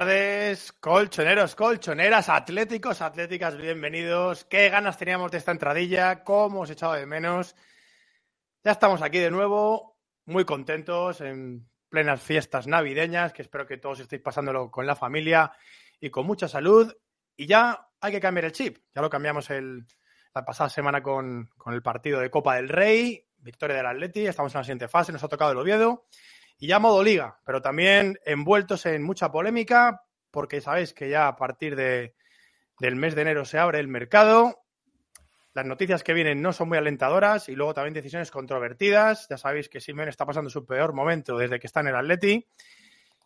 [0.00, 4.46] Buenas tardes, colchoneros, colchoneras, atléticos, atléticas, bienvenidos.
[4.46, 7.54] Qué ganas teníamos de esta entradilla, cómo os he echado de menos.
[8.64, 14.00] Ya estamos aquí de nuevo, muy contentos en plenas fiestas navideñas, que espero que todos
[14.00, 15.52] estéis pasándolo con la familia
[16.00, 16.90] y con mucha salud.
[17.36, 18.78] Y ya hay que cambiar el chip.
[18.94, 19.84] Ya lo cambiamos el,
[20.34, 24.54] la pasada semana con, con el partido de Copa del Rey, victoria del Atleti, estamos
[24.54, 26.06] en la siguiente fase, nos ha tocado el Oviedo
[26.60, 31.34] y ya modo liga, pero también envueltos en mucha polémica, porque sabéis que ya a
[31.34, 32.14] partir de,
[32.78, 34.62] del mes de enero se abre el mercado.
[35.54, 39.26] Las noticias que vienen no son muy alentadoras y luego también decisiones controvertidas.
[39.30, 42.46] Ya sabéis que Simeone está pasando su peor momento desde que está en el Atleti,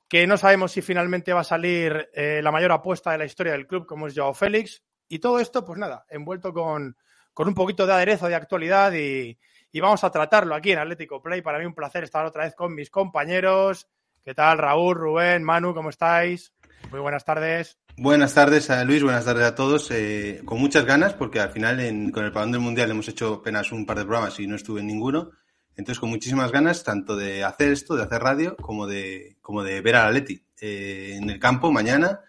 [0.09, 3.53] que no sabemos si finalmente va a salir eh, la mayor apuesta de la historia
[3.53, 4.84] del club, como es Joao Félix.
[5.08, 6.97] Y todo esto, pues nada, envuelto con,
[7.33, 9.36] con un poquito de aderezo de actualidad y,
[9.75, 11.42] y vamos a tratarlo aquí en Atlético Play.
[11.42, 13.89] Para mí un placer estar otra vez con mis compañeros.
[14.25, 15.75] ¿Qué tal, Raúl, Rubén, Manu?
[15.75, 16.53] ¿Cómo estáis?
[16.92, 17.77] Muy buenas tardes.
[17.97, 19.91] Buenas tardes Luis, buenas tardes a todos.
[19.91, 21.78] Eh, con muchas ganas, porque al final
[22.12, 24.78] con el Pagón del Mundial hemos hecho apenas un par de programas y no estuve
[24.78, 25.33] en ninguno.
[25.75, 29.80] Entonces, con muchísimas ganas, tanto de hacer esto, de hacer radio, como de, como de
[29.80, 32.20] ver al Atleti eh, en el campo mañana.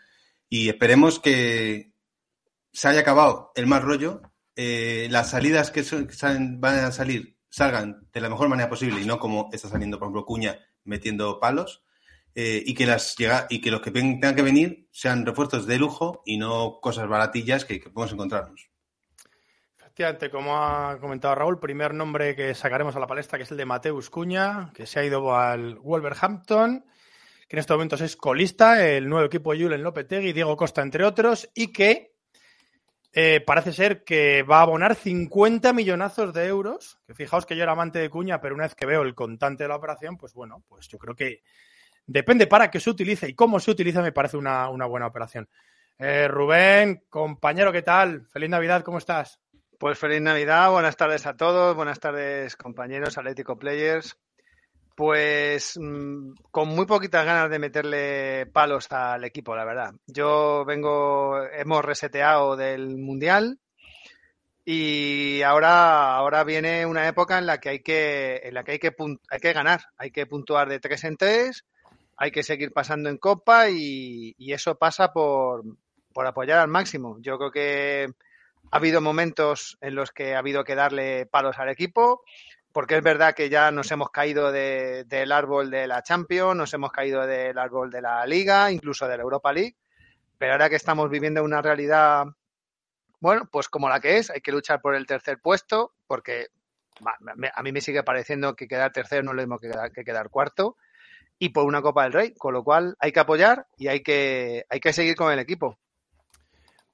[0.49, 1.91] Y esperemos que
[2.73, 4.23] se haya acabado el mal rollo.
[4.55, 8.69] Eh, las salidas que, son, que salen, van a salir salgan de la mejor manera
[8.69, 11.83] posible y no como está saliendo, por ejemplo, Cuña metiendo palos.
[12.37, 15.77] Eh, y que las llega y que los que tengan que venir sean refuerzos de
[15.79, 18.69] lujo y no cosas baratillas que, podemos encontrarnos.
[19.77, 23.57] Efectivamente, como ha comentado Raúl, primer nombre que sacaremos a la palestra, que es el
[23.57, 26.83] de Mateus Cuña, que se ha ido al Wolverhampton,
[27.47, 31.05] que en estos momentos es colista, el nuevo equipo de Julen Lopetegui, Diego Costa, entre
[31.05, 32.14] otros, y que
[33.17, 36.99] eh, parece ser que va a abonar 50 millonazos de euros.
[37.07, 39.63] Que fijaos que yo era amante de Cuña, pero una vez que veo el contante
[39.63, 41.41] de la operación, pues bueno, pues yo creo que
[42.05, 45.47] depende para qué se utilice y cómo se utiliza, me parece una, una buena operación.
[45.97, 48.27] Eh, Rubén, compañero, ¿qué tal?
[48.27, 49.39] Feliz Navidad, ¿cómo estás?
[49.79, 54.17] Pues feliz Navidad, buenas tardes a todos, buenas tardes compañeros Atlético Players.
[54.95, 59.93] Pues mmm, con muy poquitas ganas de meterle palos al equipo, la verdad.
[60.07, 63.59] Yo vengo, hemos reseteado del Mundial
[64.63, 68.79] y ahora, ahora viene una época en la que hay que, en la que hay
[68.79, 68.95] que,
[69.29, 71.65] hay que ganar, hay que puntuar de tres en tres,
[72.15, 75.63] hay que seguir pasando en Copa y, y eso pasa por,
[76.13, 77.17] por apoyar al máximo.
[77.19, 78.07] Yo creo que
[78.71, 82.23] ha habido momentos en los que ha habido que darle palos al equipo
[82.75, 86.73] porque es verdad que ya nos hemos caído de, del árbol de la Champions, nos
[86.73, 89.77] hemos caído del árbol de la Liga, incluso de la Europa League,
[90.37, 92.25] pero ahora que estamos viviendo una realidad,
[93.21, 96.47] bueno, pues como la que es, hay que luchar por el tercer puesto, porque
[97.53, 100.03] a mí me sigue pareciendo que quedar tercero no es lo mismo que quedar, que
[100.03, 100.75] quedar cuarto,
[101.39, 104.65] y por una Copa del Rey, con lo cual hay que apoyar y hay que,
[104.69, 105.79] hay que seguir con el equipo.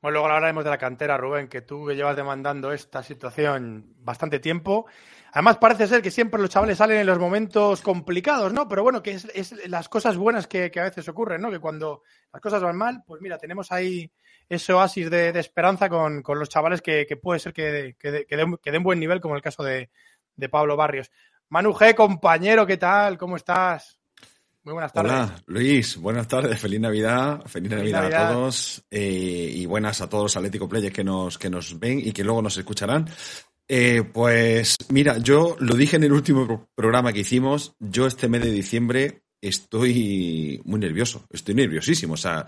[0.01, 4.87] Bueno, luego hablaremos de la cantera, Rubén, que tú llevas demandando esta situación bastante tiempo.
[5.31, 8.67] Además, parece ser que siempre los chavales salen en los momentos complicados, ¿no?
[8.67, 11.51] Pero bueno, que es, las cosas buenas que, a veces ocurren, ¿no?
[11.51, 12.01] Que cuando
[12.33, 14.11] las cosas van mal, pues mira, tenemos ahí
[14.49, 18.11] ese oasis de, de esperanza con, con, los chavales que, que puede ser que, que,
[18.11, 19.91] den, que den buen nivel, como el caso de,
[20.35, 21.11] de Pablo Barrios.
[21.49, 23.19] Manu G, compañero, ¿qué tal?
[23.19, 24.00] ¿Cómo estás?
[24.63, 25.11] Muy buenas tardes.
[25.11, 25.97] Hola, Luis.
[25.97, 26.59] Buenas tardes.
[26.59, 27.41] Feliz Navidad.
[27.45, 28.83] Feliz, Feliz Navidad, Navidad, a todos.
[28.91, 32.23] Eh, y buenas a todos los Atlético Players que nos, que nos ven y que
[32.23, 33.09] luego nos escucharán.
[33.67, 38.43] Eh, pues mira, yo lo dije en el último programa que hicimos, yo este mes
[38.43, 42.45] de diciembre estoy muy nervioso, estoy nerviosísimo, o sea,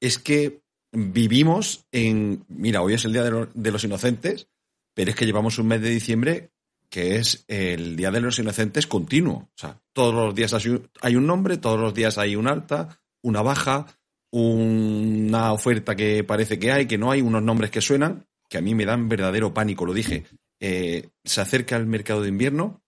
[0.00, 0.60] es que
[0.92, 4.48] vivimos en, mira, hoy es el Día de los Inocentes,
[4.94, 6.50] pero es que llevamos un mes de diciembre
[6.88, 10.54] que es el Día de los Inocentes continuo, o sea, todos los días
[11.02, 13.86] hay un nombre, todos los días hay un alta, una baja,
[14.30, 18.60] una oferta que parece que hay, que no hay, unos nombres que suenan, que a
[18.60, 20.24] mí me dan verdadero pánico, lo dije
[20.60, 22.82] eh, se acerca el mercado de invierno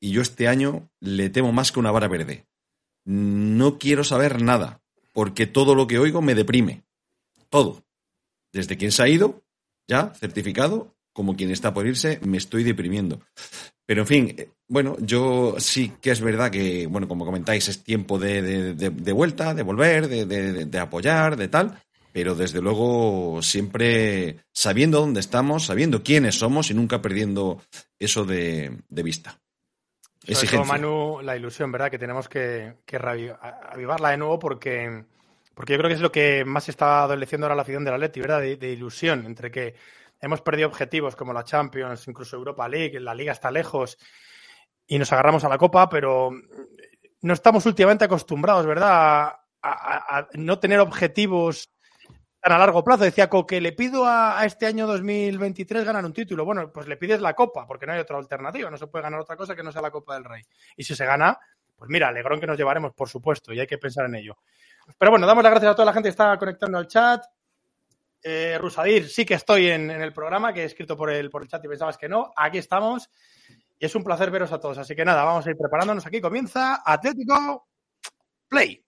[0.00, 2.46] y yo este año le temo más que una vara verde.
[3.04, 4.82] No quiero saber nada,
[5.12, 6.84] porque todo lo que oigo me deprime.
[7.48, 7.84] Todo.
[8.52, 9.42] Desde quien se ha ido,
[9.86, 13.20] ya certificado, como quien está por irse, me estoy deprimiendo.
[13.86, 17.82] Pero en fin, eh, bueno, yo sí que es verdad que, bueno, como comentáis, es
[17.82, 21.78] tiempo de, de, de, de vuelta, de volver, de, apoyar, de tal
[22.12, 27.62] pero desde luego siempre sabiendo dónde estamos, sabiendo quiénes somos y nunca perdiendo
[27.98, 29.38] eso de, de vista.
[30.24, 31.90] Sobre todo, Manu, la ilusión, ¿verdad?
[31.90, 35.04] Que tenemos que, que avivarla de nuevo porque,
[35.54, 38.20] porque yo creo que es lo que más está adoleciendo ahora la afición del Atleti,
[38.20, 38.40] ¿verdad?
[38.40, 39.74] De, ilusión, entre que
[40.22, 43.98] hemos perdido objetivos como la Champions, incluso Europa League, la Liga está lejos
[44.86, 46.30] y nos agarramos a la Copa, pero
[47.20, 49.34] no estamos últimamente acostumbrados, ¿verdad?
[49.62, 51.72] a, no tener objetivos
[52.40, 53.04] tan a largo plazo.
[53.04, 56.44] Decía que le pido a, este año 2023 ganar un título.
[56.44, 58.70] Bueno, pues le pides la Copa, porque no hay otra alternativa.
[58.70, 60.42] No se puede ganar otra cosa que no sea la Copa del Rey.
[60.76, 61.38] Y si se gana,
[61.76, 64.36] pues mira, alegrón que nos llevaremos, por supuesto, y hay que pensar en ello.
[64.98, 67.24] Pero bueno, damos las gracias a toda la gente que está conectando al chat.
[68.22, 71.48] Eh, Rusadir, sí que estoy en, el programa, que he escrito por el, por el
[71.48, 72.32] chat y pensabas que no.
[72.36, 73.10] Aquí estamos.
[73.78, 74.78] Y es un placer veros a todos.
[74.78, 76.06] Así que nada, vamos a ir preparándonos.
[76.06, 77.68] Aquí comienza Atlético
[78.48, 78.84] Play.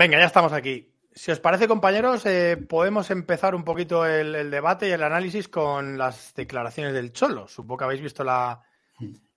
[0.00, 0.90] Venga, ya estamos aquí.
[1.12, 5.98] Si os parece, compañeros, eh, podemos empezar un poquito el, debate y el análisis con
[5.98, 7.46] las declaraciones del Cholo.
[7.48, 8.62] Supongo que habéis visto la,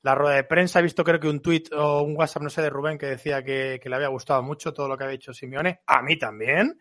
[0.01, 0.79] rueda de prensa.
[0.79, 3.43] He visto creo que un tuit o un WhatsApp, no sé, de Rubén que decía
[3.43, 5.81] que, le había gustado mucho todo lo que había dicho Simeone.
[5.85, 6.79] A mí también.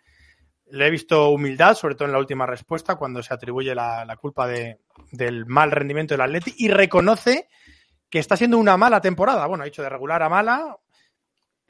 [0.71, 4.47] Le he visto humildad, sobre todo en la última respuesta, cuando se atribuye la, culpa
[4.47, 7.49] del mal rendimiento del Atleti y reconoce
[8.09, 9.45] que está siendo una mala temporada.
[9.49, 10.79] Bueno, ha dicho de regular a mala,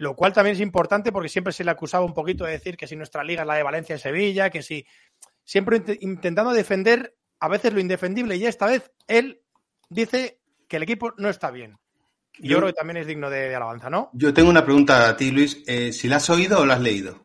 [0.03, 2.89] lo cual también es importante porque siempre se le acusaba un poquito de decir que
[2.89, 4.85] si nuestra liga es la de Valencia y Sevilla, que si
[5.45, 9.43] siempre intentando defender a veces lo indefendible y esta vez él
[9.89, 11.79] dice que el equipo no está bien.
[12.37, 14.11] Y yo, creo que también es digno de, alabanza, ¿no?
[14.15, 15.63] Yo tengo una pregunta a ti, Luis.
[15.69, 17.25] Eh, ¿Si la has oído o la has leído?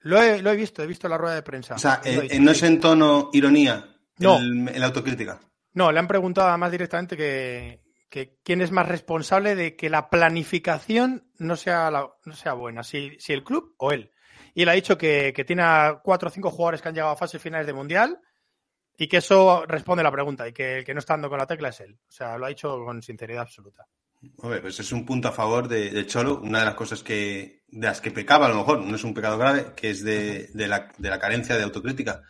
[0.00, 1.74] Lo he, visto, he visto la rueda de prensa.
[1.74, 4.38] O sea, eh, ¿no es en tono ironía no.
[4.40, 5.38] la autocrítica?
[5.74, 7.83] No, le han preguntado más directamente que,
[8.14, 13.16] que quién es más responsable de que la planificación no sea, no sea buena, si,
[13.18, 14.12] si, el club o él.
[14.54, 17.16] Y él ha dicho que, tiene a cuatro o cinco jugadores que han llegado a
[17.16, 18.20] fases finales de Mundial
[18.96, 21.38] y que eso responde a la pregunta y que el que no está dando con
[21.38, 21.98] la tecla es él.
[22.08, 23.84] O sea, lo ha dicho con sinceridad absoluta.
[24.40, 26.38] pues es un punto a favor de, Cholo.
[26.38, 29.14] Una de las cosas que, de las que pecaba, a lo mejor, no es un
[29.14, 32.22] pecado grave, que es de, de, la, de la carencia de autocrítica.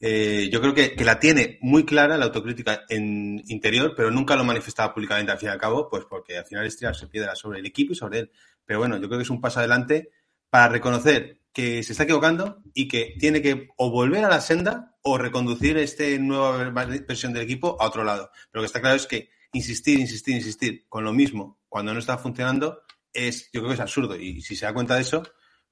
[0.00, 4.34] Eh, yo creo que, que, la tiene muy clara la autocrítica en interior, pero nunca
[4.34, 7.36] lo manifestaba públicamente al fin y al cabo, pues porque al final es tirarse piedra
[7.36, 8.32] sobre el equipo y sobre él.
[8.64, 10.10] Pero bueno, yo creo que es un paso adelante
[10.48, 14.96] para reconocer que se está equivocando y que tiene que o volver a la senda
[15.02, 18.30] o reconducir esta nueva versión del equipo a otro lado.
[18.50, 21.98] Pero lo que está claro es que insistir, insistir, insistir con lo mismo cuando no
[21.98, 22.82] está funcionando
[23.12, 24.16] es, yo creo que es absurdo.
[24.16, 25.22] Y si se da cuenta de eso,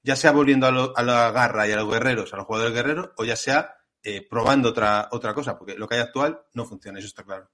[0.03, 3.25] ya sea volviendo a la garra y a los guerreros, a los jugadores guerreros, o
[3.25, 7.09] ya sea eh, probando otra, otra cosa, porque lo que hay actual no funciona, eso
[7.09, 7.50] está claro.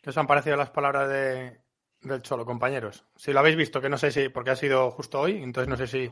[0.00, 1.60] ¿Qué os han parecido las palabras de,
[2.00, 3.04] del Cholo, compañeros?
[3.16, 5.76] Si lo habéis visto, que no sé si, porque ha sido justo hoy, entonces no
[5.76, 6.10] sé si,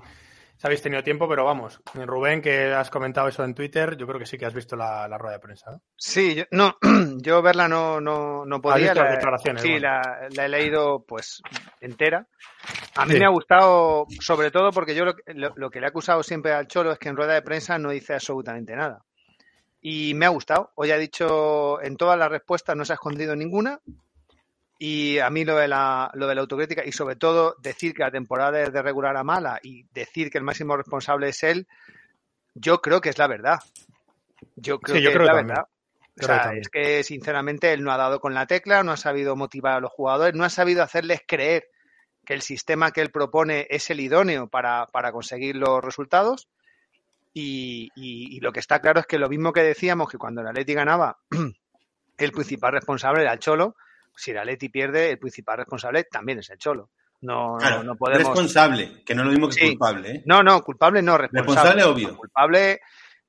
[0.63, 4.27] habéis tenido tiempo, pero vamos, Rubén, que has comentado eso en Twitter, yo creo que
[4.27, 5.71] sí que has visto la, rueda de prensa.
[5.71, 5.83] ¿no?
[5.97, 6.77] Sí, yo, no,
[7.23, 8.95] yo verla no, no, no podía.
[8.95, 11.43] las declaraciones, sí, la, he leído pues
[11.81, 12.27] entera.
[12.97, 16.53] A mí me ha gustado, sobre todo porque yo lo, que le he acusado siempre
[16.53, 19.05] al Cholo es que en rueda de prensa no dice absolutamente nada
[19.81, 20.73] y me ha gustado.
[20.75, 23.81] Hoy ha dicho en todas las respuestas, no se ha escondido ninguna.
[24.79, 28.03] Y a mí lo de, la, lo de la autocrítica y sobre todo decir que
[28.03, 31.69] la temporada es de regular a mala y decir que el máximo responsable es él,
[32.55, 33.59] yo creo que es la verdad.
[34.57, 35.67] Yo creo que es la verdad.
[36.19, 39.37] O sea, es que sinceramente él no ha dado con la tecla, no ha sabido
[39.37, 41.69] motivar a los jugadores, no ha sabido hacerles creer
[42.25, 46.49] que el sistema que él propone es el idóneo para, para conseguir los resultados
[47.33, 50.75] y, lo que está claro es que lo mismo que decíamos que cuando el Atleti
[50.75, 51.19] ganaba,
[52.19, 53.77] el principal responsable era el Cholo.
[54.17, 56.91] Si el Atleti pierde, el principal responsable también es el Cholo.
[57.23, 58.29] No, no, podemos.
[58.29, 60.11] Responsable, que no es lo mismo que culpable.
[60.11, 60.23] ¿eh?
[60.27, 61.55] No, no, culpable no, responsable.
[61.55, 62.17] Responsable, obvio.
[62.17, 62.81] culpable,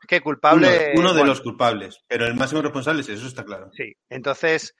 [0.08, 0.94] que culpable.
[0.96, 3.70] Uno, de los culpables, pero el máximo responsable es eso, está claro.
[3.74, 4.76] Sí, entonces,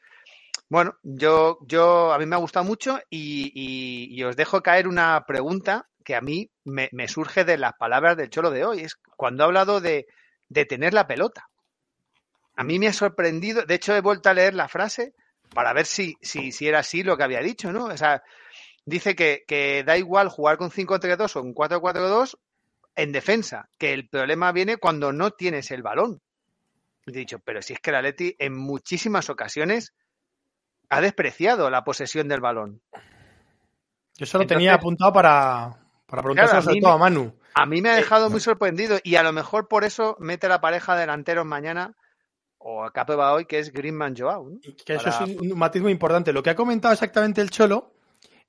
[0.70, 5.91] bueno, yo, yo a mí me ha gustado mucho y os dejo caer una pregunta
[6.02, 8.82] que a mí me, surge de las palabras del Cholo de hoy.
[8.82, 10.08] Es cuando ha hablado de,
[10.68, 11.50] tener la pelota.
[12.56, 15.14] A mí me ha sorprendido, de hecho he vuelto a leer la frase
[15.54, 17.86] para ver si, si, si era así lo que había dicho, ¿no?
[17.86, 18.22] O sea,
[18.86, 22.38] dice que, que da igual jugar con 5-3-2 o con 4-4-2
[22.96, 26.22] en defensa, que el problema viene cuando no tienes el balón.
[27.06, 29.94] He dicho, pero si es que el Atleti en muchísimas ocasiones
[30.90, 32.82] ha despreciado la posesión del balón.
[34.18, 35.81] Yo solo tenía apuntado para,
[36.12, 37.34] para preguntárselo sobre todo a Manu.
[37.54, 40.60] A mí me ha dejado muy sorprendido y a lo mejor por eso mete la
[40.60, 41.96] pareja de delanteros mañana
[42.58, 44.52] o a va hoy, que es Greenman Joao.
[44.86, 46.34] Que eso es un, matiz muy importante.
[46.34, 47.94] Lo que ha comentado exactamente el Cholo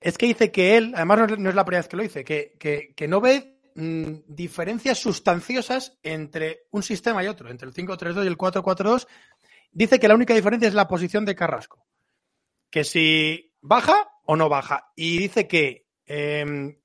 [0.01, 2.57] es que dice que él, además no es, la primera vez que lo dice, que,
[2.95, 8.27] que, no ve mm, diferencias sustanciosas entre un sistema y otro, entre el 5-3-2 y
[8.27, 9.07] el 4-4-2.
[9.71, 11.87] Dice que la única diferencia es la posición de Carrasco.
[12.71, 14.91] Que si baja o no baja.
[14.97, 16.77] Y dice que em,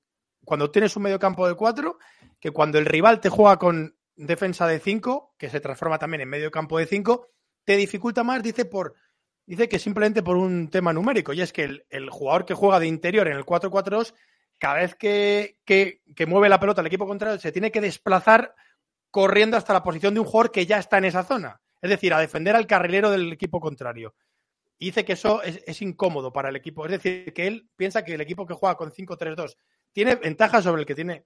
[0.48, 1.98] cuando tienes un medio campo de 4,
[2.40, 6.28] que cuando el rival te juega con defensa de 5, que se transforma también en
[6.30, 7.28] medio campo de 5,
[7.64, 8.94] te dificulta más, dice, por
[9.44, 12.86] dice que simplemente por un tema numérico, y es que el, jugador que juega de
[12.86, 14.14] interior en el 4-4-2,
[14.58, 18.54] cada vez que, que, mueve la pelota el equipo contrario, se tiene que desplazar
[19.10, 21.60] corriendo hasta la posición de un jugador que ya está en esa zona.
[21.82, 24.14] Es decir, a defender al carrilero del equipo contrario.
[24.80, 26.86] Dice que eso es, es, incómodo para el equipo.
[26.86, 29.56] Es decir, que él piensa que el equipo que juega con 5-3-2
[29.92, 31.24] tiene ventajas sobre el que tiene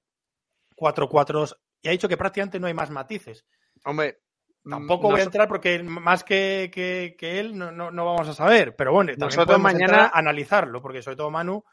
[0.76, 3.44] 4-4-2 y ha dicho que prácticamente no hay más matices.
[3.84, 4.20] Hombre,
[4.68, 8.92] tampoco voy a entrar porque más que, que, él no, no, vamos a saber, pero
[8.92, 11.64] bueno, nosotros mañana analizarlo, porque sobre todo Manu,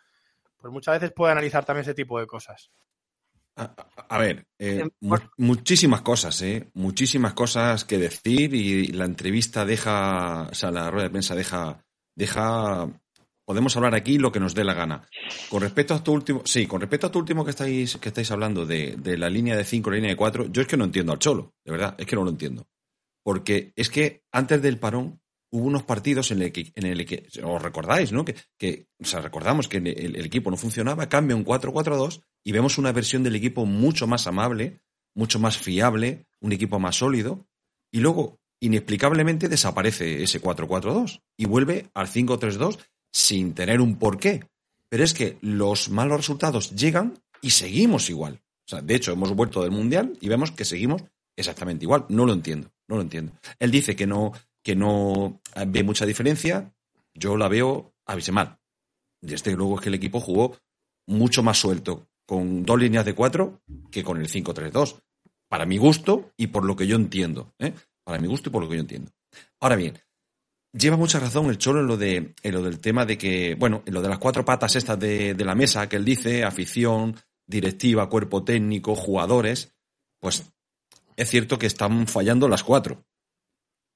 [0.57, 2.71] pues muchas veces puede analizar también ese tipo de cosas.
[4.07, 4.87] A, ver, eh,
[5.37, 6.69] muchísimas cosas, ¿eh?
[6.75, 11.83] Muchísimas cosas que decir y la entrevista deja, o sea, la rueda de prensa deja,
[12.15, 12.87] deja
[13.49, 15.09] podemos hablar aquí lo que nos dé la gana.
[15.49, 18.29] Con respecto a tu último, sí, con respecto a tu último que estáis, que estáis
[18.29, 21.13] hablando de, la línea de 5, la línea de 4, yo es que no entiendo
[21.13, 22.67] al Cholo, de verdad, es que no lo entiendo.
[23.23, 25.19] Porque es que antes del parón
[25.51, 28.23] hubo unos partidos en el que, en el que os recordáis, ¿no?
[28.23, 33.23] Que, que recordamos que el, equipo no funcionaba, cambia un 4-4-2 y vemos una versión
[33.23, 34.81] del equipo mucho más amable,
[35.15, 37.47] mucho más fiable, un equipo más sólido,
[37.91, 42.77] y luego, inexplicablemente, desaparece ese 4-4-2 y vuelve al 5-3-2
[43.11, 44.45] sin tener un porqué.
[44.89, 48.41] Pero es que los malos resultados llegan y seguimos igual.
[48.65, 51.03] O sea, de hecho, hemos vuelto del Mundial y vemos que seguimos
[51.35, 52.05] exactamente igual.
[52.09, 53.33] No lo entiendo, no lo entiendo.
[53.59, 56.73] Él dice que no, que no ve mucha diferencia.
[57.13, 58.59] Yo la veo abismal.
[59.21, 60.57] Desde luego es que el equipo jugó
[61.07, 63.61] mucho más suelto con dos líneas de cuatro
[63.91, 65.01] que con el 5-3-2.
[65.47, 67.53] Para mi gusto y por lo que yo entiendo.
[67.57, 67.73] ¿eh?
[68.03, 69.11] Para mi gusto y por lo que yo entiendo.
[69.59, 69.99] Ahora bien,
[70.73, 73.83] lleva mucha razón el Cholo en lo, de, en lo del tema de que, bueno,
[73.85, 77.15] en lo de las cuatro patas estas de, de la mesa que él dice, afición,
[77.47, 79.73] directiva, cuerpo técnico, jugadores,
[80.19, 80.51] pues
[81.15, 83.03] es cierto que están fallando las cuatro.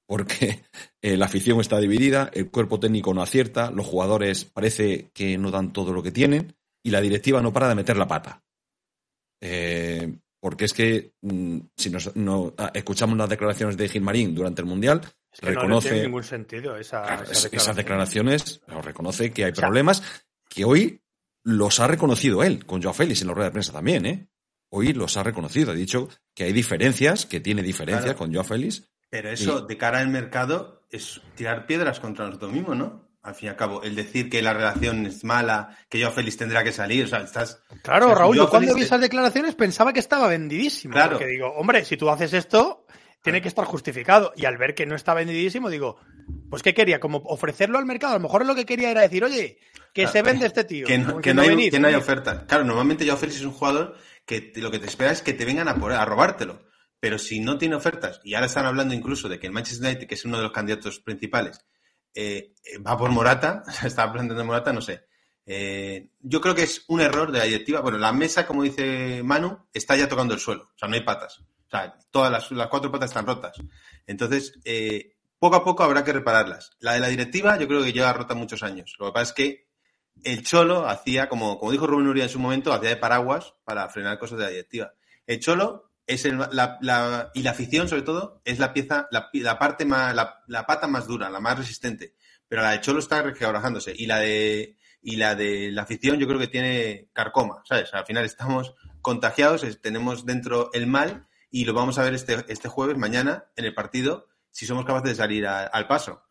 [0.06, 0.64] Porque
[1.02, 5.50] eh, la afición está dividida, el cuerpo técnico no acierta, los jugadores parece que no
[5.50, 8.42] dan todo lo que tienen y la directiva no para de meter la pata.
[9.40, 14.60] Eh, porque es que mm, si nos, no, ah, escuchamos las declaraciones de Gilmarín durante
[14.60, 15.00] el Mundial,
[15.40, 15.88] reconoce.
[15.88, 20.02] No tiene ningún sentido esas declaraciones, reconoce que hay problemas
[20.46, 21.00] que hoy
[21.44, 24.28] los ha reconocido él, con Joao Félix en la rueda de prensa también, ¿eh?
[24.68, 28.86] Hoy los ha reconocido, ha dicho que hay diferencias, que tiene diferencias con Joao Félix.
[29.08, 33.08] Pero eso, de cara al mercado, es tirar piedras contra nosotros mismos, ¿no?
[33.24, 36.36] Al fin y al cabo, el decir que la relación es mala, que Joao Félix
[36.36, 37.62] tendrá que salir, o sea, estás...
[37.82, 40.92] Claro, Raúl, yo cuando vi esas declaraciones pensaba que estaba vendidísimo.
[40.92, 41.12] Claro.
[41.12, 42.84] Porque digo, hombre, si tú haces esto,
[43.22, 44.34] tiene que estar justificado.
[44.36, 45.96] Y al ver que no está vendidísimo, digo,
[46.50, 47.00] pues ¿qué quería?
[47.00, 48.12] Como ofrecerlo al mercado.
[48.12, 49.58] A lo mejor lo que quería era decir, oye,
[49.94, 50.86] que se vende este tío.
[50.86, 52.44] Que no, que no, hay, que no hay oferta.
[52.46, 55.46] Claro, normalmente Joao Félix es un jugador que lo que te espera es que te
[55.46, 56.66] vengan a, por, a robártelo.
[57.00, 60.06] Pero si no tiene ofertas, y ahora están hablando incluso de que el Manchester United,
[60.06, 61.64] que es uno de los candidatos principales,
[62.14, 62.52] eh,
[62.86, 65.04] va por Morata, está planteando Morata, no sé.
[65.46, 67.80] Eh, yo creo que es un error de la directiva.
[67.80, 70.70] Bueno, la mesa, como dice Manu, está ya tocando el suelo.
[70.74, 71.44] O sea, no hay patas
[72.10, 73.56] todas las, cuatro patas están rotas.
[74.06, 76.72] Entonces, eh, poco a poco habrá que repararlas.
[76.80, 78.94] La de la directiva yo creo que lleva rota muchos años.
[78.98, 79.68] Lo que pasa es que
[80.22, 83.88] el Cholo hacía, como, como dijo Rubén Uría en su momento, hacía de paraguas para
[83.88, 84.94] frenar cosas de la directiva.
[85.26, 90.14] El Cholo es la, y la afición, sobre todo, es la pieza, la, parte más,
[90.14, 92.14] la, pata más dura, la más resistente.
[92.48, 93.94] Pero la de Cholo está requebrajándose.
[93.96, 97.92] Y la de, y la de la afición yo creo que tiene carcoma, ¿sabes?
[97.94, 102.68] Al final estamos contagiados, tenemos dentro el mal y lo vamos a ver este, este
[102.68, 106.22] jueves, mañana, en el partido, si somos capaces de salir al paso.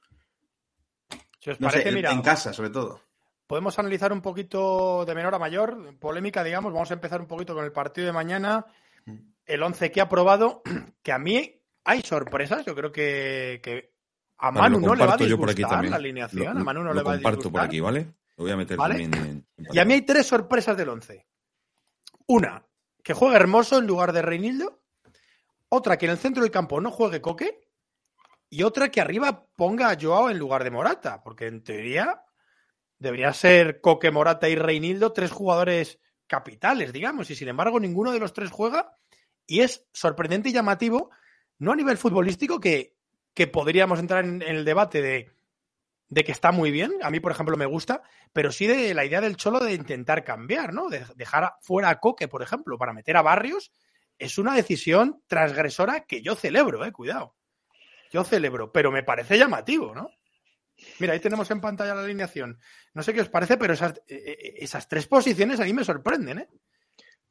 [1.40, 3.02] Si os parece, en, en casa, sobre todo.
[3.48, 6.72] Podemos analizar un poquito de menor a mayor, polémica, digamos.
[6.72, 8.66] Vamos a empezar un poquito con el partido de mañana.
[9.54, 10.64] El 11 que ha probado,
[11.04, 12.66] que a mí hay sorpresas.
[12.66, 13.94] Yo creo que,
[14.40, 16.58] a Manu no le va a disgustar la alineación.
[16.58, 18.16] a Manu no le va a comparto por aquí, ¿vale?
[18.36, 21.28] Lo voy a meter también en, Y a mí hay tres sorpresas del 11.
[22.26, 22.66] Una,
[23.04, 24.82] que juega hermoso en lugar de Reinildo.
[25.70, 27.70] Otra, que en el centro del campo no juegue Coque.
[28.50, 32.24] y otra que arriba ponga a Joao en lugar de Morata, porque en teoría
[32.98, 38.20] debería ser Coque, Morata y Reinildo tres jugadores capitales, digamos, y sin embargo ninguno de
[38.20, 38.98] los tres juega
[39.48, 41.10] y es sorprendente y llamativo,
[41.60, 42.96] no a nivel futbolístico, que,
[43.34, 45.32] que podríamos entrar en, el debate de,
[46.10, 49.06] de, que está muy bien, a mí por ejemplo me gusta, pero sí de la
[49.06, 50.90] idea del Cholo de intentar cambiar, ¿no?
[50.90, 53.72] De dejar fuera a Coque, por ejemplo, para meter a Barrios,
[54.18, 57.36] es una decisión transgresora que yo celebro, eh, cuidado.
[58.12, 60.10] Yo celebro, pero me parece llamativo, ¿no?
[61.00, 62.60] Mira, ahí tenemos en pantalla la alineación.
[62.94, 66.50] No sé qué os parece, pero esas, esas tres posiciones a mí me sorprenden, ¿eh?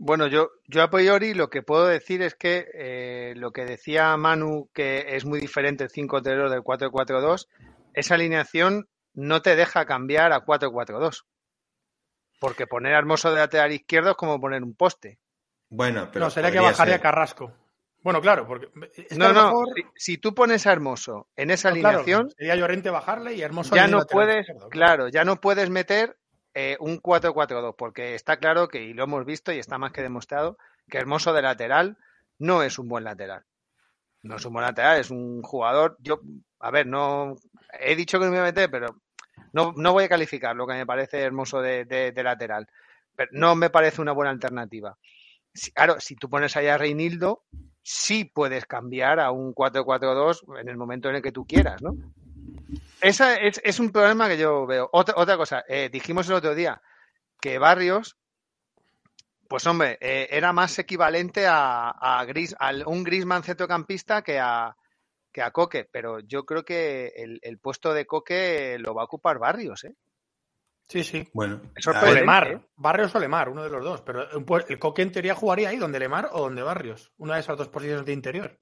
[0.04, 4.16] Bueno, yo, yo a priori lo que puedo decir es que eh, lo que decía
[4.16, 7.46] Manu, que es muy diferente el 5-3 del 4-4-2,
[7.94, 11.22] esa alineación no te deja cambiar a 4-4-2.
[12.40, 15.20] Porque poner a Hermoso de lateral izquierdo es como poner un poste.
[15.70, 16.24] Bueno, pero.
[16.24, 17.00] No, sería que bajaría ser.
[17.00, 17.52] Carrasco.
[18.02, 18.70] Bueno, claro, porque.
[19.08, 19.68] Es no, no, mejor...
[19.76, 22.22] si, si, tú pones a Hermoso en esa no, alineación.
[22.22, 23.76] Claro, sería Llorente bajarle y Hermoso.
[23.76, 26.16] Ya no puedes, claro, ya no puedes meter
[26.54, 30.02] eh, un 4-4-2, porque está claro que, y lo hemos visto y está más que
[30.02, 31.96] demostrado, que Hermoso de lateral
[32.38, 33.44] no es un buen lateral.
[34.22, 35.96] No es un buen lateral, es un jugador.
[36.00, 36.20] Yo,
[36.60, 37.36] a ver, no.
[37.80, 38.96] He dicho que no me voy a meter, pero
[39.52, 42.68] no, no voy a calificar lo que me parece hermoso de, lateral.
[43.16, 44.96] Pero no me parece una buena alternativa.
[45.74, 47.44] Claro, si tú pones allá a Reinildo,
[47.82, 51.94] sí puedes cambiar a un 4-4-2 en el momento en el que tú quieras, ¿no?
[53.02, 54.88] Esa es, es, un problema que yo veo.
[54.92, 56.80] Otra, otra cosa, eh, dijimos el otro día
[57.40, 58.16] que Barrios,
[59.48, 64.76] pues hombre, eh, era más equivalente a, a, Gris, a un Grisman centrocampista que a,
[65.32, 69.06] que a Coque, pero yo creo que el, el, puesto de Coque lo va a
[69.06, 69.96] ocupar Barrios, ¿eh?
[70.86, 71.28] Sí, sí.
[71.34, 72.60] Bueno, o Lemar, ¿eh?
[72.76, 74.02] Barrios o Lemar, uno de los dos.
[74.02, 77.12] Pero el Coque en teoría jugaría ahí, donde Lemar o donde Barrios.
[77.16, 78.60] Una de esas dos posiciones de interior.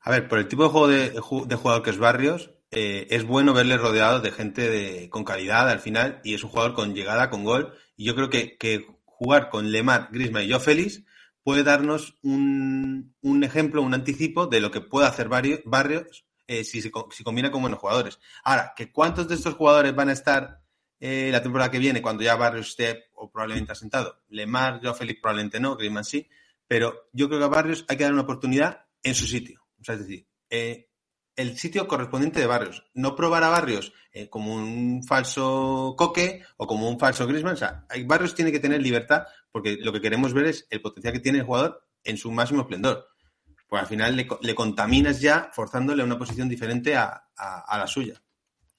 [0.00, 3.24] A ver, por el tipo de juego de, de jugador que es Barrios, eh, es
[3.24, 6.94] bueno verle rodeado de gente de, con calidad al final y es un jugador con
[6.94, 7.74] llegada, con gol.
[7.96, 11.02] Y yo creo que, jugar con Lemar, Griezmann y yo Félix
[11.42, 16.62] puede darnos un, un, ejemplo, un anticipo de lo que puede hacer Barrios, barrios eh,
[16.62, 18.20] si, si, si, combina con buenos jugadores.
[18.44, 20.62] Ahora, que cuántos de estos jugadores van a estar
[21.00, 24.22] eh, la temporada que viene cuando ya Barrios esté o probablemente asentado.
[24.28, 26.28] Lemar, yo Félix probablemente no, Griezmann sí.
[26.66, 29.66] Pero yo creo que a Barrios hay que dar una oportunidad en su sitio.
[29.80, 30.87] O sea, es decir, eh,
[31.38, 32.84] el sitio correspondiente de Barrios.
[32.94, 37.54] No probar a Barrios eh, como un falso Coque o como un falso Griezmann.
[37.54, 39.22] O sea, Barrios tiene que tener libertad
[39.52, 42.62] porque lo que queremos ver es el potencial que tiene el jugador en su máximo
[42.62, 43.08] esplendor.
[43.68, 48.20] Pues al final le, le contaminas ya forzándole a una posición diferente a la suya.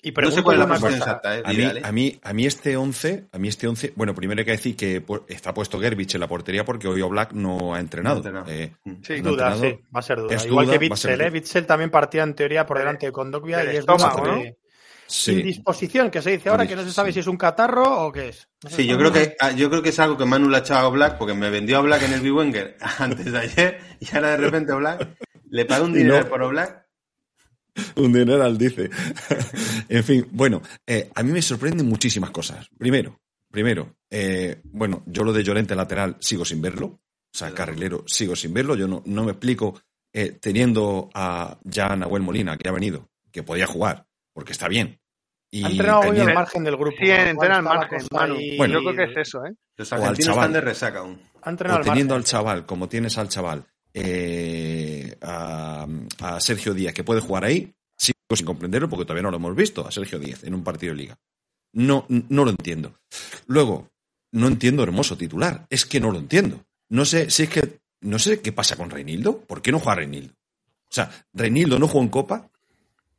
[0.01, 2.45] Y no sé cuál es la posición exacta, eh, a, mí, a, mí, a mí
[2.45, 6.15] este 11, a mí este 11, bueno, primero hay que decir que está puesto Gerbich
[6.15, 8.21] en la portería porque hoy Black no ha entrenado.
[8.31, 9.61] No eh, sí, no duda, entrenado.
[9.61, 10.35] sí, va a ser duda.
[10.35, 11.29] Es Igual duda, que Bitzel, ¿eh?
[11.29, 14.41] Bitzel también partía en teoría por delante de Kondogbia y es duda ¿no?
[15.09, 15.31] Sí.
[15.39, 18.29] Indisposición, que se dice ahora, que no se sabe si es un catarro o qué
[18.29, 18.47] es.
[18.63, 20.85] No sí, yo creo que yo creo que es algo que Manu le ha echado
[20.85, 24.31] a Black porque me vendió a Black en el Biwenger antes de ayer y ahora
[24.31, 25.09] de repente a Black
[25.49, 26.29] le paga un dinero no.
[26.29, 26.88] por Black
[27.95, 28.89] un dineral, dice.
[29.89, 32.67] en fin, bueno, eh, a mí me sorprenden muchísimas cosas.
[32.77, 33.19] Primero,
[33.51, 36.87] primero, eh, bueno, yo lo de Llorente lateral sigo sin verlo.
[37.31, 38.75] O sea, carrilero sigo sin verlo.
[38.75, 39.79] Yo no, no me explico
[40.11, 44.99] eh, teniendo a ya Nahuel Molina, que ha venido, que podía jugar, porque está bien.
[45.51, 46.95] Y ha entrenado hoy al margen del grupo.
[46.99, 48.35] Sí, entrena al margen, Manu.
[48.57, 49.53] Bueno, yo creo que es eso, ¿eh?
[49.77, 51.21] Los argentinos están de resaca aún.
[51.41, 55.87] O teniendo al chaval, como tienes al chaval, eh, a,
[56.19, 59.55] a, Sergio Díaz, que puede jugar ahí, sigo sin comprenderlo porque todavía no lo hemos
[59.55, 61.19] visto a Sergio Díaz en un partido de liga.
[61.73, 62.99] No, no lo entiendo.
[63.47, 63.89] Luego,
[64.31, 65.65] no entiendo Hermoso titular.
[65.69, 66.63] Es que no lo entiendo.
[66.89, 67.79] No sé si es que.
[68.01, 69.41] No sé qué pasa con Reinildo.
[69.41, 70.33] ¿Por qué no juega Reinildo?
[70.33, 72.49] O sea, Reinildo no jugó en Copa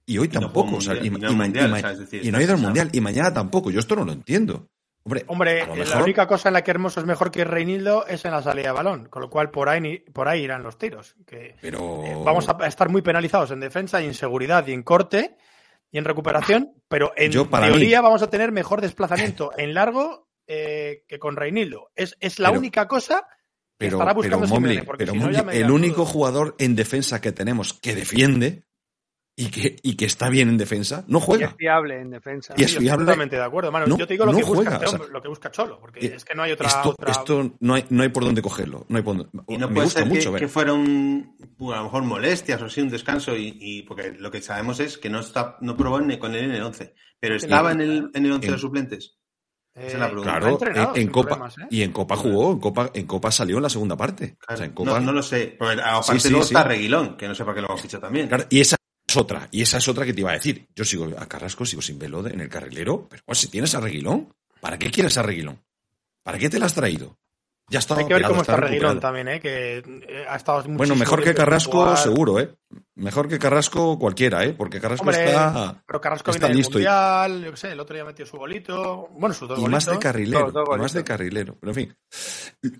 [0.06, 0.78] y hoy tampoco.
[1.02, 3.70] Y, no ha ido al Mundial y mañana tampoco.
[3.70, 4.68] Yo esto no lo entiendo.
[5.04, 5.88] Hombre, Hombre mejor...
[5.88, 8.68] la única cosa en la que Hermoso es mejor que Reinildo es en la salida
[8.68, 11.16] de balón, con lo cual por ahí, por ahí irán los tiros.
[11.26, 12.04] Que, pero...
[12.04, 15.36] eh, vamos a estar muy penalizados en defensa y en seguridad y en corte
[15.90, 18.04] y en recuperación, pero en Yo, teoría mí...
[18.04, 21.90] vamos a tener mejor desplazamiento en largo eh, que con Reinildo.
[21.94, 23.26] Es, es la pero, única cosa
[23.78, 27.94] que pero, estará buscando pero, Momli, pero el único jugador en defensa que tenemos que
[27.94, 28.64] defiende
[29.40, 31.46] y que, y que está bien en defensa, no juega.
[31.46, 32.52] Y es fiable en defensa.
[32.58, 33.06] Y es fiable.
[33.06, 33.86] Totalmente de acuerdo, mano.
[33.86, 35.80] No, Yo te digo lo, no que juega, busca, o sea, lo que busca Cholo,
[35.80, 36.68] porque es que no hay otra.
[36.68, 37.10] Esto, otra...
[37.10, 38.84] esto no, hay, no hay por dónde cogerlo.
[38.88, 39.30] No hay por dónde...
[39.48, 40.40] Y no Me puede gusta ser mucho que, ver.
[40.42, 44.30] que fuera un, a lo mejor molestias o así, un descanso, y, y, porque lo
[44.30, 47.36] que sabemos es que no está, no probó ni con él en el 11, pero
[47.36, 49.16] estaba en el, en el 11 de los suplentes.
[49.74, 49.94] Eh.
[50.22, 50.58] Claro,
[50.94, 51.66] en, en Copa ¿eh?
[51.70, 54.36] y en Copa jugó, en Copa, en Copa salió en la segunda parte.
[54.36, 55.54] Claro, o sea, en Copa, no, no, lo sé.
[55.58, 56.54] Porque aparte Sí, sí, luego sí.
[56.54, 58.26] está Reguilón, que no sé para qué lo hemos fichado también.
[58.28, 58.76] Claro, y esa
[59.10, 59.48] es otra.
[59.50, 60.68] Y esa es otra que te iba a decir.
[60.74, 63.08] Yo sigo a Carrasco, sigo sin velo en el carrilero.
[63.08, 65.60] Pero si tienes a Reguilón, ¿para qué quieres a Reguilón?
[66.22, 67.18] ¿Para qué te la has traído?
[67.70, 69.40] Ya está Hay que ver cómo está, Reguilón también, ¿eh?
[69.40, 72.52] que eh, ha estado Bueno, mejor que Carrasco, seguro, ¿eh?
[72.96, 74.52] Mejor que Carrasco cualquiera, ¿eh?
[74.52, 75.80] Porque Carrasco está.
[75.86, 79.08] Pero Carrasco está listo mundial, yo qué sé, el otro día metió su golito.
[79.12, 80.52] Bueno, sus dos y más de carrilero.
[80.76, 81.56] más de carrilero.
[81.60, 81.96] Pero en fin.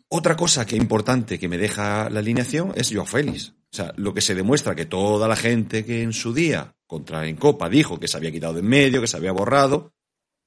[0.09, 3.51] Otra cosa que importante que me deja la alineación es Joao Félix.
[3.73, 7.29] O sea, lo que se demuestra que toda la gente que en su día, contra
[7.29, 9.93] en Copa, dijo que se había quitado de en medio, que se había borrado,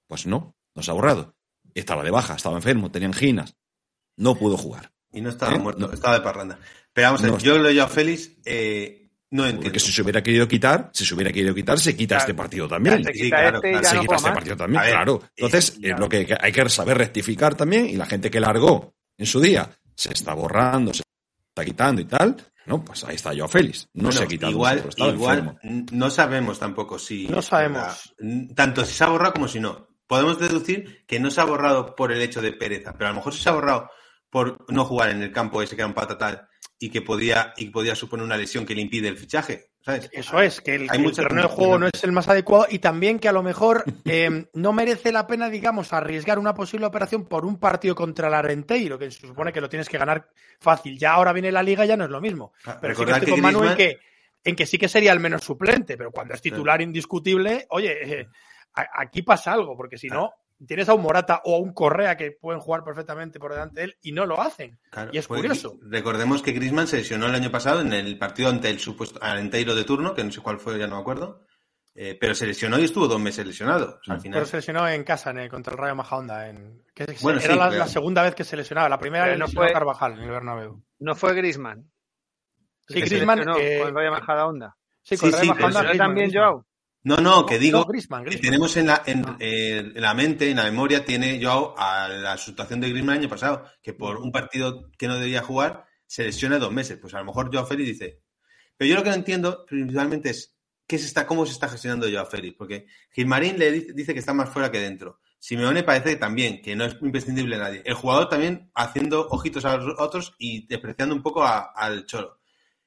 [0.05, 1.33] pues no, no se ha borrado.
[1.73, 3.55] Estaba de baja, estaba enfermo, tenía anginas
[4.17, 4.91] no pudo jugar.
[5.11, 5.59] Y no estaba ¿Eh?
[5.59, 6.59] muerto, estaba de parranda.
[6.91, 9.63] Pero vamos a ver, yo lo yo a Félix, eh, no entiendo.
[9.63, 12.67] Porque si se hubiera querido quitar, si se hubiera querido quitar, se quita este partido
[12.67, 13.03] también.
[13.03, 15.23] Se quita, este, se quita este partido también, claro.
[15.35, 19.25] Entonces, es lo que hay que saber rectificar también, y la gente que largó en
[19.25, 21.03] su día se está borrando, se
[21.49, 23.89] está quitando y tal, no, pues ahí está yo Félix.
[23.93, 24.51] No se ha quitado.
[24.51, 25.59] Igual, igual
[25.91, 27.27] no sabemos tampoco si.
[27.27, 28.13] No sabemos.
[28.55, 29.87] tanto si se ha borrado como si no.
[30.07, 33.17] Podemos deducir que no se ha borrado por el hecho de pereza, pero a lo
[33.17, 33.89] mejor si se ha borrado
[34.33, 36.47] por no jugar en el campo ese que era un patatal
[36.79, 39.67] y que podía, y podía suponer una lesión que le impide el fichaje.
[39.79, 40.09] ¿sabes?
[40.11, 43.19] Eso es, que el, el terreno de juego no es el más adecuado y también
[43.19, 47.45] que a lo mejor eh, no merece la pena, digamos, arriesgar una posible operación por
[47.45, 50.27] un partido contra el Arenteiro, que se supone que lo tienes que ganar
[50.59, 50.97] fácil.
[50.97, 52.53] Ya ahora viene la liga, ya no es lo mismo.
[52.65, 53.99] Ah, pero sí que estoy con Manu en que,
[54.43, 58.27] en que sí que sería el menos suplente, pero cuando es titular indiscutible, oye, eh,
[58.73, 60.33] aquí pasa algo, porque si no,
[60.65, 63.85] tienes a un Morata o a un Correa que pueden jugar perfectamente por delante de
[63.85, 64.79] él y no lo hacen.
[65.11, 65.77] y es pues, curioso.
[65.81, 69.75] Recordemos que Grisman se lesionó el año pasado en el partido ante el supuesto Arenteiro
[69.75, 71.45] de turno, que no sé cuál fue, ya no me acuerdo.
[71.95, 73.99] Eh, pero se lesionó y estuvo dos meses lesionado.
[74.07, 74.37] al final.
[74.37, 76.49] Pero se lesionó en casa, en el, contra el Rayo Majahonda.
[76.49, 76.81] En,
[77.21, 78.89] bueno, era la, segunda vez que se lesionaba.
[78.89, 80.83] La primera no fue Carvajal en el Bernabéu.
[80.99, 81.91] No fue Grisman.
[82.87, 83.41] Sí, Grisman.
[83.59, 84.75] Eh, con el Rayo Majahonda.
[85.03, 85.97] Sí, con el Rayo Majahonda.
[85.97, 86.65] también Joao.
[87.05, 91.03] No, no, que digo, que tenemos en la, en, eh, la mente, en la memoria,
[91.03, 95.09] tiene yo a la situación de Griezmann el año pasado, que por un partido que
[95.09, 96.97] no debía jugar se lesiona dos meses.
[97.01, 98.21] Pues a lo mejor Joao Félix dice.
[98.77, 100.55] Pero yo lo que no entiendo principalmente es
[100.87, 104.33] qué se está, cómo se está gestionando Joao Félix, porque Gilmarín le dice, que está
[104.33, 105.19] más fuera que dentro.
[105.39, 107.81] Simeone parece también que no es imprescindible nadie.
[107.83, 112.39] El jugador también haciendo ojitos a los otros y despreciando un poco al Cholo.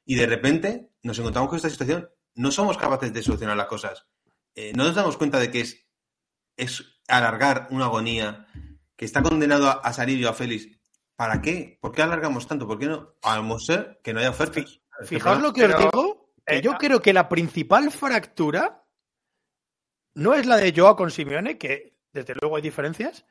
[0.06, 4.06] Y de repente nos encontramos con esta situación no somos capaces de solucionar las cosas.
[4.54, 5.86] Eh, no nos damos cuenta de que es,
[6.56, 8.46] es alargar una agonía
[8.94, 10.68] que está condenado a, salir yo a Félix.
[11.16, 11.78] ¿Para qué?
[11.80, 12.66] ¿Por qué alargamos tanto?
[12.66, 13.14] ¿Por qué no?
[13.22, 14.80] A lo ser que no haya ofertas.
[15.04, 18.84] Fijaos lo que os digo, que yo creo que la principal fractura
[20.14, 23.26] no es la de Joao con Simeone, que desde luego hay diferencias,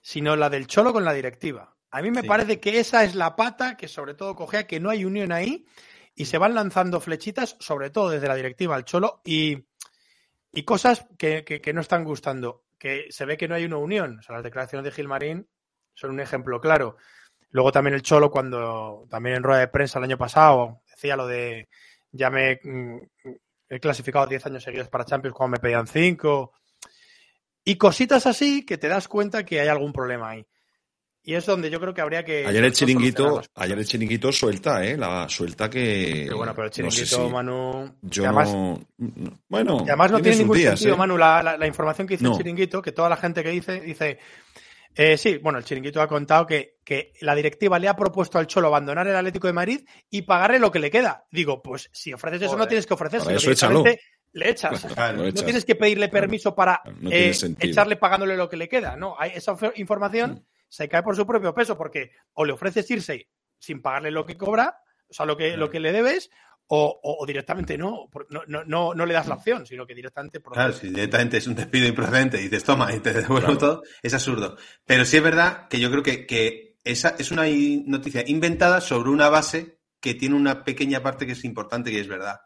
[0.00, 1.76] sino la del Cholo con la directiva.
[1.90, 4.90] A mí me parece que esa es la pata que sobre todo cogea que no
[4.90, 5.66] hay unión ahí
[6.14, 9.66] y se van lanzando flechitas, sobre todo desde la directiva al Cholo, y,
[10.64, 14.18] cosas que, no están gustando, que se ve que no hay una unión.
[14.18, 15.48] O sea, las declaraciones de Gilmarín
[15.94, 16.96] son un ejemplo claro.
[17.50, 21.26] Luego también el Cholo, cuando también en rueda de prensa el año pasado decía lo
[21.26, 21.68] de
[22.12, 22.98] ya me mm,
[23.68, 26.52] he clasificado 10 años seguidos para Champions cuando me pedían 5.
[27.64, 30.46] Y cositas así que te das cuenta que hay algún problema ahí.
[31.22, 32.46] Y es donde yo creo que habría que.
[32.46, 34.96] Ayer el chiringuito, ayer el chiringuito suelta, ¿eh?
[34.96, 36.24] La suelta que.
[36.24, 37.94] Pero bueno, pero el chiringuito, Manu.
[38.02, 38.54] Yo además,
[39.48, 39.80] Bueno.
[39.82, 40.96] además no tiene ningún sentido, ¿eh?
[40.96, 44.18] Manu, la, la, información que dice el chiringuito, que toda la gente que dice, dice.
[44.92, 48.48] Eh, sí, bueno, el chiringuito ha contado que, que, la directiva le ha propuesto al
[48.48, 49.80] Cholo abandonar el Atlético de Madrid
[50.10, 51.26] y pagarle lo que le queda.
[51.30, 53.32] Digo, pues si ofreces eso no tienes que ofrecerse.
[53.32, 53.84] Eso échalo.
[54.32, 54.86] Le echas.
[55.16, 58.96] no tienes que pedirle permiso para eh, echarle pagándole lo que le queda.
[58.96, 60.44] No, hay esa información.
[60.70, 63.28] Se cae por su propio peso porque o le ofreces irse
[63.58, 64.78] sin pagarle lo que cobra,
[65.10, 66.30] o sea, lo que, lo que le debes,
[66.72, 70.40] o, directamente no, no, no, no, le das la opción, sino que directamente...
[70.40, 74.14] Claro, si directamente es un despido improcedente y dices, toma, y te devuelvo todo, es
[74.14, 74.56] absurdo.
[74.86, 77.42] Pero sí es verdad que yo creo que, que esa es una
[77.86, 82.06] noticia inventada sobre una base que tiene una pequeña parte que es importante y es
[82.06, 82.40] verdad,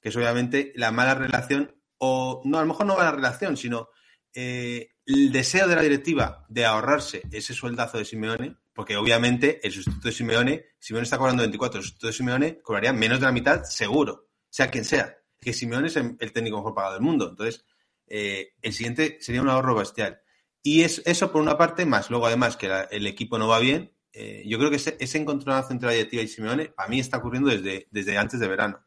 [0.00, 3.90] que es obviamente la mala relación, o no, a lo mejor no mala relación, sino
[4.40, 9.72] eh, el deseo de la directiva de ahorrarse ese sueldazo de Simeone, porque obviamente el
[9.72, 13.32] sustituto de Simeone, Simeone está cobrando 24, el sustituto de Simeone cobraría menos de la
[13.32, 17.28] mitad seguro, sea quien sea, que Simeone es el técnico mejor pagado del mundo.
[17.30, 17.64] Entonces,
[18.06, 20.20] eh, el siguiente sería un ahorro bestial.
[20.62, 23.92] Y es eso por una parte, más luego además que el equipo no va bien,
[24.12, 27.18] eh, yo creo que ese, ese encontronazo entre la directiva y Simeone para mí está
[27.18, 28.86] ocurriendo desde, desde antes de verano.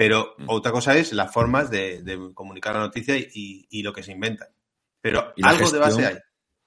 [0.00, 0.44] Pero mm.
[0.46, 4.48] otra cosa es las formas de, comunicar la noticia y, lo que se inventan.
[5.00, 6.16] Pero algo de base hay.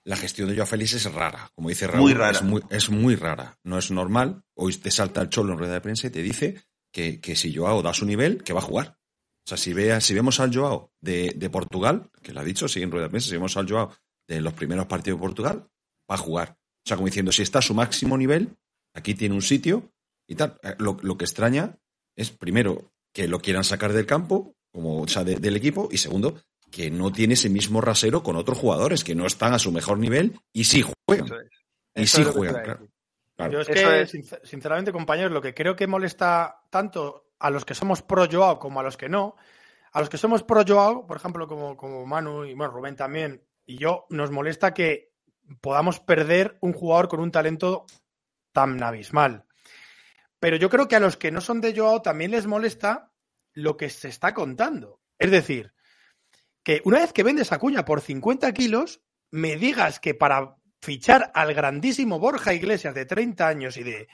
[0.05, 2.01] La gestión de Joao Félix es rara, como dice Raúl.
[2.01, 2.37] Muy rara.
[2.69, 3.57] Es muy, rara.
[3.63, 4.43] No es normal.
[4.53, 7.55] Hoy te salta el cholo en rueda de prensa y te dice que, que si
[7.55, 8.97] Joao da su nivel, que va a jugar.
[9.45, 12.67] O sea, si, vea, si vemos al Joao de, de Portugal, que lo ha dicho,
[12.67, 13.93] sigue en rueda de prensa, si vemos al Joao
[14.27, 15.69] de los primeros partidos de Portugal,
[16.09, 16.57] va a jugar.
[16.85, 18.57] O sea, como diciendo, si está a su máximo nivel,
[18.93, 19.93] aquí tiene un sitio
[20.27, 20.59] y tal.
[20.63, 21.77] Eh, lo, lo que extraña
[22.15, 25.97] es, primero, que lo quieran sacar del campo, como, o sea, de, del equipo, y
[25.97, 26.41] segundo,
[26.73, 29.99] que no tiene ese mismo rasero con otros jugadores que no están a su mejor
[29.99, 31.25] nivel y sí juegan.
[31.27, 31.49] Eso es.
[31.95, 33.51] Y Eso sí juegan, claro.
[33.51, 34.13] Yo es que, es.
[34.13, 38.57] sincer- sinceramente, compañeros, lo que creo que molesta tanto a los que somos pro Joao
[38.57, 39.35] como a los que no,
[39.91, 43.43] a los que somos pro Joao, por ejemplo, como, como Manu y bueno, Rubén también,
[43.65, 45.11] y yo, nos molesta que
[45.61, 47.85] podamos perder un jugador con un talento
[48.51, 49.45] tan abismal.
[50.39, 53.11] Pero yo creo que a los que no son de Joao también les molesta
[53.53, 54.99] lo que se está contando.
[55.19, 55.73] Es decir,
[56.63, 61.31] que una vez que vendes a Cuña por 50 kilos, me digas que para fichar
[61.33, 64.07] al grandísimo Borja Iglesias de 30 años y de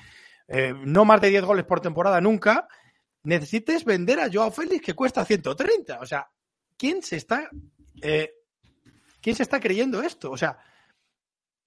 [0.48, 2.68] eh, no más de 10 goles por temporada nunca,
[3.24, 6.00] necesites vender a Joao Félix que cuesta 130.
[6.00, 6.28] O sea,
[6.78, 7.50] ¿quién se está,
[8.02, 8.34] eh,
[9.22, 10.32] ¿quién se está creyendo esto?
[10.32, 10.58] O sea,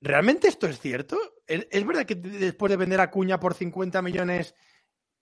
[0.00, 1.16] ¿realmente esto es cierto?
[1.46, 4.54] ¿Es, verdad que después de vender a Cuña por 50 millones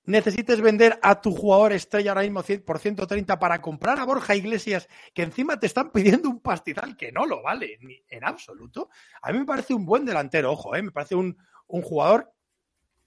[0.04, 4.88] necesites vender a tu jugador estrella ahora mismo por 130 para comprar a Borja Iglesias,
[5.14, 8.90] que encima te están pidiendo un pastizal que no lo vale ni en absoluto?
[9.22, 10.82] A mí me parece un buen delantero, ojo, ¿eh?
[10.82, 11.36] me parece un,
[11.68, 12.32] un jugador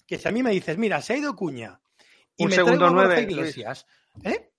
[0.05, 1.79] que si a mí me dices, mira, se ha ido Cuña
[2.37, 3.21] y Un me segundo traigo a Borja.
[3.21, 3.85] Iglesias,
[4.23, 4.49] ¿eh?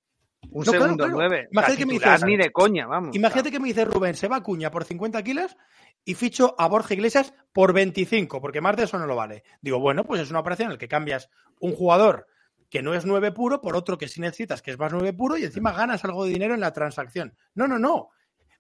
[0.51, 1.13] Un No, segundo claro.
[1.15, 1.49] nueve.
[1.51, 3.17] Imagínate que me dices- ni de coña, vamos.
[3.17, 5.57] Imagínate que me dice Rubén, se va Cuña por 50 kilos
[6.05, 9.45] y ficho a Borja Iglesias por 25, porque más de eso no lo vale.
[9.61, 12.27] Digo, bueno, pues es una operación en la que cambias un jugador
[12.71, 15.37] que no es 9 puro por otro que sí necesitas, que es más 9 puro,
[15.37, 17.37] y encima ganas algo de dinero en la transacción.
[17.55, 18.11] No, no, no.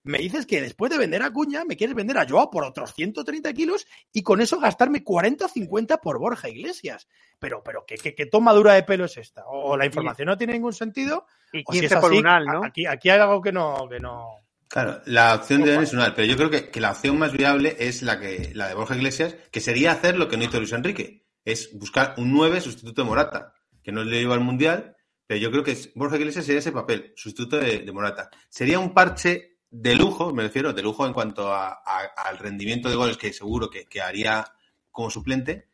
[0.04, 2.94] Me dices que después de vender a Cuña, me quieres vender a Joao por otros
[2.94, 7.08] 130 kilos y con eso gastarme 40 o 50 por Borja Iglesias.
[7.38, 9.46] Pero, pero, ¿qué, qué, qué toma dura de pelo es esta?
[9.46, 12.26] O, o la información no tiene ningún sentido, Y o si 15 es por un
[12.26, 12.64] al, ¿no?
[12.64, 14.43] aquí, aquí hay algo que no, que no.
[14.74, 17.30] Claro, la opción de Dan es una, pero yo creo que, que la opción más
[17.32, 20.58] viable es la que la de Borja Iglesias, que sería hacer lo que no hizo
[20.58, 24.96] Luis Enrique, es buscar un 9 sustituto de Morata, que no le lleva al Mundial,
[25.28, 28.30] pero yo creo que Borja Iglesias sería ese papel, sustituto de, de Morata.
[28.48, 32.88] Sería un parche de lujo, me refiero, de lujo en cuanto a- a- al rendimiento
[32.88, 34.44] de goles que seguro que, que haría
[34.90, 35.68] como suplente,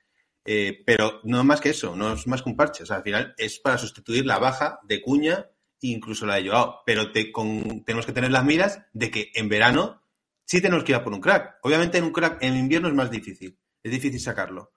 [0.45, 2.83] eh, pero no más que eso, no es más que un parche.
[2.83, 5.47] O sea, al final es para sustituir la baja de Cuña
[5.81, 6.81] incluso la de Joao.
[6.87, 10.03] Pero te- con- tenemos que tener las miras de que en verano
[10.45, 11.57] sí tenemos que ir a por un crack.
[11.63, 14.73] Obviamente en un crack en invierno es más difícil, es difícil sacarlo.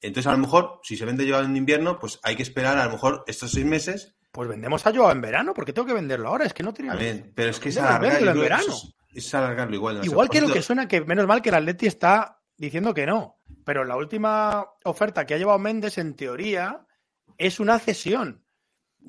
[0.00, 2.84] Entonces, a lo mejor, si se vende Joao en invierno, pues hay que esperar a
[2.84, 4.14] lo mejor estos seis meses.
[4.30, 6.44] Pues vendemos a Joao en verano, porque tengo que venderlo ahora.
[6.44, 6.90] Es que no tiene.
[6.92, 8.74] También, pero es que es Vendemos, alargar, véndelo en verano.
[8.74, 8.94] es,
[9.26, 10.04] es alargarlo igual.
[10.04, 13.40] Igual que lo que suena que menos mal que el Atleti está diciendo que no.
[13.64, 16.86] Pero la última oferta que ha llevado Méndez, en teoría,
[17.36, 18.44] es una cesión.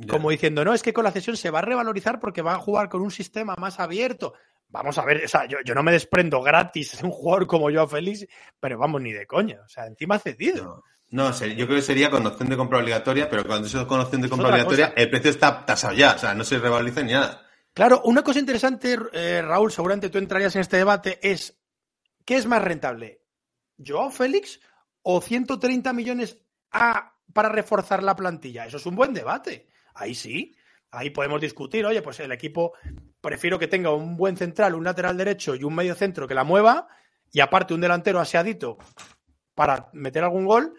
[0.08, 2.60] Como diciendo, no, es que con la cesión se va a revalorizar porque va a
[2.60, 4.34] jugar con un sistema más abierto.
[4.70, 7.70] Vamos a ver, o sea, yo, yo no me desprendo gratis de un jugador como
[7.72, 8.28] yo, Félix,
[8.60, 9.60] pero vamos, ni de coña.
[9.66, 10.84] O sea, encima ha cedido.
[11.10, 13.88] No, no yo creo que sería con opción de compra obligatoria, pero cuando eso es
[13.88, 17.02] con opción de compra obligatoria, el precio está tasado ya, o sea, no se revaloriza
[17.02, 17.46] ni nada.
[17.74, 21.60] Claro, una cosa interesante, eh, Raúl, seguramente tú entrarías en este debate, es
[22.26, 23.24] ¿qué es más rentable?
[23.84, 24.60] ¿Joao Félix
[25.02, 26.38] o 130 millones
[26.72, 28.66] a, para reforzar la plantilla?
[28.66, 29.68] Eso es un buen debate.
[30.00, 30.56] Ahí sí,
[30.92, 32.74] ahí podemos discutir, oye, pues el equipo
[33.22, 36.44] prefiero que tenga un buen central, un lateral derecho y un medio centro que la
[36.44, 36.88] mueva
[37.32, 38.78] y aparte un delantero aseadito
[39.54, 40.74] para meter algún gol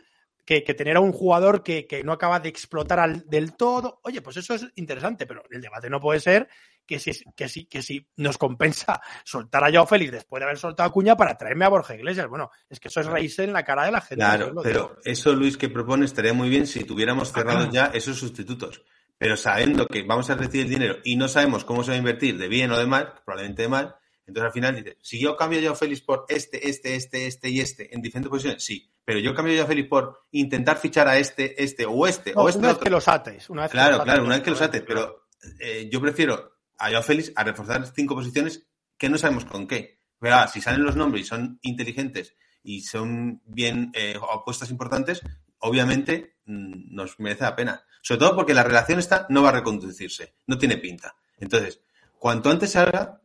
[0.44, 4.00] que, que tener a un jugador que, que no acaba de explotar al- del todo.
[4.04, 6.48] Oye, pues eso es interesante, pero el debate no puede ser
[6.86, 10.58] que si, que si, que si nos compensa soltar a Joao Félix después de haber
[10.58, 12.26] soltado a Cuña para traerme a Borja Iglesias.
[12.26, 14.16] Bueno, es que eso es reírse en la cara de la gente.
[14.24, 18.82] Claro, pero eso, Luis, que propone estaría muy bien si tuviéramos cerrados ya esos sustitutos.
[19.20, 21.98] Pero sabiendo que vamos a recibir el dinero y no sabemos cómo se va a
[21.98, 23.94] invertir, de bien o de mal, probablemente de mal,
[24.26, 27.60] entonces al final dice, si yo cambio yo Félix por este, este, este, este y
[27.60, 28.90] este en diferentes posiciones, sí.
[29.04, 32.44] Pero yo cambio yo a Félix por intentar fichar a este, este o este No,
[32.44, 33.50] o este una vez que los ates.
[33.50, 35.26] Una vez que Claro, los claro, ates, una vez que los ates, pero
[35.58, 39.98] eh, yo prefiero a Joao Félix a reforzar cinco posiciones que no sabemos con qué.
[40.18, 45.20] Pero ah, si salen los nombres y son inteligentes y son bien eh, apuestas importantes,
[45.58, 47.84] obviamente mm, nos merece la pena.
[48.02, 51.14] Sobre todo porque la relación esta no va a reconducirse, no tiene pinta.
[51.38, 51.80] Entonces,
[52.18, 53.20] cuanto antes salga,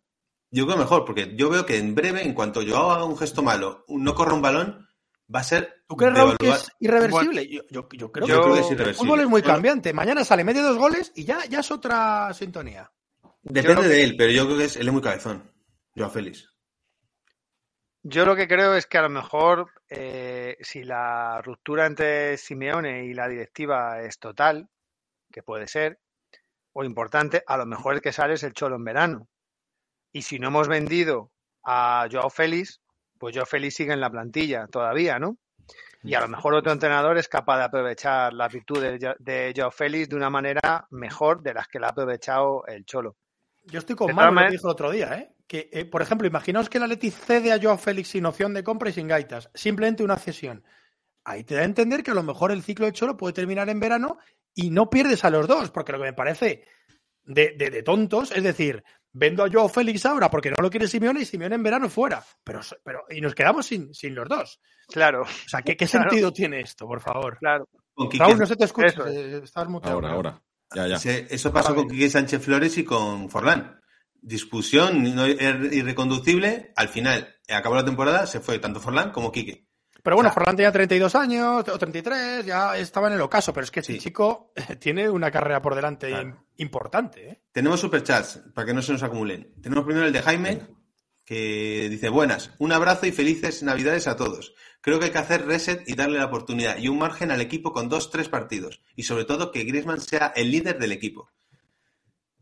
[0.51, 3.41] yo creo mejor, porque yo veo que en breve, en cuanto yo haga un gesto
[3.41, 4.87] malo, no corra un balón,
[5.33, 5.83] va a ser.
[5.87, 7.47] ¿Tú crees, Raúl, que es irreversible?
[7.49, 9.07] Yo, yo- yo creo Yo que creo que es el irreversible.
[9.07, 9.93] fútbol es muy Bueno, cambiante.
[9.93, 12.91] Mañana sale medio dos goles y ya, ya es otra sintonía.
[13.41, 15.43] Depende Yo de él, pero yo creo que es, él es muy cabezón.
[15.95, 16.47] Joao Félix.
[18.07, 23.05] Yo lo que creo es que a lo mejor eh, si la ruptura entre Simeone
[23.05, 24.69] y la directiva es total,
[25.31, 25.99] que puede ser,
[26.73, 29.27] o importante, a lo mejor el que sale es el Cholo en verano.
[30.11, 31.31] Y si no hemos vendido
[31.63, 32.79] a Joao Félix,
[33.17, 35.39] pues Joao Félix sigue en la plantilla todavía, ¿no?
[36.03, 40.09] Y a lo mejor otro entrenador es capaz de aprovechar la virtud de, Joao Félix
[40.09, 43.15] de una manera mejor de las que la ha aprovechado el Cholo.
[43.63, 45.34] Yo estoy con Manu, lo dijo el otro día, ¿eh?
[45.47, 48.63] Que, eh, por ejemplo, imaginaos que la Leti cede a Joao Félix sin opción de
[48.63, 50.63] compra y sin gaitas, simplemente una cesión.
[51.23, 53.69] Ahí te da a entender que a lo mejor el ciclo de Cholo puede terminar
[53.69, 54.17] en verano
[54.53, 56.65] y no pierdes a los dos, porque lo que me parece
[57.23, 61.21] de, de, tontos es decir, vendo a Joao Félix ahora porque no lo quiere Simeone
[61.21, 62.23] y Simeone en verano fuera.
[62.43, 64.59] Pero, pero y nos quedamos sin, sin los dos.
[64.87, 65.23] Claro.
[65.23, 67.37] O sea, ¿qué, qué sentido tiene esto, por favor?
[67.39, 67.67] Claro.
[67.95, 69.09] Raúl, no se te escucha.
[69.09, 69.95] Estás mutado.
[69.95, 70.41] Ahora, ahora.
[70.73, 70.97] Ya, ya.
[71.29, 73.79] Eso pasó con Quique Sánchez Flores y con Forlán.
[74.25, 76.73] Discusión irreconducible.
[76.75, 79.67] Al final, acabó la temporada, se fue tanto Forlán como Quique.
[80.01, 83.71] Pero bueno, Forlán tenía 32 años o 33, ya estaba en el ocaso, pero es
[83.71, 86.11] que este chico tiene una carrera por delante
[86.57, 87.29] importante.
[87.29, 87.41] ¿eh?
[87.51, 89.53] Tenemos superchats para que no se nos acumulen.
[89.61, 90.61] Tenemos primero el de Jaime,
[91.23, 94.55] que dice, buenas, un abrazo y felices navidades a todos.
[94.81, 97.73] Creo que hay que hacer reset y darle la oportunidad y un margen al equipo
[97.73, 98.81] con dos, tres partidos.
[98.95, 101.31] Y sobre todo que Griezmann sea el líder del equipo.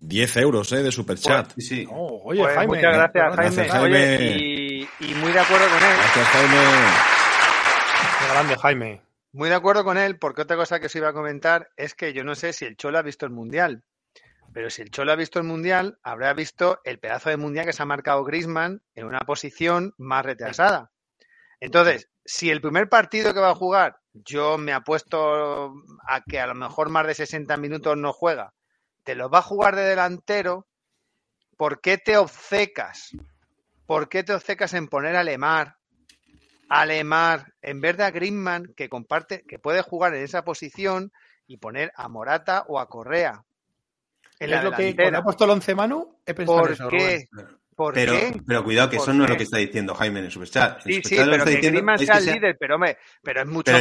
[0.06, 0.84] 10 euros ¿eh?
[0.84, 1.54] de superchat.
[1.54, 4.38] Pues, sí, oh, oye, pues Jaime, muchas gracias, Jaime.
[4.38, 5.96] y, y, muy de acuerdo con él.
[5.98, 7.14] Gracias, Jaime
[8.34, 9.02] grande, Jaime.
[9.32, 12.14] Muy de acuerdo con él, porque otra cosa que os iba a comentar es que
[12.14, 13.84] yo no sé si el Cholo ha visto el Mundial,
[14.54, 17.74] pero si el Cholo ha visto el Mundial, habrá visto el pedazo de Mundial que
[17.74, 20.92] se ha marcado Grisman en una posición más retrasada.
[21.60, 25.74] Entonces, si el primer partido que va a jugar, yo me apuesto
[26.08, 28.54] a que a lo mejor más de 60 minutos no juega,
[29.04, 30.68] te lo va a jugar de delantero,
[31.58, 33.12] ¿por qué te obcecas?
[33.86, 35.78] ¿Por qué te obcecas en poner a Lemar,
[36.70, 41.12] Alemar, en vez de a Griezmann, que comparte, que puede jugar en esa posición
[41.46, 43.44] y poner a Morata o a Correa.
[44.40, 47.28] es lo que cuando ha puesto el once Manu, he pensado ¿Por eso, qué?
[47.76, 48.42] ¿Por pero, qué?
[48.46, 50.82] pero cuidado, que eso no es lo que está diciendo Jaime en el superchat.
[50.82, 53.72] Sí, sí, pero que Griezmann sea el líder, pero, hombre, pero es mucho.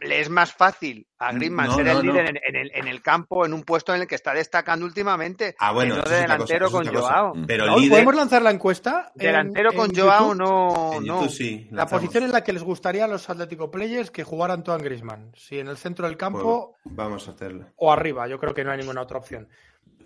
[0.00, 3.52] Le es más fácil a Griezmann ser el líder en, el, en, el, campo, en
[3.52, 5.54] un puesto en el que está destacando últimamente.
[5.58, 7.32] Ah, bueno, que no de delantero con Joao.
[7.46, 9.12] Pero ¿Podemos lanzar la encuesta?
[9.14, 11.00] Delantero con Joao no.
[11.00, 11.28] no.
[11.28, 14.84] Sí, la posición en la que les gustaría a los Atlético Players que jugaran Antoine
[14.84, 15.32] Griezmann.
[15.36, 16.76] Si en el centro del campo.
[16.82, 17.66] Pues vamos a hacerlo.
[17.76, 19.48] O arriba, yo creo que no hay ninguna otra opción.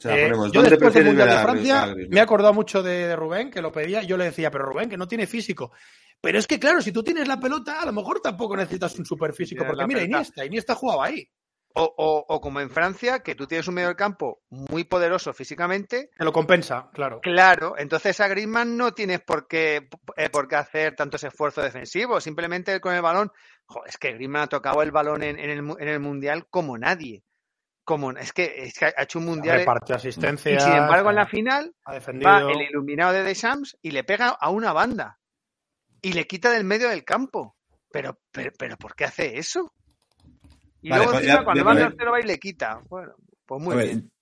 [0.05, 3.73] Eh, yo después del Mundial de Francia me he acordado mucho de, Rubén, que lo
[3.73, 5.73] pedía, yo le decía, pero Rubén, que no tiene físico.
[6.21, 9.07] Pero es que, claro, si tú tienes la pelota, a lo mejor tampoco necesitas un
[9.07, 11.29] super físico, porque mira, Iniesta, Iniesta jugaba ahí.
[11.75, 16.11] O, o, como en Francia, que tú tienes un medio del campo muy poderoso físicamente.
[16.17, 17.21] Te lo compensa, claro.
[17.21, 22.25] Claro, entonces a Griezmann no tienes por qué, eh, por qué hacer tantos esfuerzos defensivos.
[22.25, 23.31] Simplemente con el balón.
[23.87, 27.23] es que Griezmann ha tocado el balón en, el, en el Mundial como nadie
[27.89, 29.65] como es que, ha hecho un mundial.
[29.89, 30.57] Asistencia.
[30.57, 34.51] Y sin embargo, en la final va el iluminado de Deschamps y le pega a
[34.51, 35.19] una banda
[36.03, 37.57] y le quita del medio del campo.
[37.91, 39.73] Pero, pero, pero ¿por qué hace eso?
[40.83, 42.83] Y luego pues cuando va al va y le quita.
[42.91, 43.15] Bueno,
[43.47, 44.13] pues muy bien.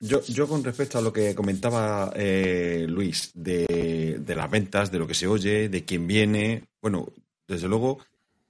[0.00, 4.98] Yo, yo con respecto a lo que comentaba eh, Luis de, de, las ventas, de
[4.98, 7.10] lo que se oye, de quién viene, bueno,
[7.46, 8.04] desde luego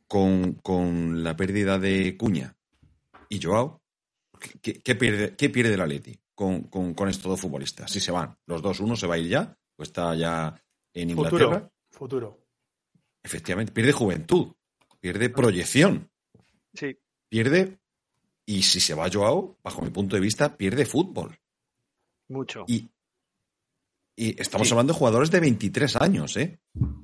[0.09, 2.57] con, con la pérdida de Cuña
[3.29, 3.78] y Joao,
[4.38, 7.90] ¿qué, pierde, qué pierde el Atleti con, con, estos dos futbolistas?
[7.90, 10.61] Si se van, los dos, uno se va a ir ya, o está ya
[10.92, 11.70] en Inglaterra.
[11.90, 12.38] Futuro.
[13.22, 14.53] Efectivamente, pierde juventud,
[15.01, 16.11] pierde proyección.
[16.74, 16.96] Sí.
[17.29, 17.79] Pierde,
[18.46, 21.38] y si se va Joao, bajo mi punto de vista, pierde fútbol.
[22.29, 22.64] Mucho.
[22.66, 22.88] Y,
[24.16, 26.59] y estamos hablando de jugadores de 23 años, ¿eh?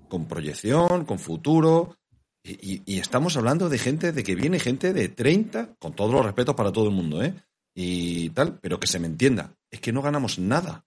[0.09, 1.97] Con proyección, con futuro,
[2.45, 6.55] y, estamos hablando de gente, de que viene gente de 30, con todos los respetos
[6.55, 7.35] para todo el mundo, ¿eh?
[7.75, 10.85] Y tal, pero que se me entienda, es que no ganamos nada.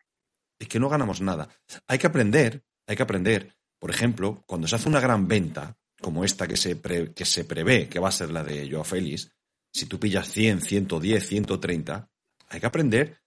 [0.60, 1.50] Es que no ganamos nada.
[1.88, 3.56] Hay que aprender, hay que aprender.
[3.80, 7.90] Por ejemplo, cuando se hace una gran venta, como esta que se, que se prevé
[7.90, 9.32] que va a ser la de Joao Félix,
[9.74, 12.10] si tú pillas 100, 110, 130,
[12.50, 13.20] hay que aprender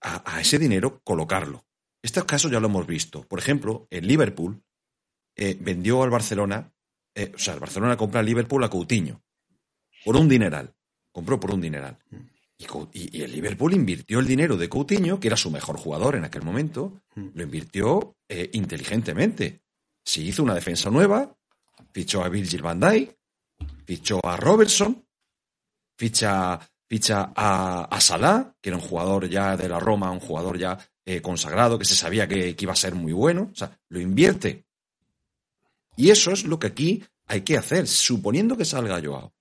[0.00, 1.66] a, ese dinero colocarlo.
[2.02, 3.26] Estos casos ya lo hemos visto.
[3.26, 4.62] Por ejemplo, el Liverpool
[5.36, 6.72] eh, vendió al Barcelona
[7.18, 9.20] eh, o sea, el Barcelona compra al Liverpool a Coutinho
[10.04, 10.72] por un dineral.
[11.10, 11.98] Compró por un dineral.
[12.92, 16.42] Y, el Liverpool invirtió el dinero de Coutinho, que era su mejor jugador en aquel
[16.42, 19.62] momento, lo invirtió eh, inteligentemente.
[20.04, 21.36] Se hizo una defensa nueva,
[21.92, 22.80] fichó a Virgil van
[23.84, 25.04] fichó a Robertson,
[25.96, 30.78] ficha, ficha a, Salah, que era un jugador ya de la Roma, un jugador ya
[31.04, 33.50] eh, consagrado, que se sabía que, que, iba a ser muy bueno.
[33.52, 34.67] O sea, lo invierte
[35.98, 39.34] y eso es lo que aquí hay que hacer, suponiendo que salga Joao.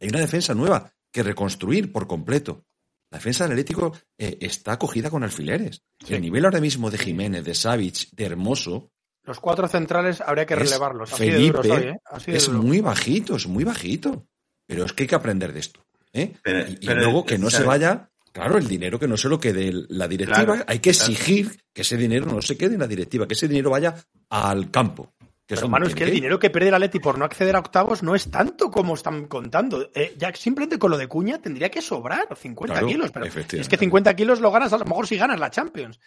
[0.00, 2.64] Hay una defensa nueva que reconstruir por completo.
[3.10, 5.82] La defensa del Atlético eh, está cogida con alfileres.
[6.08, 8.92] El nivel ahora mismo de Jiménez, de Savic, de Hermoso.
[9.24, 11.10] Los cuatro centrales habría que relevarlos.
[11.10, 11.96] Felipe ¿eh?
[12.28, 14.28] es muy bajito, es muy bajito.
[14.66, 15.80] Pero es que hay que aprender de esto.
[16.12, 16.34] ¿eh?
[16.80, 20.06] y, luego que no se vaya Claro, el dinero que no se lo quede la
[20.06, 23.48] directiva, hay que exigir que ese dinero no se quede en la directiva, que ese
[23.48, 23.96] dinero vaya
[24.28, 25.12] al campo.
[25.50, 28.04] Que hermano, es que el dinero que pierde el Atleti por no acceder a octavos
[28.04, 29.90] no es tanto como están contando.
[29.96, 33.10] Eh, ya simplemente con lo de Cuña tendría que sobrar 50 kilos.
[33.10, 35.98] Pero es que 50 kilos lo ganas a lo mejor si ganas la Champions.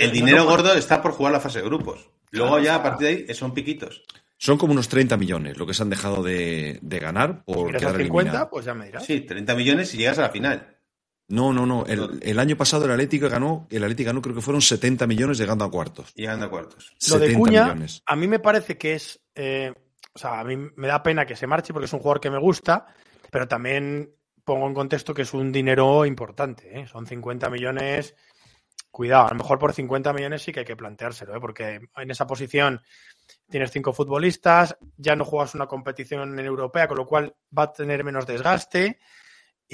[0.00, 2.10] el dinero gordo está por jugar la fase de grupos.
[2.32, 4.02] Luego ya a partir de ahí son piquitos.
[4.38, 8.50] Son como unos 30 millones lo que se han dejado de, ganar por quedar 50,
[8.50, 9.06] pues ya me dirás.
[9.06, 10.78] Sí, 30 millones y llegas a la final.
[11.32, 11.86] No, no, no.
[11.86, 15.64] El, año pasado el Atlético ganó, el Atlético ganó creo que fueron 70 millones llegando
[15.64, 16.12] a cuartos.
[16.14, 16.94] Llegando a cuartos.
[17.08, 17.74] Lo de Cuña,
[18.04, 19.72] a mí me parece que es, eh,
[20.12, 22.28] o sea, a mí me da pena que se marche porque es un jugador que
[22.28, 22.84] me gusta,
[23.30, 24.14] pero también
[24.44, 26.86] pongo en contexto que es un dinero importante, ¿eh?
[26.86, 28.14] son 50 millones.
[28.90, 31.40] Cuidado, a lo mejor por 50 millones sí que hay que planteárselo, ¿eh?
[31.40, 32.82] porque en esa posición
[33.48, 37.72] tienes cinco futbolistas, ya no juegas una competición en europea, con lo cual va a
[37.72, 38.98] tener menos desgaste.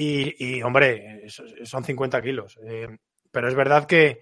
[0.00, 2.56] Y, hombre, son 50 kilos.
[2.62, 2.86] Eh,
[3.32, 4.20] pero es verdad que,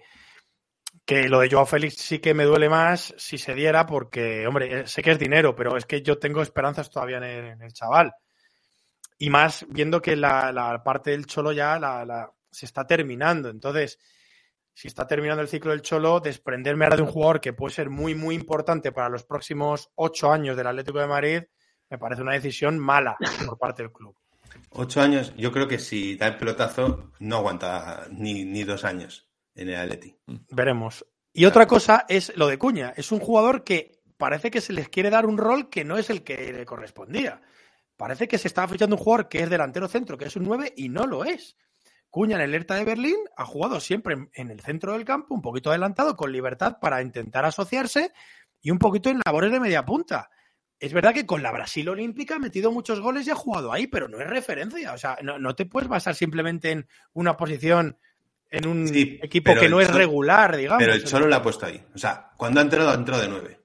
[1.05, 4.81] que lo de Joao Félix sí que me duele más si se diera, porque, hombre,
[4.81, 8.11] eh, sé que es dinero, pero es que yo tengo esperanzas todavía en el, chaval.
[9.19, 13.49] Y más viendo que la, parte del Cholo ya la, se está terminando.
[13.49, 13.99] Entonces,
[14.73, 17.91] si está terminando el ciclo del Cholo, desprenderme ahora de un jugador que puede ser
[17.91, 21.43] muy, muy importante para los próximos ocho años del Atlético de Madrid,
[21.87, 23.15] me parece una decisión mala
[23.45, 24.17] por parte del club.
[24.69, 29.69] Ocho años, yo creo que si da el pelotazo, no aguanta ni, dos años en
[29.69, 30.15] el Atleti.
[30.49, 31.05] Veremos.
[31.33, 32.93] Y otra cosa es lo de Cuña.
[32.95, 36.09] Es un jugador que parece que se les quiere dar un rol que no es
[36.09, 37.41] el que le correspondía.
[37.95, 40.73] Parece que se está fichando un jugador que es delantero centro, que es un 9
[40.75, 41.57] y no lo es.
[42.09, 45.41] Cuña en el Hertha de Berlín ha jugado siempre en el centro del campo, un
[45.41, 48.11] poquito adelantado, con libertad para intentar asociarse
[48.61, 50.29] y un poquito en labores de media punta
[50.79, 53.87] es verdad que con la Brasil Olímpica ha metido muchos goles y ha jugado ahí,
[53.87, 54.93] pero no es referencia.
[54.93, 57.97] O sea, no, te puedes basar simplemente en una posición
[58.49, 60.83] en un equipo que no es regular, digamos.
[60.83, 61.83] Pero el Cholo lo ha puesto ahí.
[61.93, 63.59] O sea, cuando ha entrado, ha entrado de nueve.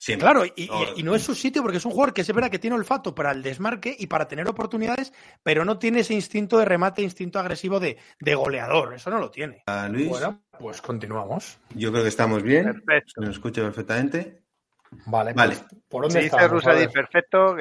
[0.00, 0.26] Siempre.
[0.26, 2.76] Claro, y, no es su sitio porque es un jugador que es verdad que tiene
[2.76, 5.12] olfato para el desmarque y para tener oportunidades,
[5.42, 8.94] pero no tiene ese instinto de remate, instinto agresivo de, goleador.
[8.94, 9.64] Eso no lo tiene.
[9.90, 10.08] Luis.
[10.08, 11.58] Bueno, pues continuamos.
[11.74, 12.66] Yo creo que estamos bien.
[12.66, 13.14] Perfecto.
[13.16, 14.47] Se nos escucha perfectamente.
[15.06, 15.56] Vale, vale.
[15.56, 17.54] Pues, ¿por dónde dice Rusadi perfecto,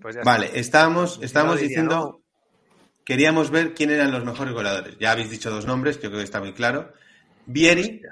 [0.00, 2.22] pues vale, estábamos, estábamos diciendo,
[3.04, 4.96] queríamos ver quién eran los mejores goleadores.
[4.98, 6.92] Ya habéis dicho dos nombres, yo creo que está muy claro.
[7.46, 8.02] Vieri,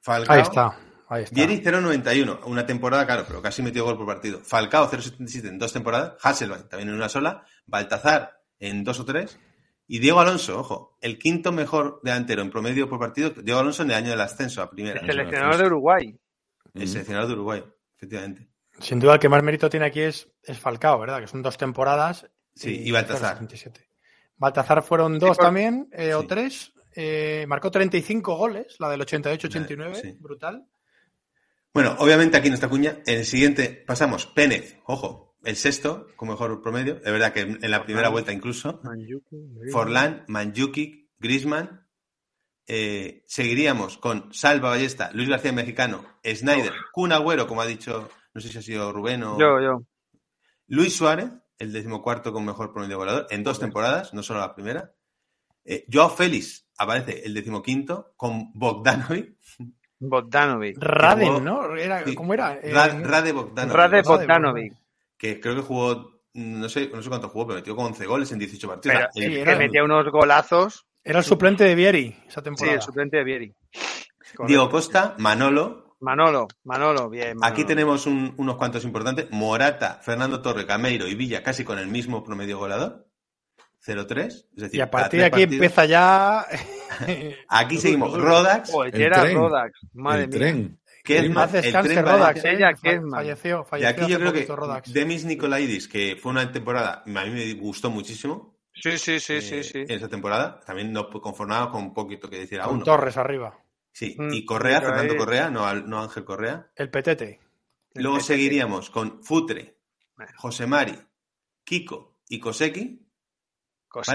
[0.00, 0.34] Falcao.
[0.34, 0.78] Ahí está.
[1.08, 1.34] Ahí está.
[1.34, 4.40] Vieri 0.91, una temporada, claro, pero casi metió gol por partido.
[4.40, 9.38] Falcao 0.77 en dos temporadas, Hasselbank también en una sola, Baltazar en dos o tres,
[9.86, 13.90] y Diego Alonso, ojo, el quinto mejor delantero en promedio por partido, Diego Alonso en
[13.90, 15.00] el año del ascenso a primera.
[15.00, 16.18] El seleccionador de Uruguay.
[16.74, 17.64] El seleccionador de Uruguay,
[17.96, 18.48] efectivamente.
[18.80, 21.20] Sin duda, el que más mérito tiene aquí es, es Falcao, ¿verdad?
[21.20, 22.26] Que son dos temporadas.
[22.54, 23.46] Sí, y, Baltazar.
[24.36, 26.72] Baltazar fueron dos también, eh, o tres.
[26.94, 30.66] Eh, marcó 35 goles, la del 88-89, brutal.
[31.72, 32.98] Bueno, obviamente aquí no está Cuña.
[33.06, 36.96] En el siguiente pasamos Pérez, ojo, el sexto con mejor promedio.
[36.96, 38.82] Es verdad que en la primera vuelta incluso.
[39.70, 41.81] Forlán, Manjukic, Grisman,
[42.74, 48.40] eh, seguiríamos con Salva Ballesta, Luis García Mexicano, Snyder, Kun Agüero, como ha dicho, no
[48.40, 49.38] sé si ha sido Rubén o.
[49.38, 49.82] Yo, yo.
[50.68, 54.94] Luis Suárez, el decimocuarto con mejor promedio volador, en dos temporadas, no solo la primera.
[55.66, 59.36] Eh, Joao Félix aparece el decimoquinto con Bogdanovic.
[59.98, 60.78] Bogdanovic.
[60.80, 61.68] Raden, ¿no?
[62.16, 62.54] ¿Cómo era?
[62.54, 63.76] Eh, Rade Bogdanovic.
[63.76, 64.74] Rade Bogdanovic.
[65.18, 68.32] Que creo que jugó, no sé, no sé cuánto jugó, pero metió con 11 goles
[68.32, 69.08] en 18 partidos.
[69.14, 70.86] que metía unos golazos.
[71.04, 72.72] Era el suplente de Vieri esa temporada.
[72.72, 73.54] Sí, el suplente de Vieri.
[74.46, 75.96] Diego Costa, Manolo.
[76.00, 77.38] Manolo, Manolo, bien.
[77.42, 79.28] Aquí tenemos unos cuantos importantes.
[79.30, 83.06] Morata, Fernando Torre, Cameiro y Villa casi con el mismo promedio goleador.
[83.86, 84.26] 0-3.
[84.26, 86.46] Es decir, y a partir de aquí empieza ya.
[87.48, 88.16] aquí seguimos.
[88.16, 88.70] Rodax.
[88.72, 89.72] Oh, era Rodax.
[89.92, 90.80] Madre el tren.
[91.02, 92.44] ¿Qué es más descanso que Rodax?
[92.44, 93.90] Ella, ¿qué es Falleció, falleció.
[93.90, 94.92] Y aquí yo creo que Rodax.
[94.92, 98.56] Demis Nicolaidis, que fue una temporada, a mí me gustó muchísimo.
[98.82, 99.78] Sí, sí, sí, sí, eh, sí.
[99.78, 102.82] En esa temporada también no conformaba con un poquito que decir a uno.
[102.82, 103.56] Torres arriba.
[103.92, 106.66] Sí, mm, y Correa, Fernando Correa, no, no Ángel Correa.
[106.74, 107.38] El petete.
[107.94, 109.76] Luego seguiríamos con Futre,
[110.34, 110.98] José Mari,
[111.62, 113.06] Kiko y Koseki.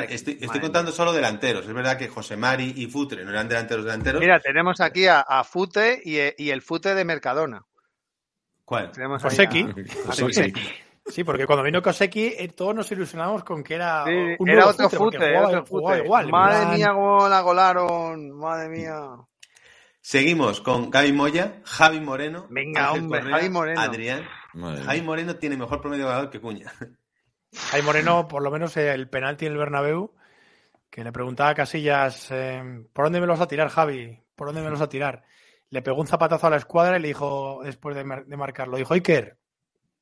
[0.09, 1.65] estoy, contando solo delanteros.
[1.65, 4.19] Es verdad que José Mari y Futre no eran delanteros delanteros.
[4.19, 7.63] Mira, tenemos aquí a, Futre y, el Futre de Mercadona.
[8.65, 8.91] ¿Cuál?
[8.91, 9.65] Tenemos Koseki.
[11.09, 14.55] Sí, porque cuando vino Koseki, eh, todos nos ilusionamos con que era Sí, un era
[14.65, 16.05] nuevo otro fute, porque fute, jugaba- otro jugaba fute.
[16.05, 16.29] igual.
[16.29, 18.31] Madre plan- mía, cómo la golaron.
[18.37, 19.01] Madre mía.
[20.01, 23.81] Seguimos con Gaby Moya, Javi Moreno, Venga, Ángel hombre, Correa, Javi Moreno.
[23.81, 24.27] Adrián.
[24.53, 25.01] Madre Javi.
[25.01, 26.71] Moreno tiene mejor promedio de goleador que Cuña.
[27.71, 30.13] Jaime Moreno, por lo menos eh, el penalti en el Bernabéu,
[30.89, 34.21] que le preguntaba a Casillas, eh, ¿por dónde me los vas a tirar, Javi?
[34.35, 35.23] ¿Por dónde me los vas a tirar?
[35.69, 38.77] Le pegó un zapatazo a la escuadra y le dijo, después de, mar- de marcarlo,
[38.77, 39.37] dijo, Iker,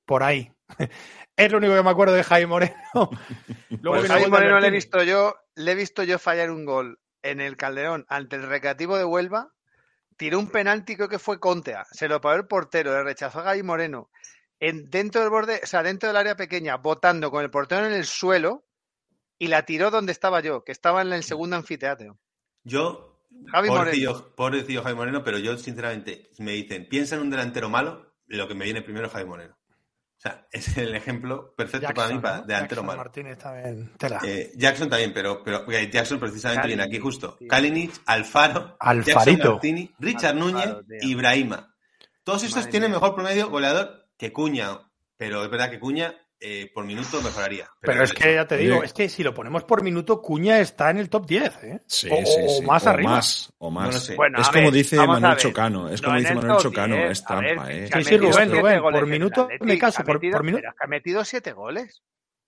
[0.06, 0.52] por ahí.
[1.38, 2.76] es lo único que me acuerdo de Jaime Moreno.
[3.70, 7.00] Luego Pues de Moreno le he visto yo, le he visto yo fallar un gol
[7.22, 9.52] en el Calderón ante el Recreativo de Huelva.
[10.18, 11.86] Tiró un penalti, creo que fue Contea.
[11.92, 14.10] Se lo pagó el portero, le rechazó a Gaby Moreno.
[14.60, 17.92] En, dentro del borde, o sea, dentro del área pequeña, botando con el portero en
[17.92, 18.66] el suelo
[19.38, 22.18] y la tiró donde estaba yo, que estaba en el segundo anfiteatro.
[22.64, 27.30] Yo, Javi pobrecillo, pobrecillo Javi Moreno, pero yo sinceramente, si me dicen, piensa en un
[27.30, 29.58] delantero malo, lo que me viene primero es Javi Moreno.
[30.26, 32.44] Sea, es el ejemplo perfecto para mí para ¿no?
[32.46, 32.98] delantero Jackson.
[32.98, 34.20] Martínez también, tela.
[34.24, 37.36] Eh, Jackson también, pero, pero Jackson precisamente Kalinic, viene aquí justo.
[37.40, 37.48] sí.
[37.48, 39.20] Kalinic, Alfaro, Alfarito.
[39.20, 41.10] Jackson Martini, Richard Alfaro, Núñez, tío.
[41.10, 41.76] Ibrahima.
[42.24, 43.00] Todos estos Madre tienen mía.
[43.00, 44.80] mejor promedio goleador que Cuña,
[45.16, 47.68] pero es verdad que Cuña eh, por minuto mejoraría.
[47.82, 50.90] Pero es que ya te digo, es que si lo ponemos por minuto, Cuña está
[50.92, 51.82] en el top 10, ¿eh?
[51.88, 53.10] Sí, o, sí, o más arriba.
[53.12, 54.16] Más, o más.
[54.16, 55.38] Bueno, es como ver, dice Manuel.
[55.38, 55.90] Chocano.
[55.90, 56.96] Es No como dice el Manuel Chocano.
[56.96, 57.90] 10, Es a ver, trampa, ¿eh?
[57.94, 60.62] Sí, sí, Rubén, Rubén, por minuto, hazme caso, por- metido- por minuto.
[60.64, 62.02] pero ha metido siete goles.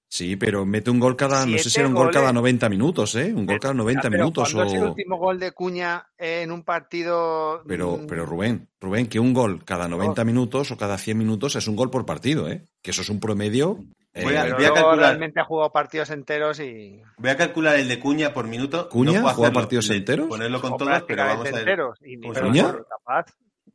[0.09, 2.35] Sí, pero mete un gol cada, no sé si era un gol cada goles.
[2.35, 3.33] 90 minutos, ¿eh?
[3.35, 4.89] Un gol cada 90 Pero minutos ¿cuándo es el o...
[4.91, 7.61] último gol de Cuña en un partido?
[7.67, 11.57] Pero, mm, pero Rubén, Rubén, que un gol cada 90 minutos o cada 100 minutos
[11.57, 12.63] es un gol por partido, ¿eh?
[12.81, 13.79] Que eso es un promedio.
[14.13, 14.97] eh, Voy a- voy a calcular.
[14.97, 17.01] realmente ha jugado partidos enteros y.
[17.17, 18.87] Voy a calcular el de Cuña por minuto.
[18.87, 20.27] ¿Cuña puedo juega partidos de enteros?
[20.29, 21.99] Ponerlo con o todos, pero vamos a enteros.
[22.01, 22.75] Y ni ¿Cuña?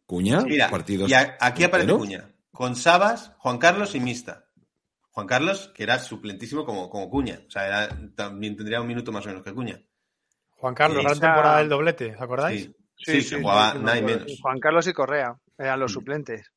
[0.07, 1.11] Cuña, Mira, partidos.
[1.11, 1.99] y a- aquí aparece enteros.
[2.07, 2.29] Cuña.
[2.51, 4.47] Con Sabas, Juan Carlos y Mista.
[5.13, 7.41] Juan Carlos, que era suplentísimo como, como Cuña.
[7.47, 9.81] O sea, era- también tendría un minuto más o menos que Cuña.
[10.51, 12.71] Juan Carlos, gran esa- temporada del doblete, ¿os acordáis?
[12.97, 14.27] Sí, sí, que jugaba sí, nada y me acuerdo.
[14.27, 14.41] menos.
[14.41, 16.51] Juan Carlos y Correa eran los suplentes.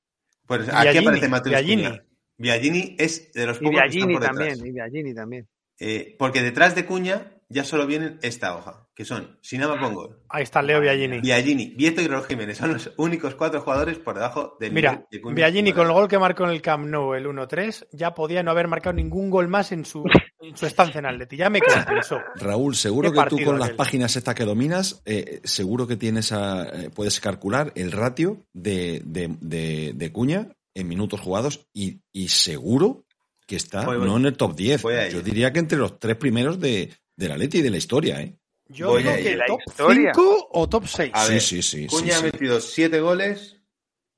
[0.46, 1.84] Pues aquí Biagini, aparece Mateus Biagini.
[1.84, 2.04] Cuña.
[2.38, 4.38] Biagini es de los Y pocos que están por detrás.
[4.38, 4.66] también.
[4.68, 5.48] Y Biagini también.
[5.80, 10.44] Eh, porque detrás de Cuña ya solo vienen esta hoja, que son Sinama Pongol, Ahí
[10.44, 11.20] está Leo Biagini.
[11.20, 12.58] Biagini, Vieto y Raúl Jiménez.
[12.58, 15.36] Son los únicos cuatro jugadores por debajo del Mira, de Cuña.
[15.36, 18.52] Biagini con el gol que marcó en el Camp Nou, el 1-3, ya podía no
[18.52, 20.06] haber marcado ningún gol más en su,
[20.40, 21.36] en su estancia en Atleti.
[21.36, 22.20] Ya me compensó.
[22.36, 23.76] Raúl, seguro ¿Qué que tú con las aquel?
[23.76, 29.02] páginas estas que dominas, eh, seguro que tienes a- eh, puedes calcular el ratio de,
[29.04, 33.04] de, de- de Cuña en minutos jugados y, y seguro
[33.46, 34.08] que está Voy, voy.
[34.08, 34.82] no en el top 10.
[34.84, 37.70] Voy a Yo diría que entre los tres primeros de, de la Leti y de
[37.70, 38.38] la historia, ¿eh?
[38.68, 39.38] Yo Voy digo a que ir.
[39.38, 40.12] La top historia.
[40.16, 41.12] 5 o top 6.
[41.14, 41.88] A sí, ver, sí, sí.
[41.88, 43.62] Cuña sí, ha metido siete goles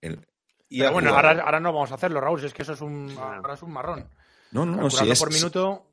[0.01, 0.25] El-
[0.69, 3.15] y bueno, ahora, ahora no vamos a hacerlo, Raúl, si es que eso es un,
[3.17, 4.09] ahora es un marrón.
[4.51, 5.86] No, no, no, si es, por minuto,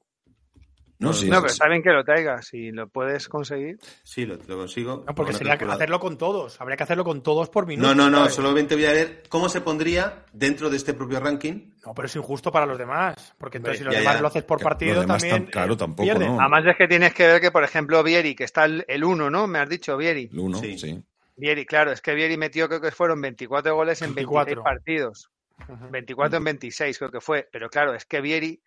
[1.05, 2.47] no, sí, No, pero está bien que lo traigas.
[2.47, 3.79] Si lo puedes conseguir.
[4.03, 5.05] Sí, lo, lo consigo.
[5.07, 6.61] no, porque Con sería otro hacerlo con todos.
[6.61, 7.89] Habría que hacerlo con todos por minuto.
[7.89, 8.35] No, no, no, ¿sabes?
[8.35, 11.71] solamente voy a ver cómo se pondría dentro de este propio ranking.
[11.87, 13.35] No, pero es injusto para los demás.
[13.39, 14.21] Porque entonces si los Ya, demás ya.
[14.23, 15.47] lo haces por Que partido los demás también.
[15.47, 16.15] tam- claro, eh, tampoco.
[16.19, 16.41] ¿no?
[16.41, 19.47] Además es que tienes que ver que, por ejemplo, Vieri, que está el 1, ¿no?
[19.47, 20.31] Me has dicho, Vieri.
[20.33, 20.79] el uno, Sí.
[20.79, 21.03] sí.
[21.37, 24.63] Vieri, claro, es que Vieri metió, creo que fueron 24 goles en 24.
[24.63, 25.31] 26 partidos.
[25.69, 25.91] Ujú.
[25.91, 27.49] 24 en 26 creo que fue.
[27.53, 28.61] Pero claro, es que Vieri...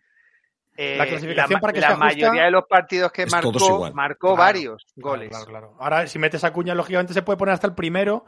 [0.78, 3.92] eh, La clasificación para que la sea justa- mayoría de los partidos que Es marcó,
[3.94, 5.30] marcó Claro, varios Claro, goles.
[5.30, 5.76] Claro, claro.
[5.80, 8.26] Ahora, si metes a Cuña, lógicamente se puede poner hasta el primero.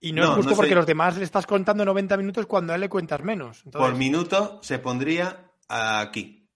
[0.00, 0.60] Y no, No, es justo no sé.
[0.62, 3.62] porque los demás le estás contando 90 minutos cuando a él le cuentas menos.
[3.64, 6.48] Entonces, Por minuto se pondría aquí,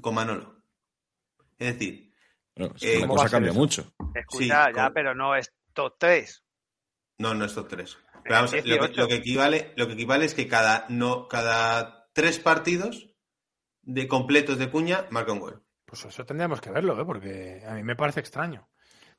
[0.00, 0.56] con Manolo.
[1.58, 2.12] Es decir,
[2.56, 3.60] Bueno, es Eh, que la ¿cómo va cosa cambia eso?
[3.60, 3.92] mucho.
[4.14, 6.44] Escucha, Sí, ya, con- pero no es top 3.
[7.18, 7.96] no, no estos tres.
[8.24, 9.00] Pero vamos, lo, que, 18.
[9.00, 13.07] lo que equivale, lo que equivale es que cada, no, cada tres partidos
[13.88, 15.62] de completos de Cuña marca un gol.
[15.86, 17.04] pues eso tendríamos que verlo, ¿eh?
[17.06, 18.68] porque a mí me parece extraño.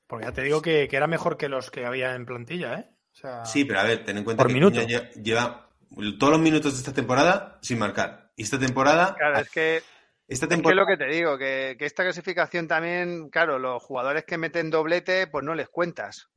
[0.05, 2.89] Porque ya te digo que, que era mejor que los que había en plantilla, ¿eh?
[3.11, 4.79] O sea, Sí, pero a ver, ten en cuenta Por que minuto.
[4.79, 5.69] Cuña lle- lleva
[6.19, 8.31] todos los minutos de esta temporada sin marcar.
[8.35, 9.85] Y esta temporada, Claro, es que esta
[10.27, 13.81] Es que es temporada lo que te digo, que, que esta clasificación también, claro, los
[13.81, 16.29] jugadores que meten doblete, pues no les cuentas.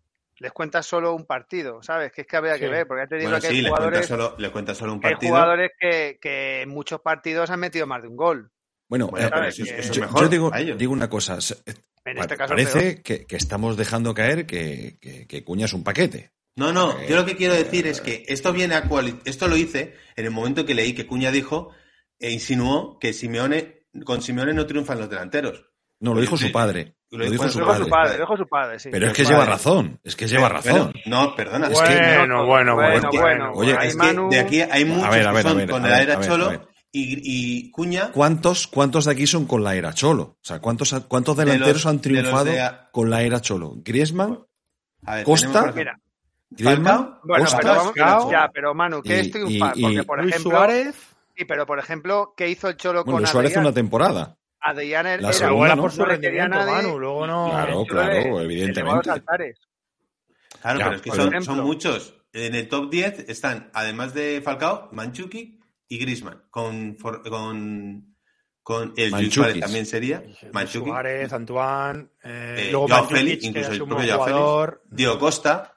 [0.43, 2.11] Les cuentas solo un partido, ¿sabes?
[2.13, 2.61] Que es que habría Sí.
[2.61, 4.51] que ver, porque ya te digo bueno, que sí, hay le cuenta, jugadores, solo, le
[4.51, 5.31] cuenta solo un que hay partido.
[5.33, 8.51] jugadores que, que en muchos partidos han metido más de un gol.
[8.89, 11.39] Bueno, Bueno, eh, eso, yo, mejor yo digo, una cosa.
[12.05, 15.73] En pa- este caso parece que, que estamos dejando caer que, que- que Cuña es
[15.73, 16.33] un paquete.
[16.57, 18.83] No, no, Eh, yo lo que quiero decir es que esto viene a
[19.25, 21.73] esto lo hice en el momento que leí que Cuña dijo
[22.19, 25.65] e insinuó que Simeone con Simeone no triunfan los delanteros.
[26.03, 26.95] No, lo dijo su padre.
[27.11, 28.19] Lo dijo su padre.
[28.19, 28.89] dijo su padre, sí.
[28.91, 30.01] Pero es que lleva razón.
[30.03, 30.93] Es que lleva Bueno, razón.
[31.07, 31.69] no, perdona.
[31.69, 33.53] Es que- bueno, bueno, bueno, bueno.
[33.55, 35.51] Oye, ahí es que Manu- de aquí hay muchos A ver, a ver, que a
[35.51, 37.21] son ver, con la era a ver, Cholo y,
[37.65, 38.11] y Cuña.
[38.13, 40.23] ¿Cuántos, ¿Cuántos de aquí son con la era Cholo?
[40.23, 43.75] O sea, ¿cuántos, cuántos De delanteros los- han triunfado de a- con la era Cholo?
[43.77, 44.39] Griezmann,
[45.07, 45.73] A ver, Costa,
[46.51, 47.59] Griezmann, bueno, Costa,
[47.95, 49.75] pero ya, pero Manu, ¿qué Y- es triunfar?
[49.81, 50.95] Porque, por Luis ejemplo, Suárez.
[51.37, 54.37] sí, pero por ejemplo, ¿qué hizo el Cholo bueno, con Suárez una temporada.
[54.63, 55.83] Adrián era, segunda, era ¿no?
[55.83, 56.99] por su rendimiento, nadie, Manu.
[56.99, 57.51] Luego no.
[57.51, 59.11] Claro, claro, evidentemente.
[60.61, 61.55] Claro, Ya, pero es que son, ejemplo.
[61.55, 62.15] son muchos.
[62.33, 65.59] En el top 10 están, además de Falcao, Manchuki
[65.89, 66.45] y Grisman.
[66.51, 68.15] Con, con,
[68.63, 69.35] con el Luis.
[69.35, 70.23] Suárez también sería.
[70.53, 70.89] Manchuki.
[70.89, 72.09] Suárez, Antoine.
[72.23, 74.25] eh, eh, luego Joao Félix, incluso el propio Joao Félix.
[74.41, 74.83] jugador.
[74.91, 75.75] Diego Costa.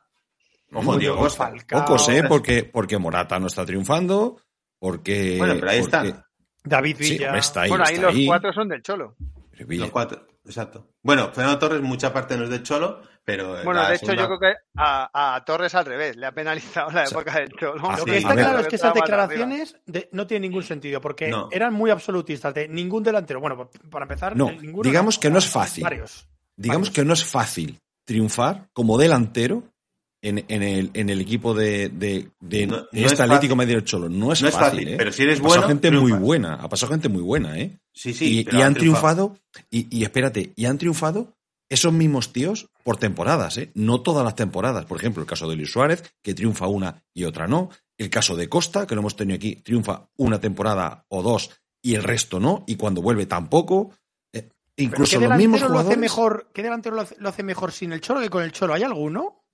[0.72, 1.48] Ojo, Diego Costa.
[1.50, 1.86] Falcao.
[1.86, 2.24] Pocos, ¿eh?
[2.28, 4.40] Porque, porque Morata no está triunfando,
[4.78, 5.36] porque...
[5.40, 6.25] Bueno, pero ahí porque- está.
[6.66, 7.28] David Sí, Villa.
[7.28, 8.28] hombre, está ahí, Bueno, ahí está los ahí.
[8.28, 9.16] cuatro son del Cholo.
[9.58, 10.90] Los cuatro, exacto.
[11.02, 13.64] Bueno, Fernando Torres, mucha parte no es de Cholo, pero.
[13.64, 16.92] Bueno, de hecho, segunda- yo creo que a, a Torres al revés, le ha penalizado
[16.92, 17.82] la O sea, época del Cholo.
[17.90, 21.00] Ah, Lo sí, que está claro es que esas declaraciones de- no tienen ningún sentido,
[21.00, 21.48] porque No.
[21.52, 23.40] eran muy absolutistas de ningún delantero.
[23.40, 25.84] Bueno, para empezar, No, ninguno, digamos que no es fácil.
[25.84, 26.28] Varios.
[26.58, 26.96] Digamos Varios.
[26.96, 29.64] que no es fácil triunfar como delantero
[30.28, 34.10] en, en el, en el equipo de, de, de- No- este es Atlético del Cholo.
[34.10, 34.96] No es No es fácil, fácil, ¿eh?
[34.98, 37.78] pero si eres ha pasado bueno, gente muy buena, ha pasado gente muy buena, ¿eh?
[37.94, 38.40] Sí, sí.
[38.40, 39.38] y, pero y han triunfado,
[39.70, 41.34] y, y espérate, y han triunfado
[41.70, 43.72] esos mismos tíos por temporadas, ¿eh?
[43.74, 44.86] No todas las temporadas.
[44.86, 47.70] Por ejemplo, el caso de Luis Suárez, que triunfa una y otra no.
[47.98, 51.50] El caso de Costa, que lo hemos tenido aquí, triunfa una temporada o dos
[51.82, 53.92] y el resto no, y cuando vuelve tampoco.
[54.34, 55.98] Eh, incluso ¿qué los mismos delantero lo hace jugadores.
[56.00, 56.50] mejor?
[56.54, 58.74] ¿Qué delantero lo hace, lo hace mejor sin el Cholo que con el Cholo?
[58.74, 59.45] ¿Hay alguno?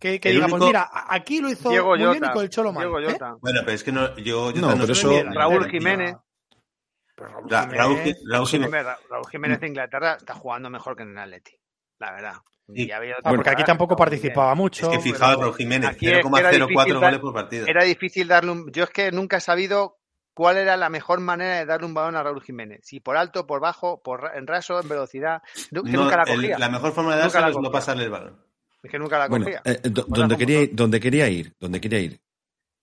[0.00, 2.32] Que, que El diga, pues único- mira, aquí lo hizo Diego muy bien y Jota.
[2.32, 2.86] con el Cholo mal.
[2.86, 3.18] ¿eh?
[3.40, 4.16] Bueno, pero es que no.
[4.16, 6.16] Yo, yo No, pero eso- Raúl Jiménez.
[7.14, 8.86] Pero Raúl Ra- Raúl, Jiménez- Ji- Raúl Jiménez.
[9.10, 11.52] Raúl de Inglaterra está jugando mejor que en el Atleti,
[11.98, 12.34] la verdad.
[12.74, 12.86] Sí.
[12.86, 13.00] Y Ah,
[13.34, 14.86] porque aquí tampoco que participaba Es mucho.
[14.90, 17.66] que pero fijaos, Raúl Jiménez, aquí es que era 0,04 difícil goles por partido.
[17.66, 18.72] Era difícil darle un...
[18.72, 19.98] Yo es que nunca he sabido
[20.32, 22.80] cuál era la mejor manera de darle un balón a Raúl Jiménez.
[22.84, 25.42] Si por alto, por bajo, por en raso, en velocidad.
[25.68, 26.58] Que No, nunca la el- cogía.
[26.58, 28.49] la mejor forma de dárselo es no pasarle el balón.
[28.82, 29.62] Es que nunca la Bueno, cogía.
[29.64, 32.20] eh, do- Pues donde, como quería, ir- donde quería ir, donde quería ir.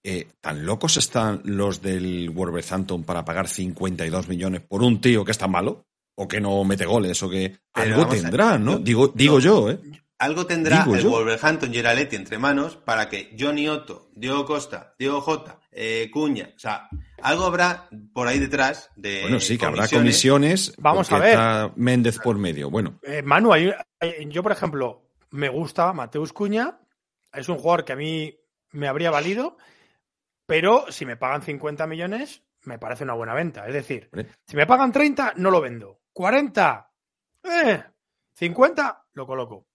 [0.03, 5.31] Eh, ¿Tan locos están los del Wolverhampton para pagar 52 millones por un tío que
[5.31, 5.85] está malo?
[6.15, 7.21] ¿O que no mete goles?
[7.23, 8.77] ¿O que Pero algo tendrán, no?
[8.79, 9.39] Digo, digo no.
[9.39, 9.79] yo, ¿eh?
[10.19, 11.09] Algo tendrá Digo el yo.
[11.11, 11.85] Wolverhampton y el
[12.15, 16.89] entre manos para que Johnny Otto, Diego Costa, Diego Jota, eh, Cuña, o sea,
[17.21, 20.73] algo habrá por ahí detrás de Bueno, sí, que habrá comisiones.
[20.79, 21.29] Vamos a ver.
[21.31, 22.71] está Méndez por medio.
[22.71, 25.06] Bueno, Eh, Manu, hay- hay- yo por ejemplo,
[25.37, 26.79] me gusta Mateus Cuña,
[27.33, 28.35] es un jugador que a mí
[28.71, 29.57] me habría valido,
[30.45, 33.67] pero si me pagan 50 millones, me parece una buena venta.
[33.67, 34.09] Es decir,
[34.45, 36.01] si me pagan 30, no lo vendo.
[36.13, 36.91] 40,
[37.43, 37.83] eh,
[38.33, 39.67] 50, lo coloco.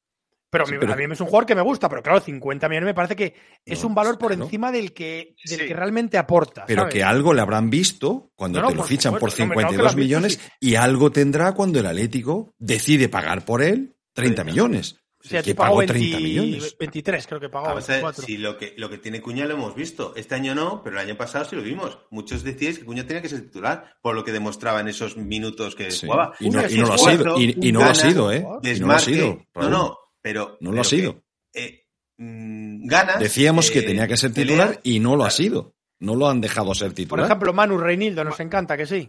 [0.50, 2.20] Pero, Sí, a mí- pero- a mí es un jugador que me gusta, pero claro,
[2.20, 3.34] 50 millones me parece que
[3.64, 4.44] es No, un valor por claro.
[4.44, 5.66] encima del que, del Sí.
[5.66, 6.66] que realmente aporta.
[6.66, 6.94] pero ¿sabes?
[6.94, 9.56] que algo le habrán visto cuando No, no, te lo fichan por supuesto, no, hombre,
[9.62, 10.68] claro que lo 52 han visto, millones sí.
[10.68, 14.44] y algo tendrá cuando el Atlético decide pagar por él 30 30.
[14.44, 14.98] millones.
[15.24, 16.76] O sea, que pagó pagó 30 20 millones.
[16.78, 17.66] 23, creo que pagó.
[17.68, 18.24] A ver, 24.
[18.24, 20.12] si lo que, lo que tiene Cuña lo hemos visto.
[20.16, 21.98] Este año no, pero el año pasado sí lo vimos.
[22.10, 25.74] Muchos decíais que Cuña tenía que ser titular por lo que demostraba en esos minutos
[25.76, 26.06] que Sí.
[26.06, 26.34] jugaba.
[26.40, 27.40] Y, no, y lo ha sido.
[27.40, 28.38] Y, y no lo ha sido, ¿eh?
[28.38, 29.04] Y no lo ha Desmarque.
[29.04, 29.26] sido.
[29.28, 29.70] no, Raúl.
[29.70, 30.56] no, pero.
[30.60, 31.22] No lo ha sido.
[31.52, 33.20] que, eh, mm, ganas.
[33.20, 35.74] Decíamos que eh, tenía que ser titular y no lo ha sido.
[36.00, 37.26] No lo han dejado ser Por titular.
[37.26, 39.08] ejemplo, Manu Reinildo, nos encanta que sí.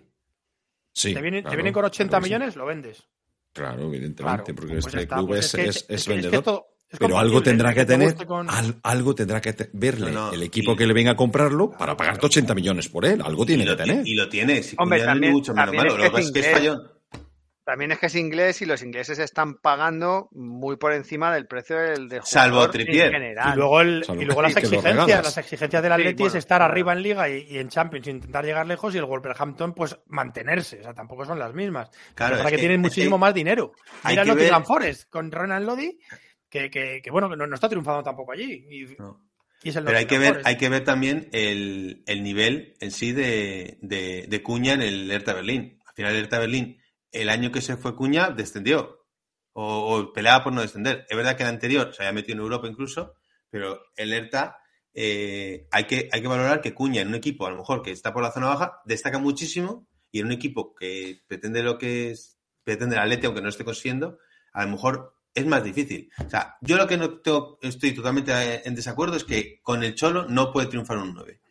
[0.94, 2.34] sí, te, vienen, claro, te vienen con 80 claro que sí.
[2.36, 3.04] millones, lo vendes.
[3.54, 6.36] Claro, evidentemente, Claro, porque pues este está, club pues es, que- es- es vendedor.
[6.36, 9.70] esto es pero algo tendrá que te tener, guste con- al- algo tendrá que te-
[9.74, 12.90] verle No, no, el equipo y- que le venga a comprarlo para pagarte 80 millones
[12.90, 13.22] por él.
[13.24, 14.08] Algo tiene y que tener.
[14.08, 14.62] Y lo tiene.
[14.64, 15.96] Si Hombre, es también- mucho menos también malo.
[16.04, 16.82] es Lo que es es que es fallón.
[17.66, 21.78] También es que es inglés y los ingleses están pagando muy por encima del precio
[21.78, 23.06] del de Salvo jugador Trippier.
[23.08, 23.54] en general.
[23.54, 26.60] Y luego, el, Salvo y luego las exigencias, las exigencias del Sí, Atleti es estar
[26.60, 26.72] claro.
[26.74, 30.82] arriba en Liga y, y en Champions, intentar llegar lejos, y el Wolverhampton, pues mantenerse.
[30.82, 31.90] O sea, tampoco son las mismas.
[32.16, 33.72] Claro, para es que, tienen muchísimo que más dinero.
[34.04, 35.98] hay Mira Nottingham ver- Forest con Ronan Lodi,
[36.50, 38.66] que, que, que, bueno, que no, no está triunfando tampoco allí.
[38.70, 39.22] Y, No.
[39.64, 40.48] y es el Pero hay que ver, Forest.
[40.48, 45.10] hay que ver también el, el nivel en sí de, de, de Cuña en el
[45.10, 45.80] Hertha Berlín.
[45.88, 46.78] Al final el Hertha Berlín,
[47.14, 49.06] el año que se fue Cuña, descendió.
[49.54, 51.06] O, peleaba por no descender.
[51.08, 53.14] Es verdad que el anterior se había metido en Europa incluso,
[53.50, 54.58] pero el Hertha
[54.96, 57.92] eh, hay, que, hay que valorar que Cuña en un equipo, a lo mejor que
[57.92, 62.12] está por la zona baja, destaca muchísimo y en un equipo que pretende lo que
[62.12, 64.18] es, pretende el Atleti, aunque no esté consiguiendo,
[64.54, 66.12] a lo mejor es más difícil.
[66.26, 67.22] O sea, yo lo que no
[67.62, 71.42] estoy totalmente eh, en desacuerdo es que con el Cholo no puede triunfar un 9.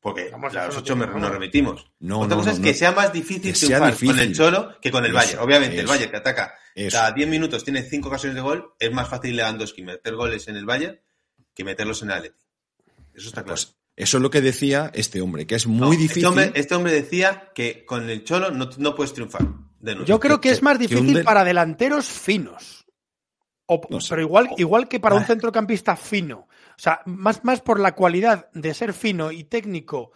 [0.00, 1.90] Porque Vamos, a los no 8 tiene- nos remitimos.
[2.00, 2.64] No, Otra no, cosa no, es no.
[2.64, 5.40] que sea más difícil Que sea triunfar con el Cholo que con el Bayern.
[5.40, 5.86] Obviamente, el.
[5.86, 6.96] Bayern que ataca Eso.
[6.96, 10.56] cada 10 minutos tiene 5 ocasiones de gol, es más fácil Lewandowski meter goles en
[10.56, 10.98] el Bayern
[11.54, 12.36] que meterlos en el Atleti.
[13.14, 13.56] Eso está claro.
[13.60, 16.24] Pues Eso es lo que decía este hombre, que es muy No, difícil.
[16.24, 19.42] Este hombre, este hombre decía que con el Cholo no, no puedes triunfar.
[19.80, 20.06] De nuevo.
[20.06, 22.86] Yo creo que que- es más difícil de- para delanteros finos.
[23.66, 24.08] O- No sé.
[24.10, 25.26] Pero igual, igual que para un Ah.
[25.26, 26.48] centrocampista fino.
[26.80, 30.12] O sea, más, más por la cualidad de ser fino y técnico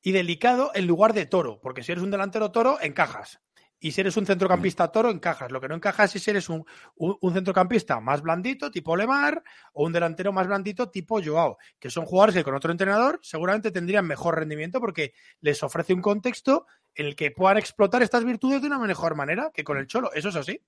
[0.00, 1.58] y delicado en lugar de toro.
[1.60, 3.40] Porque si eres un delantero toro, encajas.
[3.80, 5.50] Y si eres un centrocampista toro, encajas.
[5.50, 9.42] Lo que no encajas es si eres un, un- un centrocampista más blandito, tipo Lemar,
[9.72, 13.72] o un delantero más blandito, tipo Joao, que son jugadores que con otro entrenador seguramente
[13.72, 18.60] tendrían mejor rendimiento porque les ofrece un contexto en el que puedan explotar estas virtudes
[18.62, 20.12] de una mejor manera que con el Cholo.
[20.14, 20.60] Eso es así.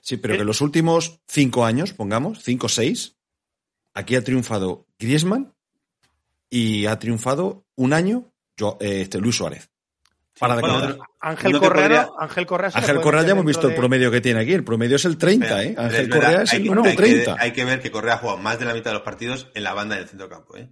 [0.00, 3.16] Sí, pero Eh, que los últimos cinco años, pongamos, cinco o seis,
[3.98, 5.52] aquí ha triunfado Griezmann
[6.50, 9.70] y ha triunfado un año yo, eh, este, Luis Suárez.
[10.38, 10.92] Para de bueno, contar.
[10.92, 14.40] otro- Ángel Correa, podría- Ángel Correa, Ángel Correa ya hemos visto el promedio que tiene
[14.40, 14.52] aquí.
[14.52, 15.74] El promedio es el 30, ¿eh?
[15.76, 17.36] Ángel es verdad, Correa es el que- número hay que- 30.
[17.40, 19.64] hay que ver que Correa ha jugado más de la mitad de los partidos en
[19.64, 20.56] la banda del centrocampo.
[20.56, 20.68] ¿eh?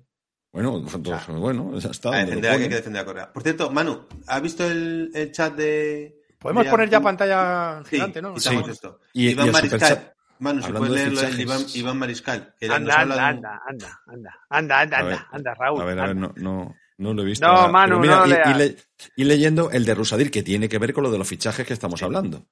[0.52, 2.12] Bueno, pues, bueno, ya está.
[2.12, 3.32] Hay que defender a Correa.
[3.32, 6.16] Por cierto, Manu, ¿has visto el, el chat de.
[6.38, 8.38] Podemos de poner ya pantalla Sí, gigante, ¿no?
[8.38, 8.56] Sí.
[8.70, 9.00] esto.
[9.12, 10.12] Y- y Iván el Mariscal.
[10.38, 11.76] Manu, si Hablando puedes de leerlo, es fichajes.
[11.76, 12.54] Iván, Iván Mariscal.
[12.58, 15.80] que Anda, anda, de anda, anda, anda, anda, anda, ver, anda, anda, Raúl.
[15.80, 17.46] A ver, a ver, no, no, no lo he visto.
[17.46, 18.50] No, Manu, no y- leas.
[18.50, 18.76] y, le-
[19.16, 21.72] y leyendo el de Rusadir, que tiene que ver con lo de los fichajes que
[21.72, 22.46] estamos hablando.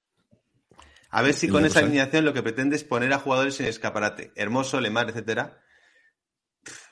[1.10, 3.66] A ver si El con esa alineación lo que pretende es poner a jugadores en
[3.66, 4.32] escaparate.
[4.34, 5.60] Hermoso, Lemar, etcétera.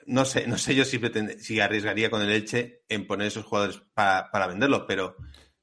[0.07, 3.45] No sé, no sé yo si pretende, si arriesgaría con el Elche en poner esos
[3.45, 5.17] jugadores para, para venderlos, pero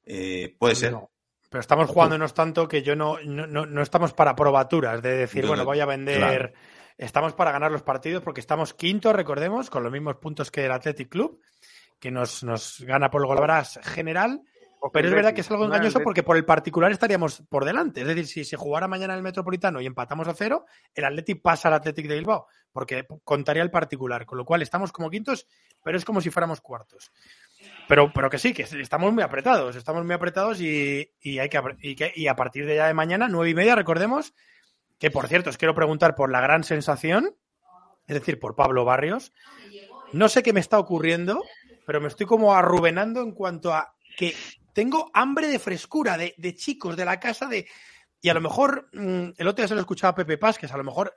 [0.04, 0.92] eh, puede ser.
[0.92, 1.09] No.
[1.50, 5.42] Pero estamos jugándonos tanto que yo no, no, no- no estamos para probaturas, de decir,
[5.42, 6.16] Yo bueno, no- voy a vender.
[6.18, 6.52] claro.
[6.96, 10.72] Estamos para ganar los partidos porque estamos quinto, recordemos, con los mismos puntos que el
[10.72, 11.40] Athletic Club,
[11.98, 14.42] que nos, nos gana por el golabras general.
[14.94, 18.00] Pero es verdad que es algo engañoso porque por el particular estaríamos por delante.
[18.00, 21.68] Es decir, si se jugara mañana el Metropolitano y empatamos a cero, el Athletic pasa
[21.68, 24.24] al Athletic de Bilbao, porque contaría el particular.
[24.24, 25.46] Con lo cual estamos como quintos,
[25.84, 27.12] pero es como si fuéramos cuartos.
[27.88, 31.60] Pero, pero que sí, que estamos muy apretados, estamos muy apretados y, y hay que,
[31.80, 34.34] y, que- y a partir de ya de mañana, nueve y media, recordemos,
[34.98, 37.34] que por cierto, os quiero preguntar por la gran sensación,
[38.06, 39.32] es decir, por Pablo Barrios.
[40.12, 41.42] No sé qué me está ocurriendo,
[41.86, 44.34] pero me estoy como arrubenando en cuanto a que
[44.72, 47.66] tengo hambre de frescura, de, de chicos, de la casa, de...
[48.20, 50.66] Y a lo mejor, mm, el otro día se lo escuchaba a Pepe Paz, que
[50.66, 51.14] a lo mejor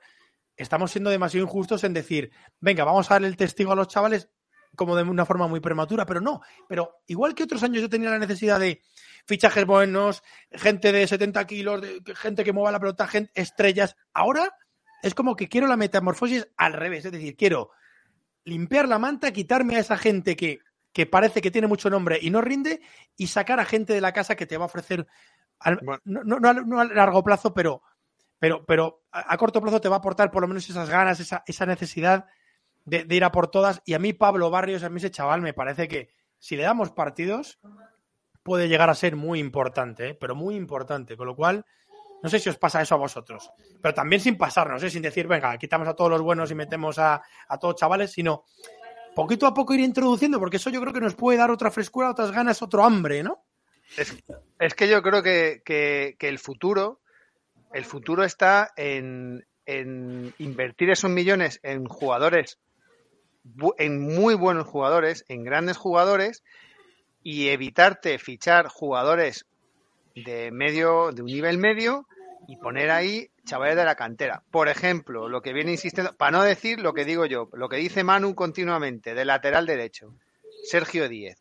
[0.56, 2.30] estamos siendo demasiado injustos en decir,
[2.60, 4.30] venga, vamos a darle el testigo a los chavales
[4.76, 6.40] como de una forma muy prematura, pero no.
[6.68, 8.82] Pero igual que otros años yo tenía la necesidad de
[9.26, 14.54] fichajes buenos, gente de 70 kilos, de- gente que mueva la pelota, gente, estrellas, ahora
[15.02, 17.70] es como que quiero la metamorfosis al revés, es decir, quiero
[18.44, 20.58] limpiar la manta, quitarme a esa gente que,
[20.92, 22.80] que parece que tiene mucho nombre y no rinde
[23.16, 25.06] y sacar a gente de la casa que te va a ofrecer,
[25.60, 26.00] al- Bueno.
[26.04, 27.82] no, no- no a, no a largo plazo, pero,
[28.38, 31.20] pero, pero a, a corto plazo te va a aportar por lo menos esas ganas,
[31.20, 32.26] esa, esa necesidad
[32.84, 33.82] de, ir a por todas.
[33.84, 36.90] Y a mí Pablo Barrios, a mí ese chaval me parece que si le damos
[36.90, 37.58] partidos
[38.42, 40.14] puede llegar a ser muy importante, ¿eh?
[40.14, 41.16] pero muy importante.
[41.16, 41.64] Con lo cual,
[42.22, 44.90] no sé si os pasa eso a vosotros, pero también sin pasarnos, ¿eh?
[44.90, 48.44] sin decir, venga, quitamos a todos los buenos y metemos a, a todos chavales, sino
[49.14, 52.10] poquito a poco ir introduciendo, porque eso yo creo que nos puede dar otra frescura,
[52.10, 53.44] otras ganas, otro hambre, ¿no?
[53.96, 54.14] Es,
[54.58, 57.00] es que yo creo que, que- que el futuro,
[57.72, 62.58] el futuro está en, en invertir esos millones en jugadores,
[63.78, 66.42] en muy buenos jugadores, en grandes jugadores,
[67.22, 69.46] y evitarte fichar jugadores
[70.14, 72.06] de medio, de un nivel medio,
[72.46, 74.42] y poner ahí chavales de la cantera.
[74.50, 77.76] Por ejemplo, lo que viene insistiendo, para no decir lo que digo yo, lo que
[77.76, 80.14] dice Manu continuamente, de lateral derecho,
[80.64, 81.38] Sergio Díez.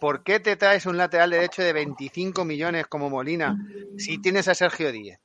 [0.00, 3.56] ¿Por qué te traes un lateral derecho de 25 millones como Molina
[3.98, 5.20] si tienes a Sergio Díez?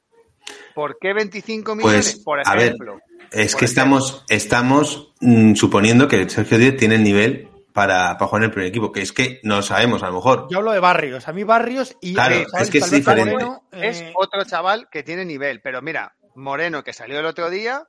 [0.73, 2.11] ¿Por qué 25 millones?
[2.13, 2.99] Pues, Por a ver, ejemplo.
[3.31, 3.65] Es Por que ejemplo.
[3.65, 8.51] estamos, estamos mm, suponiendo que Sergio Díez tiene el nivel para, para jugar en el
[8.51, 10.47] primer equipo, que es que no sabemos, a lo mejor.
[10.49, 13.31] Yo hablo de Barrios, a mí Barrios y Claro, eh, es que es Alberto diferente.
[13.33, 15.61] Moreno, es eh, otro chaval que tiene nivel.
[15.61, 17.87] Pero mira, Moreno que salió el otro día,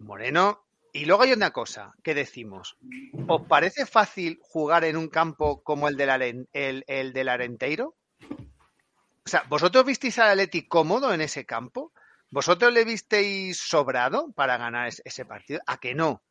[0.00, 0.64] Moreno.
[0.94, 2.76] Y luego hay una cosa que decimos.
[3.26, 7.94] ¿Os parece fácil jugar en un campo como el del, Aren- el, el del Arenteiro?
[9.24, 11.92] O sea, ¿vosotros visteis al Atleti cómodo en ese campo?
[12.30, 15.60] ¿Vosotros le visteis sobrado para ganar es- ese partido?
[15.66, 16.22] ¿A que no?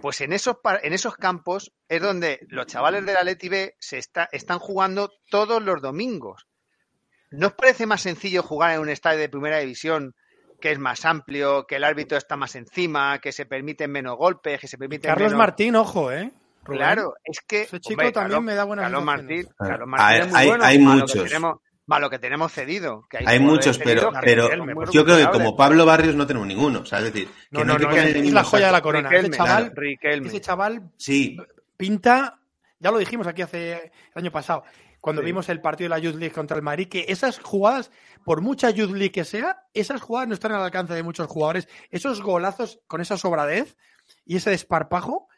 [0.00, 3.98] Pues en esos, par- en esos campos es donde los chavales del Atleti B se
[3.98, 6.46] está, están jugando todos los domingos.
[7.30, 10.14] ¿No os parece más sencillo jugar en un estadio de primera división
[10.60, 14.60] que es más amplio, que el árbitro está más encima, que se permiten menos golpes,
[14.60, 15.38] que se permiten Carlos menos...
[15.38, 16.32] Martín, ojo, ¿eh?
[16.64, 16.78] Rubén.
[16.78, 19.04] Claro, es que Ese chico hombre, también Carlos- me da buenas Carlos.
[19.04, 19.48] Martín.
[19.58, 21.22] Carlos Martín Hay- es muy hay- bueno, hay más lo muchos.
[21.22, 23.06] que tenemos, más lo que tenemos cedido.
[23.08, 24.50] Que hay, Hay muchos, pero, pero
[24.90, 26.80] yo creo que como Pablo Barrios no tenemos ninguno.
[26.80, 29.08] O sea, es decir, que No, no, no, es, la joya de la corona.
[29.08, 30.28] Riquelme, ese chaval, claro, Riquelme.
[30.28, 31.38] ese chaval Sí,
[31.76, 32.38] pinta
[32.78, 34.64] Ya lo dijimos aquí hace el año pasado,
[35.00, 37.90] cuando vimos el partido de la Youth League contra el Madrid, que esas jugadas,
[38.24, 41.68] por mucha Youth League que sea, esas jugadas no están al alcance de muchos jugadores.
[41.90, 43.76] Esos golazos con esa sobradez
[44.26, 45.28] y ese desparpajo,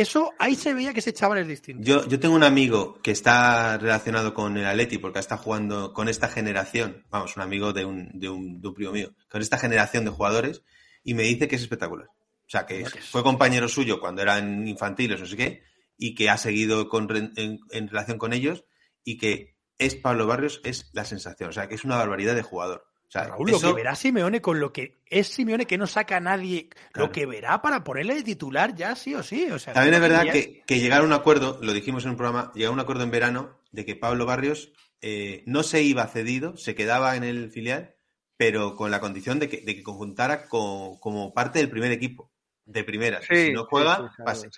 [0.00, 1.82] eso ahí se veía que ese chaval es distinto.
[1.82, 6.08] Yo, yo tengo un amigo que está relacionado con el Atleti porque está jugando con
[6.08, 9.58] esta generación, vamos, un amigo de un, de un, de un primo mío, con esta
[9.58, 10.62] generación de jugadores
[11.02, 12.06] y me dice que es espectacular.
[12.08, 15.62] O sea, que fue compañero suyo cuando eran infantiles, no sé qué,
[15.96, 18.64] y que ha seguido con, en, en, relación con ellos
[19.04, 21.50] y que es Pablo Barrios, es la sensación.
[21.50, 22.87] O sea, que es una barbaridad de jugador.
[23.08, 23.62] O sea, Raúl, eso...
[23.62, 27.06] lo que verá Simeone con lo que es Simeone que no saca a nadie, claro.
[27.06, 29.50] lo que verá para ponerle de titular ya sí o sí.
[29.50, 32.16] O sea, También es verdad que, que, llegar a un acuerdo, lo dijimos en un
[32.16, 36.06] programa, llegar a un acuerdo en verano de que Pablo Barrios eh, no se iba
[36.06, 37.94] cedido, se quedaba en el filial,
[38.36, 42.30] pero con la condición de que, de que conjuntara con, como parte del primer equipo,
[42.66, 43.22] de primera.
[43.22, 44.48] Sí, si no juega, sí, sí, claro, pase.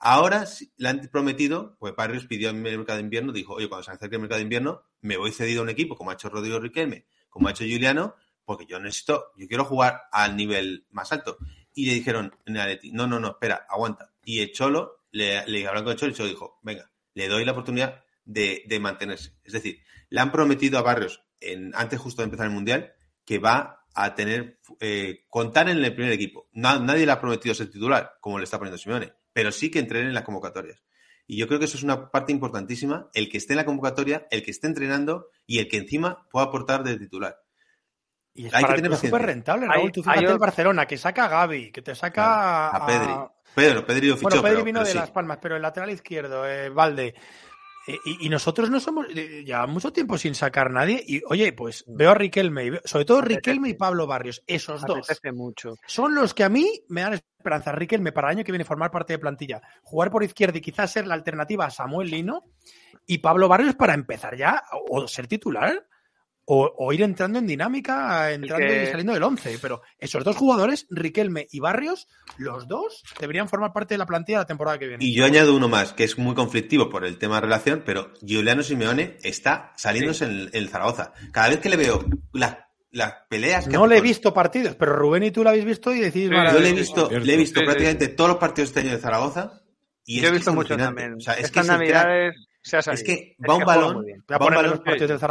[0.00, 0.44] Ahora
[0.76, 3.90] le han prometido, pues Barrios pidió en el mercado de invierno, dijo, oye, cuando se
[3.90, 6.60] acerque el mercado de invierno, me voy cedido a un equipo, como ha hecho Rodrigo
[6.60, 8.14] Riquelme, como ha hecho Juliano,
[8.44, 11.38] porque yo necesito, yo quiero jugar al nivel más alto.
[11.74, 12.54] Y le dijeron en
[12.92, 14.12] no, no, no, espera, aguanta.
[14.24, 17.28] Y el Cholo, le, le hablaron con el Cholo y el Cholo dijo, venga, le
[17.28, 19.34] doy la oportunidad de, de mantenerse.
[19.44, 22.92] Es decir, le han prometido a Barrios, en, antes justo de empezar el Mundial,
[23.24, 26.48] que va a tener, eh, contar en el primer equipo.
[26.52, 30.08] Nadie le ha prometido ser titular, como le está poniendo Simeone, pero sí que entrenen
[30.08, 30.82] en las convocatorias.
[31.30, 34.26] Y yo creo que eso es una parte importantísima, el que esté en la convocatoria,
[34.30, 37.36] el que esté entrenando y el que encima pueda aportar de titular.
[38.32, 39.86] Y es Hay para que tener súper rentable, Raúl.
[39.86, 43.12] Hay, Tú fíjate el Barcelona, que saca a Gaby, que te saca a, a Pedri.
[43.54, 44.98] Pedro, Pedri lo fichó, bueno, Pedri pero, vino pero de sí.
[44.98, 47.14] Las Palmas, pero el lateral izquierdo, eh, Valde.
[47.88, 51.02] Eh, y, y, nosotros no somos, eh, ya mucho tiempo sin sacar nadie.
[51.06, 55.08] Y oye, pues veo a Riquelme, sobre todo Riquelme y Pablo Barrios, esos dos.
[55.32, 55.74] Mucho.
[55.86, 57.72] Son los que a mí me dan esperanza.
[57.72, 60.92] Riquelme para el año que viene formar parte de plantilla, jugar por izquierda y quizás
[60.92, 62.44] ser la alternativa a Samuel Lino.
[63.06, 65.86] Y Pablo Barrios para empezar ya, o ser titular.
[66.50, 68.84] O, o, ir entrando en dinámica, entrando que...
[68.84, 69.58] y saliendo del 11.
[69.60, 74.38] Pero esos dos jugadores, Riquelme y Barrios, los dos deberían formar parte de la plantilla
[74.38, 75.04] de la temporada que viene.
[75.04, 78.14] Y yo añado uno más, que es muy conflictivo por el tema de relación, pero
[78.22, 80.32] Giuliano Simeone está saliéndose sí.
[80.32, 81.12] en, en, Zaragoza.
[81.32, 82.56] Cada vez que le veo las,
[82.92, 83.66] las peleas...
[83.66, 86.30] Que no le he visto partidos, pero Rubén y tú lo habéis visto y decís...
[86.30, 88.98] Sí, yo le he visto, le he visto prácticamente todos los partidos este año de
[88.98, 89.62] Zaragoza.
[90.06, 91.12] Y yo he visto mucho también.
[91.12, 92.34] O sea, es Estas que navidades...
[92.62, 94.04] Es que va un balón.
[94.30, 94.82] Va un balón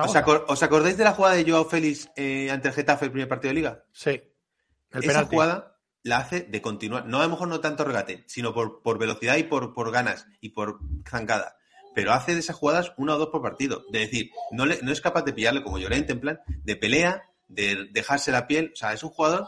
[0.06, 3.12] ¿Os, acor ¿Os, acordáis de la jugada de Joao Félix eh, ante el Getafe el
[3.12, 3.84] primer partido de liga?
[3.92, 4.10] Sí.
[4.10, 5.36] El Esa penalti.
[5.36, 7.06] jugada la hace de continuar.
[7.06, 10.26] No a lo mejor no tanto regate, sino por, por velocidad y por, por, ganas
[10.42, 11.58] y por zancada.
[11.94, 13.84] Pero hace de esas jugadas una o dos por partido.
[13.92, 17.24] De decir, no, le, no es capaz de pillarle como Llorente, en plan, de pelea,
[17.48, 18.72] de dejarse la piel.
[18.74, 19.48] O sea, es un jugador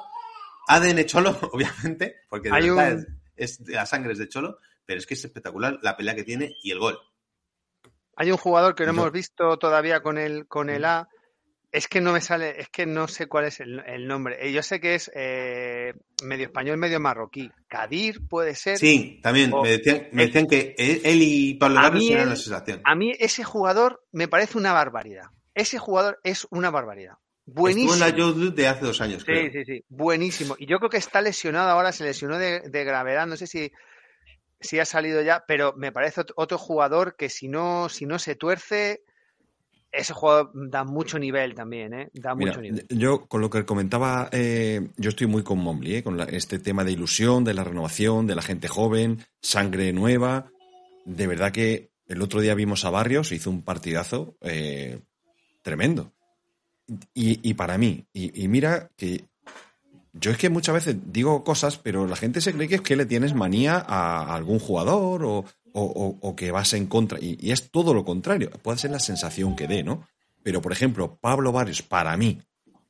[0.67, 3.21] ADN cholo, obviamente, porque de Hay verdad un...
[3.35, 6.23] es, es, la sangre es de cholo, pero es que es espectacular la pelea que
[6.23, 6.99] tiene y el gol.
[8.19, 8.99] Hay un jugador que no Yo...
[8.99, 11.07] hemos visto todavía con el, con el A.
[11.71, 14.51] Es que no me sale, es que no sé cuál es el, el nombre.
[14.51, 15.93] Yo sé que es eh,
[16.23, 17.49] medio español, medio marroquí.
[17.69, 18.77] Kadir puede ser.
[18.77, 19.53] Sí, también.
[19.53, 22.81] O, me, decían, me decían, que él y Pablo eran la sensación.
[22.83, 25.27] A mí ese jugador me parece una barbaridad.
[25.53, 27.13] Ese jugador es una barbaridad.
[27.45, 27.93] Buenísimo.
[27.93, 29.51] Estuvo en la Youth de hace dos años, sí, creo.
[29.51, 30.55] Sí, sí, Buenísimo.
[30.59, 33.27] Y yo creo que está lesionado ahora, se lesionó de, de gravedad.
[33.27, 33.71] No sé si
[34.59, 38.35] sí ha salido ya, pero me parece otro jugador que si no, si no se
[38.35, 39.03] tuerce,
[39.91, 42.09] ese jugador da mucho nivel también, ¿eh?
[42.13, 42.85] Da Mira, mucho nivel.
[42.89, 46.03] Yo, con lo que comentaba, eh, yo estoy muy con Mombly, ¿eh?
[46.03, 50.51] con la, este tema de ilusión, de la renovación, de la gente joven, sangre nueva.
[51.05, 54.99] De verdad que el otro día vimos a Barrios, hizo un partidazo eh,
[55.61, 56.13] tremendo.
[57.13, 59.25] Y, y, para mí, y, y mira que
[60.19, 62.95] yo es que muchas veces digo cosas, pero la gente se cree que es que
[62.95, 67.19] le tienes manía a algún jugador o, o, que vas en contra.
[67.21, 68.49] Y, es todo lo contrario.
[68.61, 70.07] Puede ser la sensación que dé, ¿no?
[70.43, 72.41] Pero, por ejemplo, Pablo Barrios, para mí,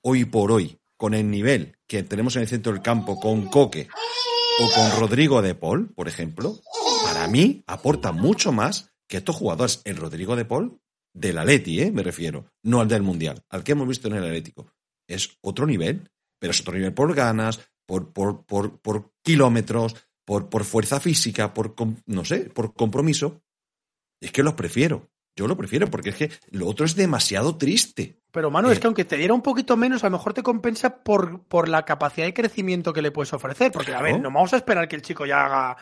[0.02, 3.88] hoy por hoy, con el nivel que tenemos en el centro del campo con Coque
[4.62, 6.60] o con Rodrigo de Paul, por ejemplo,
[7.04, 9.82] para mí aporta mucho más que estos jugadores.
[9.86, 10.80] El Rodrigo de Paul
[11.14, 11.92] del Atleti, ¿eh?
[11.92, 14.72] me refiero, no al del Mundial, al que hemos visto en el Atlético.
[15.08, 16.10] Es otro nivel
[16.40, 21.54] pero es otro nivel por ganas, por, por, por, por kilómetros, por, por, fuerza física,
[21.54, 21.76] por,
[22.06, 23.42] no sé, por compromiso.
[24.22, 25.10] Es que los prefiero.
[25.36, 28.20] Yo lo prefiero porque es que lo otro es demasiado triste.
[28.32, 30.44] Pero, Manu, eh, es que aunque te diera un poquito menos, a lo mejor te
[30.44, 33.72] compensa por, por la capacidad de crecimiento que le puedes ofrecer.
[33.72, 34.06] Porque, claro.
[34.06, 35.78] a ver, no vamos a esperar que el chico ya haga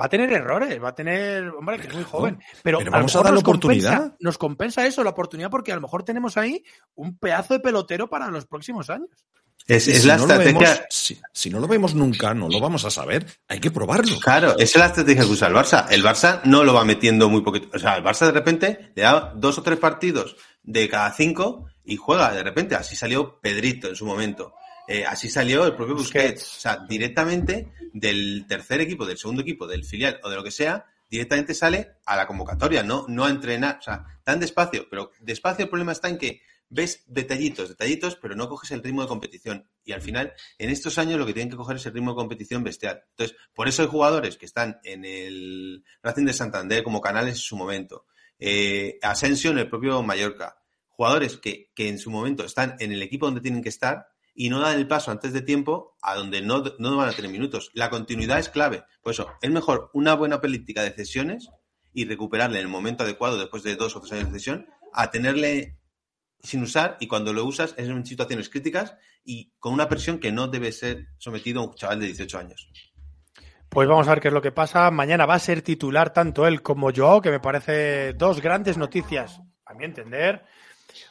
[0.00, 2.38] Va a tener errores, va a tener, hombre, que es muy joven.
[2.62, 3.48] Pero, Pero a lo vamos a dar la nos compensa-
[3.88, 4.16] oportunidad.
[4.20, 6.62] nos compensa eso, la oportunidad, porque a lo mejor tenemos ahí
[6.94, 9.08] un pedazo de pelotero para los próximos años.
[9.66, 10.52] Es, Y es si la no estrategia.
[10.60, 13.26] vemos- si, si no lo vemos nunca, no lo vamos a saber.
[13.48, 14.18] Hay que probarlo.
[14.20, 15.86] Claro, esa es la estrategia que usa el Barça.
[15.90, 17.68] El Barça no lo va metiendo muy poquito.
[17.74, 21.66] O sea, el Barça de repente le da dos o tres partidos de cada cinco
[21.84, 22.76] y juega de repente.
[22.76, 24.54] Así salió Pedrito en su momento.
[24.88, 26.56] Eh, así salió el propio Busquets.
[26.56, 30.50] O sea, directamente del tercer equipo, del segundo equipo, del filial o de lo que
[30.50, 33.78] sea, directamente sale a la convocatoria, no, no a entrenar.
[33.80, 34.88] O sea, tan despacio.
[34.88, 39.02] Pero despacio el problema está en que ves detallitos, detallitos, pero no coges el ritmo
[39.02, 39.68] de competición.
[39.84, 42.16] Y al final, en estos años lo que tienen que coger es el ritmo de
[42.16, 43.02] competición bestial.
[43.10, 47.40] Entonces, por eso hay jugadores que están en el Racing de Santander como canales en
[47.40, 48.06] su momento.
[48.38, 50.62] Eh, Asensio en el propio Mallorca.
[50.88, 54.08] Jugadores que, que en su momento están en el equipo donde tienen que estar
[54.40, 57.28] y no dan el paso antes de tiempo a donde no, no van a tener
[57.28, 57.72] minutos.
[57.74, 58.84] La continuidad es clave.
[59.02, 61.50] Por eso, es mejor una buena política de cesiones
[61.92, 65.10] y recuperarle en el momento adecuado después de dos o tres años de cesión a
[65.10, 65.80] tenerle
[66.40, 70.30] sin usar y cuando lo usas es en situaciones críticas y con una presión que
[70.30, 72.70] no debe ser sometido a un chaval de 18 años.
[73.68, 74.88] Pues vamos a ver qué es lo que pasa.
[74.92, 79.40] Mañana va a ser titular tanto él como yo, que me parece dos grandes noticias,
[79.66, 80.44] a mi entender.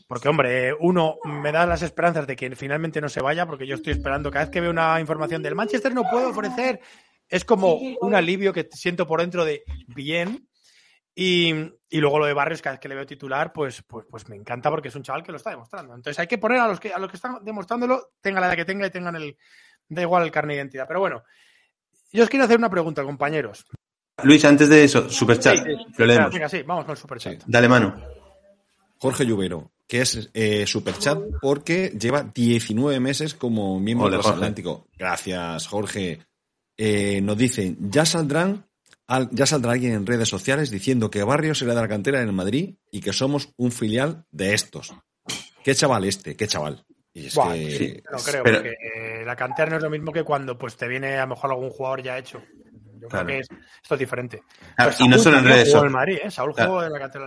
[0.07, 3.75] Porque, hombre, uno me da las esperanzas de que finalmente no se vaya, porque yo
[3.75, 6.79] estoy esperando cada vez que veo una información del Manchester no puedo ofrecer.
[7.27, 10.47] Es como un alivio que siento por dentro de bien.
[11.13, 11.51] Y,
[11.89, 14.35] y luego lo de Barrios, cada vez que le veo titular, pues, pues, pues me
[14.35, 15.95] encanta porque es un chaval que lo está demostrando.
[15.95, 18.55] Entonces hay que poner a los que, a los que están demostrándolo, tenga la edad
[18.55, 19.35] que tenga y tengan el,
[19.89, 20.85] da igual el carne de identidad.
[20.88, 21.23] Pero bueno,
[22.11, 23.65] yo os quiero hacer una pregunta, compañeros.
[24.23, 26.33] Luis, antes de eso, superchat, Sí, lo leemos.
[26.33, 27.33] Venga, sí, vamos con el superchat.
[27.33, 27.45] Sí.
[27.45, 27.95] Dale mano.
[28.99, 34.35] Jorge Lluvero, que es eh, superchat porque lleva 19 meses como miembro Ole, del Jorge.
[34.35, 34.88] Atlántico.
[34.97, 36.19] Gracias, Jorge.
[36.77, 38.67] Eh, nos dicen, ya saldrán,
[39.07, 42.27] al- ya saldrá alguien en redes sociales diciendo que Barrios será de la cantera en
[42.27, 44.93] el Madrid y que somos un filial de estos.
[45.63, 46.35] ¿Qué chaval este?
[46.35, 46.85] ¿Qué chaval?
[47.13, 48.03] Y es Buah, que sí.
[48.11, 50.88] No creo, Pero- porque eh, la cantera no es lo mismo que cuando pues te
[50.88, 52.41] viene a lo mejor algún jugador ya hecho.
[52.99, 53.25] Yo Claro.
[53.25, 53.47] creo que es,
[53.83, 54.41] esto es diferente.
[54.75, 56.29] Claro, Pues y no solo en redes jugó so- en el Madrid, ¿eh?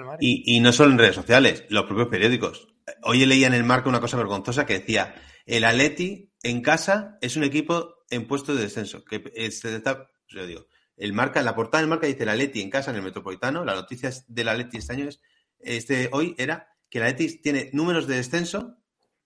[0.05, 0.29] Madrid.
[0.47, 2.69] Y, no solo en redes sociales, los propios periódicos.
[3.03, 5.15] Hoy leía en el marco una cosa vergonzosa que decía,
[5.47, 9.05] el Atleti en casa es un equipo en puesto de descenso.
[9.05, 10.67] Que es- está, yo digo,
[10.97, 13.65] el marca, la portada del marca dice el Atleti en casa en el Metropolitano.
[13.65, 15.21] La noticia del Atleti este año es,
[15.59, 18.77] este hoy era que el Atleti tiene números de descenso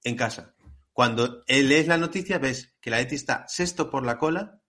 [0.03, 0.55] en casa.
[0.93, 4.61] Cuando lees la noticia ves que el Atleti está sexto por la cola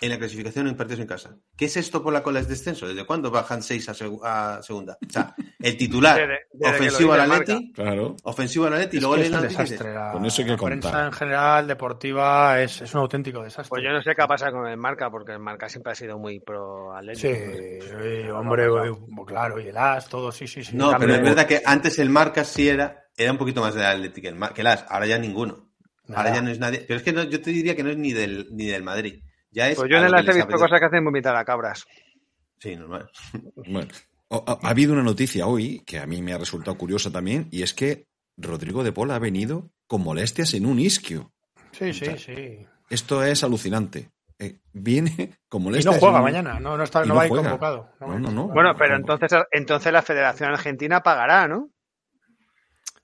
[0.00, 1.36] en la clasificación en partidos en casa.
[1.56, 2.88] ¿Qué es esto por la cola es descenso?
[2.88, 4.96] ¿Desde cuándo bajan seis a, segu- a segunda?
[5.06, 8.16] O sea, el titular Desde- desde ofensivo al el Atleti, Claro.
[8.24, 9.94] ofensivo al Atleti, y Es luego dices, desastre.
[9.94, 11.06] La, Con eso hay que la prensa contar.
[11.06, 13.68] en general, deportiva, es, es un auténtico desastre.
[13.68, 15.94] Pues yo no sé qué ha pasado con el Marca, porque el Marca siempre ha
[15.94, 17.28] sido muy pro Atlético.
[17.34, 18.66] Sí, hombre,
[19.26, 20.76] claro, y el As, todo, sí, sí, sí.
[20.76, 23.84] No, pero es verdad que antes el Marca sí era, era un poquito más del
[23.84, 25.68] Atleti que el, que el AS, ahora ya ninguno.
[26.14, 26.84] Ahora ya no es nadie.
[26.88, 29.22] Pero es que no- yo te diría que no es ni del, ni del Madrid.
[29.50, 31.84] Ya es Pues yo en el he visto cosas que hacen vomitar a cabras.
[32.58, 33.10] Sí, normal.
[33.56, 33.88] Bueno,
[34.30, 37.62] ha, ha habido una noticia hoy que a mí me ha resultado curiosa también y
[37.62, 41.32] es que Rodrigo de Paul ha venido con molestias en un isquio.
[41.72, 42.66] Sí, sí, sí.
[42.88, 44.10] Esto es alucinante.
[44.38, 45.94] Eh, viene con Y molestias.
[45.94, 47.90] no juega en un- mañana, no, no, está, y no no va a ir convocado.
[48.00, 48.48] No, no, no.
[48.48, 51.70] Bueno, pero entonces, entonces la Federación Argentina pagará, ¿no?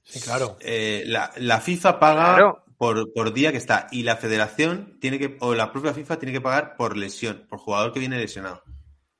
[0.02, 0.56] Sí, claro.
[0.60, 2.64] Eh, la, la FIFA paga Claro.
[2.78, 6.32] Por, por día que está y la federación tiene que, o la propia FIFA tiene
[6.32, 8.62] que pagar por lesión, por jugador que viene lesionado.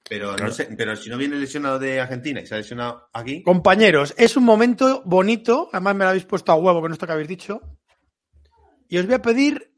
[0.09, 0.45] Pero Claro.
[0.47, 4.15] no sé, pero si no viene lesionado de Argentina y se ha lesionado aquí, Compañeros,
[4.17, 7.29] es un momento bonito, además me lo habéis puesto a huevo con esto que habéis
[7.29, 7.61] dicho,
[8.89, 9.73] y os voy a pedir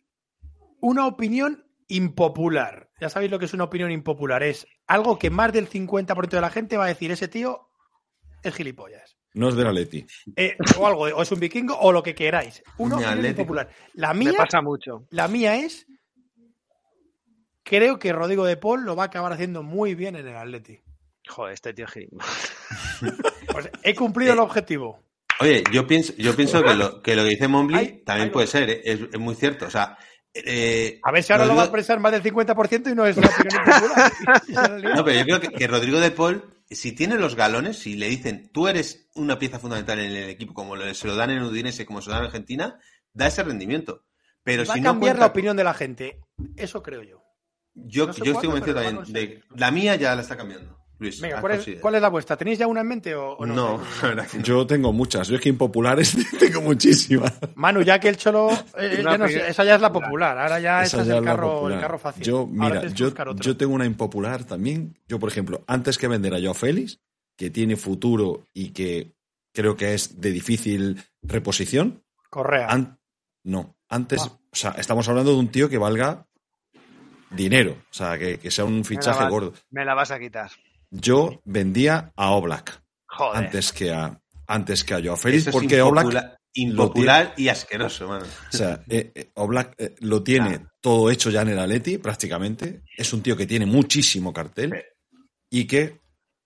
[0.80, 2.90] una opinión impopular.
[3.00, 6.40] Ya sabéis lo que es una opinión impopular, es algo que más del 50% de
[6.40, 7.67] la gente va a decir, ese tío
[8.42, 9.16] es gilipollas.
[9.34, 10.04] No es del Atleti.
[10.36, 12.62] Eh, o algo, o es un vikingo, o lo que queráis.
[12.76, 13.42] Opinión Atlético.
[13.42, 13.68] impopular.
[13.94, 15.06] La Me mía, pasa mucho.
[15.10, 15.86] la mía es,
[17.62, 20.80] creo que Rodrigo de Paul lo va a acabar haciendo muy bien en el Atleti.
[21.28, 22.52] Joder, este tío es gilipollas.
[23.52, 25.02] Pues he cumplido el objetivo.
[25.40, 28.50] Oye, yo pienso, yo pienso que lo que, lo que dice Mombly también puede lo-
[28.52, 28.82] ser, ¿eh?
[28.84, 29.66] es, es muy cierto.
[29.66, 29.96] O sea,
[30.34, 33.16] eh, A ver si ahora lo va a expresar más del 50% y no es
[33.16, 34.94] una opinión lío.
[34.96, 38.08] No, pero yo creo que, que Rodrigo de Paul, si tiene los galones, si le
[38.08, 41.86] dicen tú eres una pieza fundamental en el equipo, como se lo dan en Udinese,
[41.86, 42.78] como se lo dan en Argentina,
[43.12, 44.04] da ese rendimiento.
[44.42, 46.20] Pero va si a no cambiar cuenta- la opinión de la gente.
[46.56, 47.22] Eso creo yo.
[47.74, 50.77] Yo, no sé yo estoy convencido también de la mía ya la está cambiando.
[51.00, 52.36] Luis, Venga, ¿cuál es, cuál es la vuestra?
[52.36, 53.54] ¿Tenéis ya una en mente o, o no?
[53.54, 54.42] No, la verdad que no.
[54.44, 55.28] Yo tengo muchas.
[55.28, 57.32] Yo es que impopulares tengo muchísimas.
[57.54, 58.50] Manu, ya que el Cholo.
[58.76, 60.36] eh, Una ya no esa ya es la popular.
[60.36, 62.24] Ahora ya Esa esa es ya el es carro, el carro fácil.
[62.24, 64.98] Yo, mira, yo, yo tengo una impopular también.
[65.06, 66.98] Yo, por ejemplo, antes que vender a Joao Félix,
[67.36, 69.12] que tiene futuro y que
[69.54, 72.66] creo que es de difícil reposición, Correa.
[72.68, 72.98] an-
[73.44, 74.32] no, antes, Ah.
[74.52, 76.26] o sea, estamos hablando de un tío que valga
[77.30, 79.52] dinero, o sea, que, que sea un fichaje vas- gordo.
[79.70, 80.50] Me la vas a quitar.
[80.90, 83.44] Yo vendía a Oblak Joder.
[83.44, 87.48] antes que a antes que a Joao Félix, Eso es porque Oblak impopula- impopular y
[87.48, 88.24] asqueroso, mano.
[88.24, 90.72] O sea, eh, eh, Oblak eh, lo tiene Ah.
[90.80, 92.82] todo hecho ya en el Atleti, prácticamente.
[92.96, 94.72] Es un tío que tiene muchísimo cartel
[95.50, 96.00] y que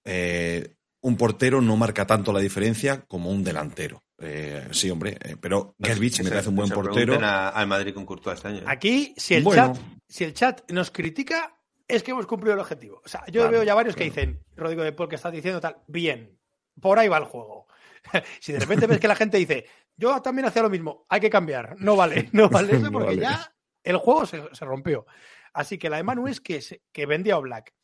[0.05, 4.03] eh, un portero no marca tanto la diferencia como un delantero.
[4.21, 6.95] Eh, sí, hombre, eh, pero Gervich me parece un buen portero.
[6.95, 8.63] pregunten a- al Madrid con Courtois este año.
[8.67, 9.75] Aquí, si el, Bueno.
[9.75, 11.57] chat, si el chat nos critica,
[11.89, 13.01] es que hemos cumplido el objetivo.
[13.05, 15.61] O sea, yo Claro, veo ya varios que dicen, Rodrigo de Paul, que estás diciendo
[15.61, 16.39] tal, bien,
[16.81, 17.67] por ahí va el juego.
[18.41, 19.67] si de repente ves que la gente dice,
[19.97, 23.17] yo también hacía lo mismo, hay que cambiar, no vale, no vale eso No porque
[23.17, 23.21] vale.
[23.23, 23.55] ya
[23.85, 25.07] el juego se, se rompió.
[25.53, 26.61] Así que la de Manu es que,
[26.93, 27.75] que vendía a Black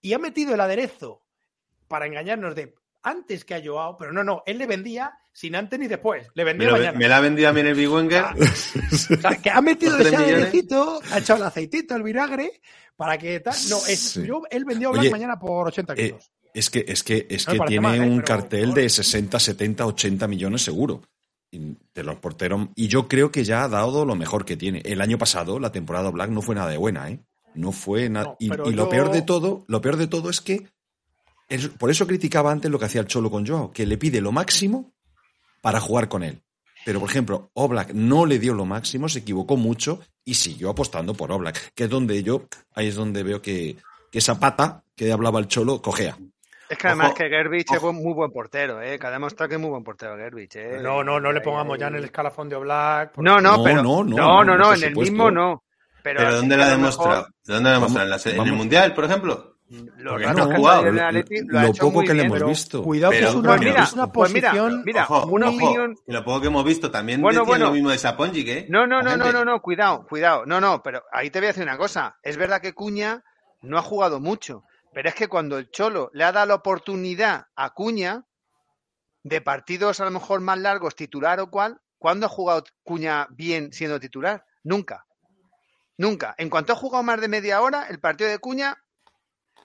[0.00, 1.22] y ha metido el aderezo
[1.88, 5.78] para engañarnos de antes que a Joao, pero no, no, él le vendía sin antes
[5.80, 6.96] ni después, le Me, vendía lo- mañana.
[6.98, 8.24] me la ha vendido a mí en el Big Wenger.
[8.24, 8.34] Ah,
[9.12, 12.60] o sea, que ha metido ese airecito, ha echado el aceitito, el vinagre,
[12.96, 13.54] para que tal.
[13.68, 14.24] No, es, Sí.
[14.26, 16.30] yo, él vendió a Black Oye, mañana por 80 eh, kilos.
[16.54, 18.00] Es que, es que, es No me que tiene mal, ¿eh?
[18.00, 21.02] un Pero, cartel de 60, 70, 80 millones seguro.
[21.50, 22.68] Y De los porteros.
[22.76, 24.80] Y yo creo que ya ha dado lo mejor que tiene.
[24.84, 27.18] El año pasado, la temporada Black no fue nada de buena, ¿eh?
[27.54, 28.26] No fue nada.
[28.26, 30.68] No, y y lo peor de todo, lo peor de todo es que.
[31.48, 34.20] es- por eso criticaba antes lo que hacía el Cholo con Joao, que le pide
[34.20, 34.93] lo máximo
[35.64, 36.42] para jugar con él.
[36.84, 41.14] Pero, por ejemplo, Oblak no le dio lo máximo, se equivocó mucho y siguió apostando
[41.14, 42.42] por Oblak, que es donde yo,
[42.74, 43.76] ahí es donde veo que,
[44.12, 46.18] que esa pata que hablaba el Cholo cojea.
[46.68, 47.92] Es que además Ojo, que Gerbich es ojo.
[47.94, 48.98] muy buen portero, ¿eh?
[48.98, 50.78] Que ha demostrado que es muy buen portero Gerbich, ¿eh?
[50.82, 52.56] No, no, no le Ahí, pongamos ya en el escalafón de
[53.12, 53.82] porque- No, no, No, pero.
[53.82, 55.62] no, No, no, no, no, en el mismo no.
[56.02, 57.10] Pero, ¿Pero así dónde la a ha lo demostrado?
[57.16, 58.06] mejor ¿De dónde la demostrado?
[58.06, 58.10] ¿En,
[58.48, 58.58] en el.
[58.58, 59.53] Mundial, por ejemplo?
[59.70, 60.54] Ratos no, que
[60.88, 62.82] el lo- Atleti lo poco que le hemos pero visto.
[62.82, 64.82] Cuidado que Pero- es una, pues mira, es una pues mira, posición.
[64.84, 67.66] mira, Ojo, una ojo, opinión- que lo poco que hemos visto también Bueno, decían bueno.
[67.66, 68.66] lo mismo de Sapongic, ¿eh?
[68.68, 70.44] No, no, no, no, no, no, cuidado, cuidado.
[70.46, 72.18] No, no, pero ahí te voy a decir una cosa.
[72.22, 73.24] Es verdad que Cuña
[73.62, 77.46] no ha jugado mucho, pero es que cuando el Cholo le ha dado la oportunidad
[77.56, 78.24] a Cuña
[79.22, 83.72] de partidos a lo mejor más largos, titular o cual, ¿cuándo ha jugado Cuña bien
[83.72, 84.44] siendo titular?
[84.62, 85.06] Nunca.
[85.96, 86.34] Nunca.
[86.36, 88.76] En cuanto ha jugado más de media hora, el partido de Cuña,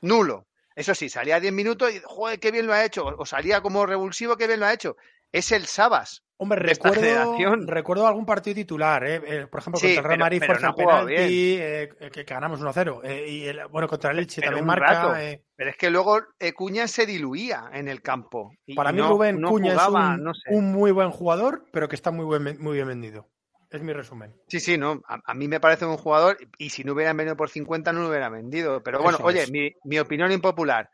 [0.02, 0.48] nulo.
[0.76, 3.06] Eso sí, salía a 10 minutos y, joder, qué bien lo ha hecho.
[3.18, 4.96] O salía como revulsivo, qué bien lo ha hecho.
[5.32, 6.24] Es el Sabas.
[6.42, 7.36] Hombre, recuerdo,
[7.68, 9.22] recuerdo algún partido titular, ¿eh?
[9.28, 13.02] Eh, por ejemplo, Sí, contra el Real Madrid no penalti, eh, que, que ganamos 1-0.
[13.04, 15.20] eh, y el- bueno, contra el Elche también marca.
[15.58, 16.22] Pero es que luego
[16.56, 18.52] Cuña se diluía en el campo.
[18.66, 20.50] Y para mí, no- Rubén no Cuña jugaba, es un, no sé.
[20.52, 23.28] un muy buen jugador, pero que está muy, buen- muy bien vendido.
[23.72, 24.34] Es mi resumen.
[24.48, 25.02] Sí, sí, no.
[25.08, 28.02] A, a mí me parece un jugador y si no hubieran venido por 50 no
[28.02, 28.82] lo hubieran vendido.
[28.82, 30.90] Pero bueno, Eso oye, mi, mi opinión impopular.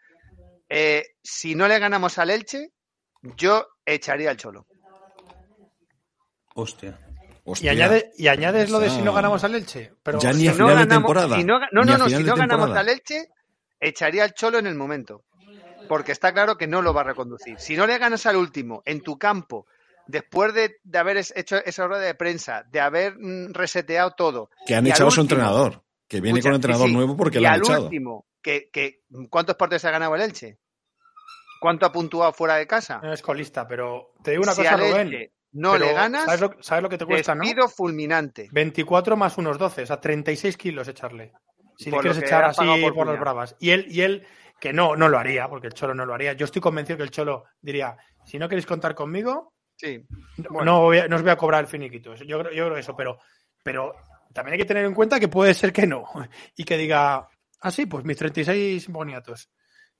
[0.68, 2.72] Eh, si no le ganamos al Elche,
[3.38, 4.68] yo echaría al Cholo.
[6.54, 7.00] Hostia.
[7.62, 9.94] Y, añade, y añades lo de si no ganamos al Elche.
[10.02, 11.36] Pero Ya ni Si a no final de ganamos, temporada.
[11.36, 13.30] si no, no, no, a no, si no ganamos al Elche,
[13.80, 15.24] echaría al Cholo en el momento.
[15.88, 17.60] Porque está claro que no lo va a reconducir.
[17.60, 19.68] Si no le ganas al último en tu campo,
[20.08, 24.76] después de, de haber hecho esa rueda de prensa, de haber mm, reseteado todo, que
[24.76, 25.82] han echado a su último- entrenador.
[26.08, 27.84] Que viene Escucha, con un entrenador sí, nuevo porque y lo han al echado.
[27.86, 29.02] último, que, que,
[29.32, 30.60] ¿cuántos partidos ha ganado el Elche?
[31.60, 33.00] ¿Cuánto ha puntuado fuera de casa?
[33.02, 35.08] no es colista, pero te digo una si cosa, Rubén.
[35.08, 37.68] Elche no pero le ganas, ¿sabes lo, sabes lo que te cuesta, no?
[37.70, 38.50] fulminante.
[38.52, 41.32] 24 más unos 12, o sea, 36 kilos echarle.
[41.78, 43.56] Si Por le quieres echar ha así por, por las bravas.
[43.60, 44.28] Y él, y él,
[44.60, 46.34] que no, no lo haría, porque el Cholo no lo haría.
[46.34, 50.06] Yo estoy convencido que el Cholo diría, si no queréis contar conmigo, Sí.
[50.38, 50.72] no- Bueno.
[50.72, 52.16] no, voy a- no os voy a cobrar el finiquito.
[52.16, 53.20] Yo, creo- yo creo eso, pero,
[53.64, 53.94] pero
[54.34, 56.06] también hay que tener en cuenta que puede ser que no.
[56.56, 57.28] Y que diga,
[57.62, 59.50] ah, sí, pues mis 36 boniatos.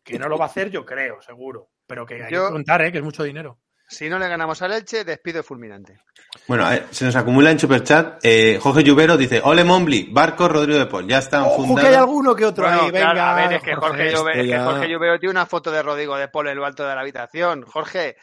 [0.04, 1.70] Que no lo va a hacer, yo creo, seguro.
[1.88, 2.92] Pero que hay Yo- que contar, ¿eh?
[2.92, 3.60] que es mucho dinero.
[3.88, 6.00] Si no le ganamos al Elche, despido fulminante.
[6.48, 8.18] Bueno, a ver, se nos acumula en Superchat.
[8.24, 11.68] Eh, Jorge Lluvero dice, Ole Mombli, Barco Rodrigo de Paul, ya están Ojo que hay
[11.68, 11.98] fundados.
[11.98, 13.32] alguno que otro Bueno, ahí, claro, venga.
[13.32, 16.18] a ver, es que Jorge, esto Llove- es que Jorge tiene una foto de Rodrigo
[16.18, 17.62] de Paul en lo alto de la habitación.
[17.64, 18.16] Jorge,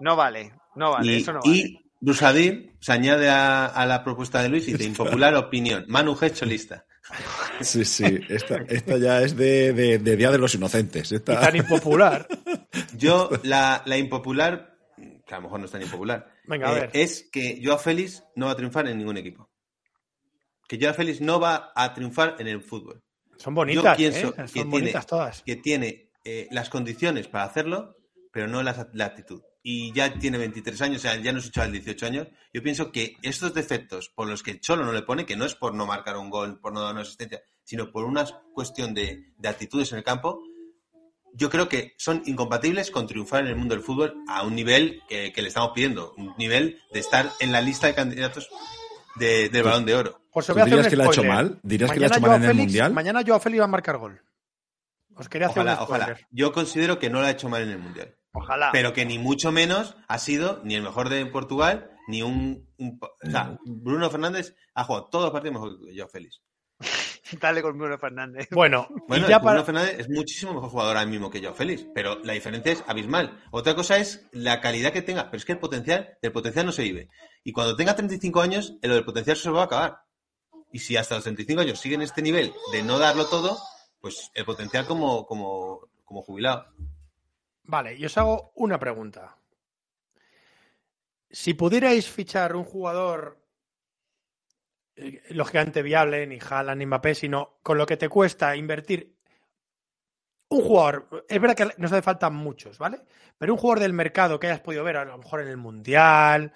[0.00, 1.56] no vale, no vale, y, eso no vale.
[1.56, 6.14] y Brusadil se añade a, a la propuesta de Luis y dice, impopular opinión, Manu
[6.14, 6.32] G.
[6.32, 6.84] cholista.
[7.60, 8.04] Sí, sí.
[8.28, 11.12] Esta, esta ya es de, de- de Día de los Inocentes.
[11.12, 12.26] Esta- Y tan impopular.
[12.98, 14.76] Yo, la, la impopular,
[15.24, 16.90] que a lo mejor no es tan impopular, Venga, a eh, ver.
[16.92, 19.48] es que Joao Félix no va a triunfar en ningún equipo.
[20.68, 23.00] Que Joao Félix no va a triunfar en el fútbol.
[23.36, 24.32] Son bonitas, pienso ¿eh?
[24.36, 25.42] que Son tiene- todas.
[25.42, 27.96] Que tiene eh, las condiciones para hacerlo,
[28.32, 29.40] pero no la, la, actitud.
[29.68, 32.28] Y ya tiene 23 años, o sea, ya no es al 18 años.
[32.54, 35.44] Yo pienso que estos defectos por los que el Cholo no le pone, que no
[35.44, 38.24] es por no marcar un gol, por no dar una asistencia, sino por una
[38.54, 40.40] cuestión de, de actitudes en el campo,
[41.34, 45.02] yo creo que son incompatibles con triunfar en el mundo del fútbol a un nivel
[45.08, 48.48] que, que le estamos pidiendo, un nivel de estar en la lista de candidatos
[49.16, 50.20] de, del balón de oro.
[50.30, 51.58] José, voy a ¿Dirías que lo ha hecho mal?
[51.64, 52.92] ¿Dirías que lo ha hecho mal en el Mundial?
[52.92, 54.22] Mañana Joao Félix va a marcar gol.
[55.16, 56.18] Os quería hacer ojalá, un ojalá.
[56.30, 58.14] Yo considero que no lo ha hecho mal en el Mundial.
[58.36, 58.70] Ojalá.
[58.72, 62.68] Pero que ni mucho menos ha sido ni el mejor de Portugal, ni un...
[62.78, 66.42] un o sea, Bruno Fernández ha jugado todos los partidos mejor que Joao Félix.
[67.40, 68.48] Dale con Bruno Fernández.
[68.50, 69.64] Bueno, bueno ya Bruno para...
[69.64, 73.42] Fernández es muchísimo mejor jugador ahora mismo que Joao Félix, pero la diferencia es abismal.
[73.50, 76.72] Otra cosa es la calidad que tenga, pero es que el potencial, del potencial no
[76.72, 77.08] se vive.
[77.42, 79.98] Y cuando tenga 35 años, lo del potencial se va a acabar.
[80.72, 83.58] Y si hasta los 35 años siguen este nivel de no darlo todo,
[84.00, 86.66] pues el potencial como, como, como jubilado.
[87.66, 89.36] Vale, y os hago una pregunta.
[91.28, 93.40] Si pudierais fichar un jugador
[94.94, 99.16] eh, lógicamente viable, ni Haaland ni Mbappé, sino con lo que te cuesta invertir
[100.48, 103.02] un jugador, es verdad que nos hace falta muchos, ¿vale?
[103.36, 106.54] Pero un jugador del mercado que hayas podido ver a lo mejor en el Mundial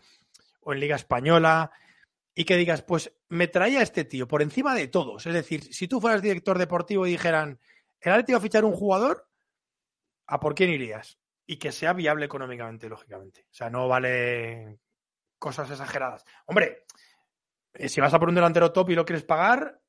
[0.60, 1.72] o en Liga Española
[2.32, 5.26] y que digas, pues me traía este tío por encima de todos.
[5.26, 7.58] Es decir, si tú fueras director deportivo y dijeran,
[8.00, 9.29] el Atlético va a fichar un jugador,
[10.30, 11.18] ¿a por quién irías?
[11.46, 13.42] Y que sea viable económicamente, lógicamente.
[13.50, 14.78] O sea, no vale
[15.38, 16.24] cosas exageradas.
[16.46, 16.84] Hombre,
[17.74, 19.80] eh, si vas a por un delantero top y lo quieres pagar,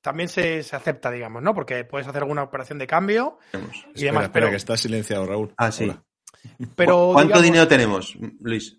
[0.00, 1.54] también se, se, acepta, digamos, ¿no?
[1.54, 3.72] Porque puedes hacer alguna operación de cambio y espera,
[4.06, 4.24] demás.
[4.24, 5.52] Espera, pero, que está silenciado, Raúl.
[5.56, 5.84] Ah, sí.
[5.84, 6.02] Hola.
[6.74, 8.78] pero ¿Cuánto digamos, dinero tenemos, Luis?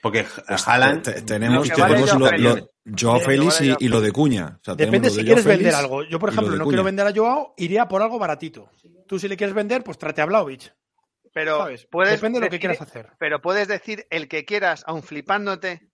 [0.00, 1.02] Porque Pues, Haaland...
[1.02, 4.58] te- tenemos vale tenemos lo, lo- Joao Félix y, lo de Cuña.
[4.60, 6.02] O sea, tenemos Depende si de quieres vender algo.
[6.04, 6.72] Yo, por ejemplo, no Cuña.
[6.72, 8.70] quiero vender a Joao, iría por algo baratito.
[9.06, 10.74] Tú, si le quieres vender, pues trate a Vlaovic.
[11.34, 11.86] Pero ¿Sabes?
[11.90, 13.10] puedes Depende de lo que quieras hacer.
[13.18, 15.88] Pero puedes decir el que quieras, aun flipándote.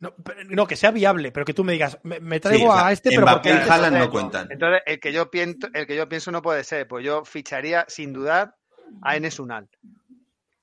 [0.00, 2.70] No, pero- no, que sea viable, pero que tú me digas, me, me Sí, traigo
[2.70, 4.48] o sea, a este, pero porque y antes- Haaland no cuentan.
[4.50, 6.88] Entonces, el que yo pienso, el que yo pienso no puede ser.
[6.88, 8.56] Pues yo ficharía sin dudar
[9.00, 9.68] a Enes Unal.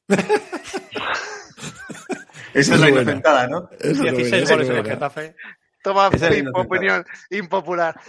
[2.54, 3.02] Esa es la buena.
[3.04, 3.70] inocentada, ¿no?
[3.80, 4.86] Eso es lo 16 bueno, goles en el.
[4.92, 5.36] Getafe.
[5.84, 6.08] Toma
[6.54, 8.00] opinión impopular.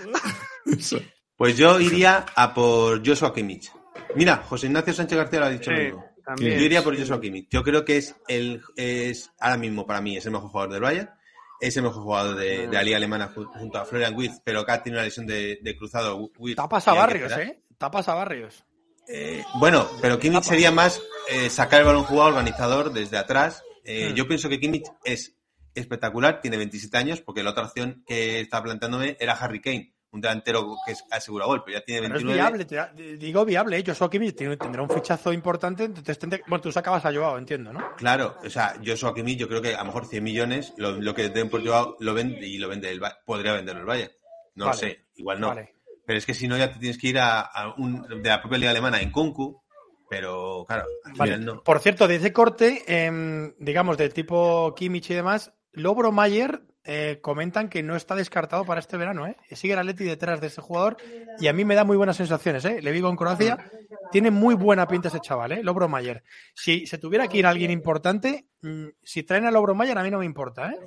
[1.36, 3.72] Pues yo iría a por Joshua Kimmich.
[4.14, 6.04] Mira, José Ignacio Sánchez García lo ha dicho Sí, mismo.
[6.38, 7.48] Yo iría por Joshua Kimmich.
[7.50, 10.82] Yo creo que es el es ahora mismo para mí es el mejor jugador del
[10.82, 11.10] Bayern,
[11.60, 14.60] es el mejor jugador de, de la liga alemana ju- junto a Florian Wirtz, pero
[14.60, 16.30] acá tiene una lesión de, de cruzado.
[16.38, 17.32] Wirtz, Tapas y a barrios.
[17.32, 17.62] ¿eh?
[17.78, 18.64] Tapas a barrios.
[19.08, 23.62] Eh, bueno, pero Kimmich sería más eh, sacar el balón jugado organizador desde atrás.
[23.84, 24.14] Eh, Hmm.
[24.14, 25.34] Yo pienso que Kimmich es
[25.74, 30.20] espectacular, tiene 27 años, porque la otra opción que estaba planteándome era Harry Kane, un
[30.20, 32.64] delantero que es asegura gol, pero ya tiene Pero es 29.
[32.64, 33.78] viable, digo viable.
[33.78, 33.84] ¿eh?
[33.86, 35.84] Joshua Kimmich tiene- tendrá un fichazo importante.
[35.84, 37.94] Entonces tendré- bueno, tú sacabas a Joao, entiendo, ¿no?
[37.96, 41.14] Claro, o sea, Joshua Kimmich yo creo que a lo mejor 100 millones, lo, lo
[41.14, 44.12] que den por Joao lo vende y lo vende el podría venderlo el Bayern.
[44.56, 44.78] No Vale.
[44.78, 45.48] sé, igual no.
[45.48, 45.74] Vale.
[46.04, 48.40] Pero es que si no ya te tienes que ir a, a un de la
[48.40, 49.62] propia liga alemana en Kunku,
[50.08, 51.34] pero claro, al Vale.
[51.34, 51.62] final no.
[51.62, 57.18] Por cierto, de ese corte, em, digamos, del tipo Kimmich y demás, Lobro Mayer eh,
[57.20, 59.36] comentan que no está descartado para este verano, ¿eh?
[59.52, 60.96] Sigue el Atleti detrás de ese jugador
[61.38, 62.80] y a mí me da muy buenas sensaciones, ¿eh?
[62.82, 63.70] Le vivo en Croacia,
[64.10, 65.62] tiene muy buena pinta ese chaval, ¿eh?
[65.62, 66.22] Lobro Mayer.
[66.54, 70.10] Si se tuviera que ir alguien importante, mm, si traen a Lobro Mayer a mí
[70.10, 70.78] no me importa, ¿eh?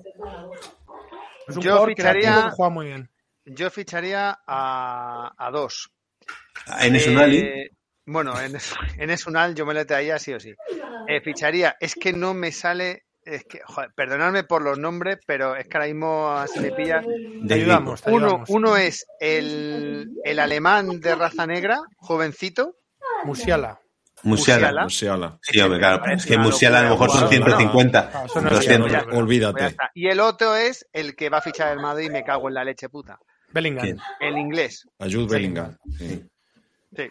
[1.47, 3.09] Es un Yo jugador ficharía- creativo que juega muy bien.
[3.45, 5.91] Yo ficharía a, a dos.
[6.79, 7.71] En eso Unali, Eh,
[8.05, 8.55] bueno, en,
[8.97, 10.53] en Esunal yo me lo traía sí o sí.
[11.07, 15.55] Eh, ficharía, es que no me sale, es que, joder, perdonadme por los nombres, pero
[15.55, 17.01] es que ahora mismo se me pilla.
[17.47, 18.49] Te ayudamos, te Uno, ayudamos.
[18.49, 22.75] uno es el, el alemán de raza negra, jovencito.
[23.25, 23.79] Musiala.
[24.23, 24.83] Musiala.
[24.83, 24.83] Musiala.
[24.83, 25.39] Musiala.
[25.41, 28.47] Sí, hombre, claro, es que Musiala a lo mejor son bueno, 150, no, eso no
[28.47, 28.89] es 200.
[28.89, 29.05] viable.
[29.05, 29.75] Pues ya Olvídate.
[29.93, 32.53] Y el otro es el que va a fichar el Madrid y me cago en
[32.53, 33.19] la leche puta.
[33.51, 33.83] Bellingham.
[33.83, 33.99] ¿Quién?
[34.19, 34.87] El inglés.
[34.99, 35.77] A Jude Bellingham.
[35.97, 36.23] Sí.
[36.95, 37.09] Sí.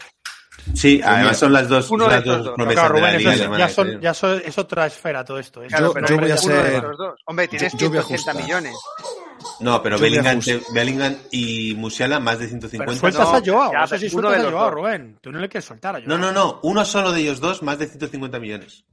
[0.75, 2.55] Sí, además son las dos, Uno de las estos dos dos.
[2.55, 3.59] promesas Claro, de la Rubén, eso es, alemana.
[3.59, 5.63] ya, son, ya son- es otra esfera todo esto.
[5.63, 5.67] ¿eh?
[5.69, 6.85] Claro, Yo- pero yo voy a uno de ser-.
[7.27, 8.37] Hombre, tienes yo- yo voy a 180 ajustar.
[8.37, 8.77] millones.
[9.61, 10.41] No, pero Bellingham,
[10.73, 13.01] Bellingham y Musiala más de Pero 150.
[13.01, 14.75] sueltas no, a Joao, ya, eso sí pero uno sueltas de a los Joao, dos.
[14.75, 15.19] Rubén.
[15.21, 16.09] Tú no le quieres soltar a Joao.
[16.09, 18.85] No, no, no, uno solo de ellos dos más de 150 millones.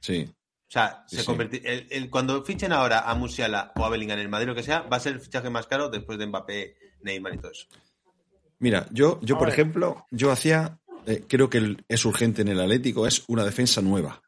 [0.00, 0.26] Sí.
[0.30, 1.28] O sea, Sí, se sí.
[1.28, 4.54] converti- el- el- cuando fichen ahora a Musiala o a Bellingham en el Madrid, lo
[4.54, 7.50] que sea, va a ser el fichaje más caro después de Mbappé, Neymar y todo
[7.50, 7.66] eso.
[8.60, 10.78] Mira, yo, yo por ejemplo, yo hacía,
[11.08, 14.20] eh, creo que es urgente en el Atlético, es una defensa nueva,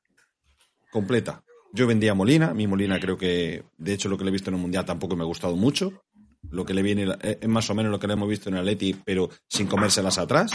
[0.90, 1.44] completa.
[1.74, 4.56] Yo vendía Molina, mi Molina creo que, de hecho, lo que le he visto en
[4.56, 6.02] el Mundial tampoco me ha gustado mucho.
[6.48, 8.54] Lo que le viene eh, es más o menos lo que le hemos visto en
[8.54, 10.52] el Atleti, pero sin comérselas atrás.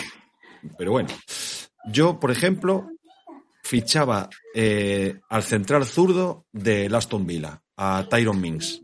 [0.80, 1.10] Pero bueno.
[1.92, 2.90] Yo, por ejemplo,
[3.64, 8.82] fichaba eh, al central zurdo de Aston Villa, a Tyron Mings.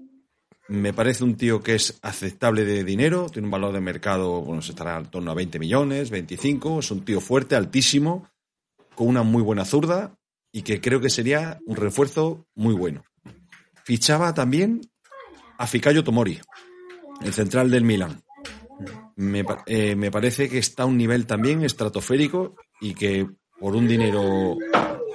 [0.68, 4.62] Me parece un tío que es aceptable de dinero, tiene un valor de mercado, bueno,
[4.62, 8.30] se estará en torno a 20 millones, 25, es un tío fuerte, altísimo,
[8.96, 10.16] con una muy buena zurda
[10.52, 13.04] y que creo que sería un refuerzo muy bueno.
[13.84, 14.82] Fichaba también
[15.58, 16.40] a Ficayo Tomori,
[17.22, 18.22] el central del Milan.
[19.16, 23.28] Me, eh, me, parece que está a un nivel también estratosférico y que
[23.60, 24.58] por un dinero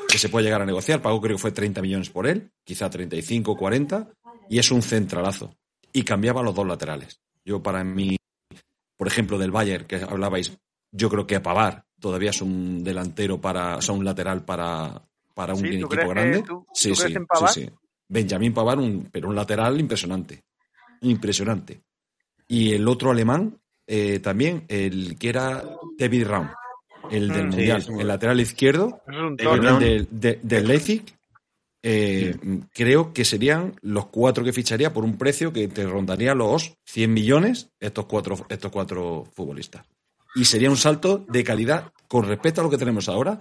[0.09, 2.89] que se puede llegar a negociar, pagó creo que fue 30 millones por él, quizá
[2.89, 4.09] 35 o 40,
[4.49, 5.55] y es un centralazo.
[5.93, 7.21] Y cambiaba los dos laterales.
[7.45, 8.17] Yo para mí,
[8.97, 10.57] por ejemplo, del Bayern, que hablabais,
[10.93, 15.03] yo creo que Pavar todavía es un delantero para, o sea, un lateral para,
[15.35, 16.45] para un equipo grande.
[16.73, 17.71] sí, sí, sí, sí.
[18.09, 20.45] Benjamín Pavar, un, pero un lateral impresionante.
[21.01, 21.83] Impresionante.
[22.49, 25.65] Y el otro alemán, eh, también, el que era
[25.99, 26.49] David Raum,
[27.11, 29.03] el del mm, Mundial, el lateral izquierdo,
[29.37, 31.05] del, de, Leipzig,
[31.89, 32.35] eh,
[32.73, 37.13] creo que serían los cuatro que ficharía por un precio que te rondaría los 100
[37.13, 39.87] millones estos cuatro, estos cuatro futbolistas.
[40.35, 43.39] Y sería un salto de calidad con respecto a lo que tenemos ahora,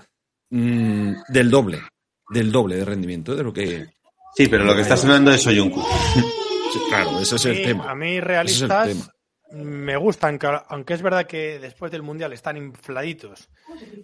[0.52, 1.82] mmm, del doble,
[2.30, 3.88] del doble de rendimiento de lo que...
[4.36, 5.82] Sí, pero lo que está sonando es Soyuncu.
[6.90, 7.90] claro, ese es el tema.
[7.90, 9.10] A mí realistas
[9.52, 13.50] me gustan, aunque es verdad que después del Mundial están infladitos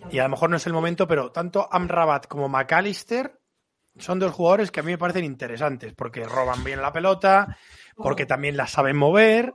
[0.10, 3.41] y a lo mejor no es el momento, pero tanto Amrabat como McAllister
[3.98, 7.58] son dos jugadores que a mí me parecen interesantes porque roban bien la pelota,
[7.96, 9.54] porque también la saben mover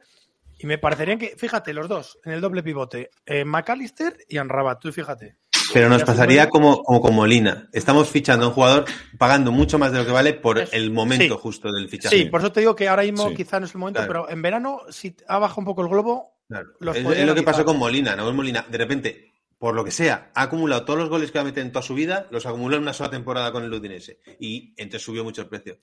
[0.59, 4.81] y me parecerían que, fíjate, los dos en el doble pivote, eh, McAllister y Amrabat,
[4.81, 5.37] tú fíjate.
[5.73, 7.69] Pero nos pasaría como, como con Molina.
[7.73, 8.85] Estamos fichando a un jugador
[9.19, 12.17] pagando mucho más de lo que vale por el momento justo del fichaje.
[12.17, 14.41] Sí, por eso te digo que ahora mismo quizá no es el momento, pero en
[14.43, 16.39] verano, si ha bajado un poco el globo.
[16.49, 18.33] es, lo que pasó con Molina, ¿no?
[18.33, 21.47] Molina, de repente, por lo que sea, ha acumulado todos los goles que va a
[21.47, 24.21] meter en toda su vida, los acumuló en una sola temporada con el Udinese.
[24.39, 25.79] Y entonces subió mucho el precio.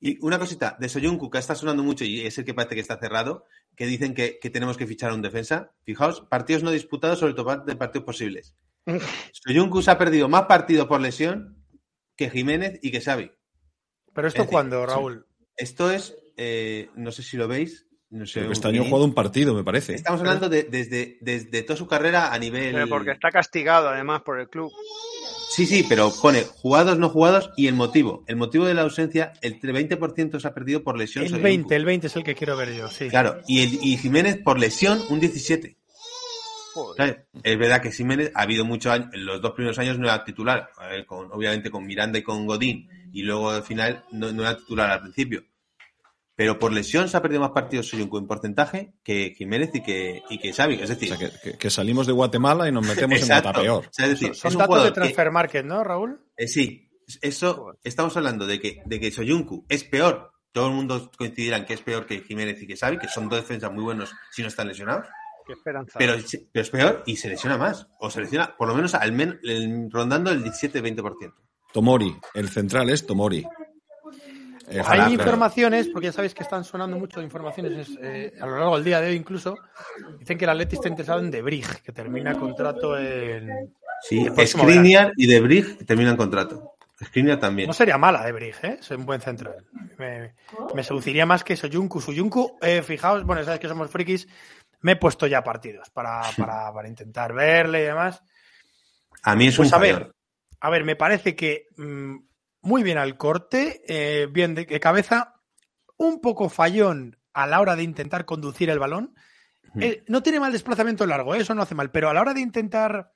[0.00, 2.80] Y una cosita, de Soyuncu, que está sonando mucho y es el que parece que
[2.80, 3.44] está cerrado,
[3.74, 5.72] que dicen que, tenemos que fichar a un defensa.
[5.82, 8.54] Fijaos, partidos no disputados sobre todo de partidos posibles.
[9.32, 11.64] Soyuncu se ha perdido más partidos por lesión
[12.16, 13.32] que Jiménez y que Xavi.
[14.14, 15.26] ¿Pero esto cuándo, Raúl?
[15.56, 19.14] Esto es, eh, no sé si lo veis, no sé, este año ha jugado un
[19.14, 19.94] partido, me parece.
[19.94, 22.72] Estamos hablando de, desde, desde toda su carrera a nivel.
[22.72, 24.72] Pero porque está castigado, además, por el club.
[25.50, 28.24] Sí, sí, pero pone jugados, no jugados y el motivo.
[28.26, 31.24] El motivo de la ausencia, el 20% se ha perdido por lesión.
[31.24, 33.08] El 20, el 20 es el que quiero ver yo, sí.
[33.08, 35.78] Claro, y, el, y Jiménez por lesión, un 17.
[37.42, 40.24] Es verdad que Jiménez ha habido muchos años, en los dos primeros años no era
[40.24, 40.70] titular,
[41.06, 45.00] con, obviamente con Miranda y con Godín, y luego al final no, era titular al
[45.00, 45.44] principio.
[46.38, 50.22] Pero por lesión se ha perdido más partidos Soyuncu en porcentaje que Jiménez y que,
[50.30, 50.74] y que Xavi.
[50.74, 51.12] Es decir,
[51.58, 53.90] que, salimos de Guatemala y nos metemos en Guata peor.
[54.34, 56.24] Son datos de transfer market, ¿no, Raúl?
[56.36, 56.92] Eh, sí,
[57.22, 60.30] eso estamos hablando de que, de que Soyuncu es peor.
[60.52, 63.40] Todo el mundo coincidirá que es peor que Jiménez y que Xavi, que son dos
[63.40, 65.08] defensas muy buenos si no están lesionados.
[65.98, 67.88] Pero, es peor y se lesiona más.
[67.98, 69.38] O se lesiona por lo menos al menos
[69.90, 71.34] rondando el 17-20%.
[71.72, 73.44] Tomori, el central es Tomori.
[74.70, 78.76] Eh, Hay informaciones, porque ya sabéis que están sonando mucho informaciones eh, a lo largo
[78.76, 79.56] del día de hoy incluso,
[80.18, 83.74] dicen que el Atleti está interesado en Debrig, que termina contrato en...
[84.02, 86.74] Sí, Skriniar y Debrig terminan contrato.
[87.02, 87.68] Skriniar también.
[87.68, 88.76] No sería mala Debrig, ¿eh?
[88.80, 89.54] Es un buen centro.
[89.98, 90.34] Me,
[90.74, 92.00] me seduciría más que Soyuncu.
[92.00, 94.28] Soyuncu, eh, fijaos, bueno, sabes que somos frikis,
[94.80, 98.22] me he puesto ya partidos para, para, para intentar verle y demás.
[99.22, 100.12] A mí es pues un a ver,
[100.60, 102.16] a ver, me parece que mm,
[102.60, 105.40] muy bien al corte, eh, bien de, cabeza,
[105.96, 109.14] un poco fallón a la hora de intentar conducir el balón.
[109.80, 112.40] Eh, no tiene mal desplazamiento largo, eso no hace mal, pero a la hora de
[112.40, 113.12] intentar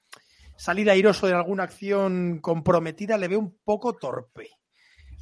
[0.57, 4.51] salir airoso de alguna acción comprometida le veo un poco torpe.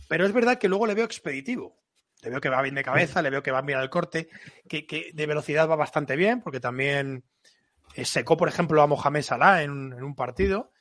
[0.08, 1.80] Pero es verdad que luego le veo expeditivo.
[2.22, 4.28] Le veo que va bien de cabeza, le veo que va bien al corte,
[4.68, 7.24] que, de velocidad va bastante bien, porque también
[7.94, 10.72] eh, secó, por ejemplo, a Mohamed Salah en, un partido.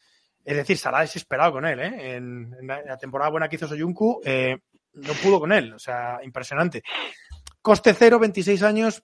[0.44, 2.16] Es decir, Salah desesperado con él, ¿eh?
[2.16, 4.58] En, la temporada buena que hizo Soyuncu, eh,
[4.94, 5.74] no pudo con él.
[5.74, 6.84] O sea, impresionante.
[7.62, 9.04] Coste cero, 26 años,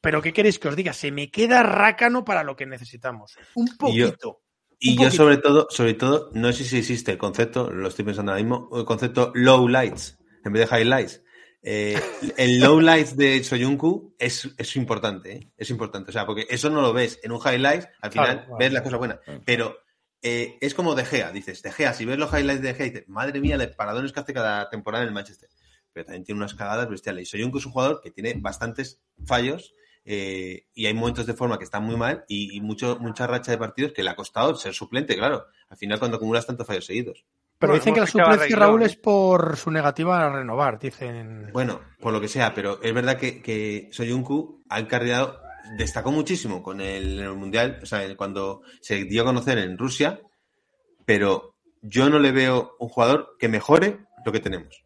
[0.00, 0.92] pero ¿qué queréis que os diga?
[0.92, 3.36] Se me queda rácano para lo que necesitamos.
[3.54, 4.42] Un poquito.
[4.78, 8.32] Y yo, sobre todo, sobre todo, no sé si existe el concepto, lo estoy pensando
[8.32, 11.22] ahora mismo, el concepto low lights en vez de highlights.
[11.62, 12.00] Eh,
[12.36, 15.52] el low lights de Soyuncu es, es importante, ¿eh?
[15.56, 16.10] es importante.
[16.10, 18.98] O sea, porque eso no lo ves en un highlight, al final ves la cosa
[18.98, 19.18] buena.
[19.44, 19.78] Pero
[20.28, 22.86] eh, es como De Gea, dices, De Gea, si ves los highlights de De Gea,
[22.86, 25.48] dices, madre mía, los paradones que hace cada temporada en el Manchester.
[25.92, 27.22] Pero también tiene unas cagadas bestiales.
[27.22, 29.72] Y Soyuncu es un jugador que tiene bastantes fallos
[30.04, 33.58] eh, y hay momentos de forma que están muy mal y, mucho, mucha racha de
[33.58, 35.46] partidos que le ha costado ser suplente, claro.
[35.68, 37.24] Al final cuando acumulas tantos fallos seguidos.
[37.58, 41.50] Pero dicen que la suplencia, Raúl, es por su negativa a renovar, dicen.
[41.52, 45.40] Bueno, por lo que sea, pero es verdad que, que Soyuncu ha encarrilado,
[45.76, 50.20] destacó muchísimo con el, Mundial, o sea, cuando se dio a conocer en Rusia,
[51.04, 54.82] pero yo no le veo un jugador que mejore lo que tenemos.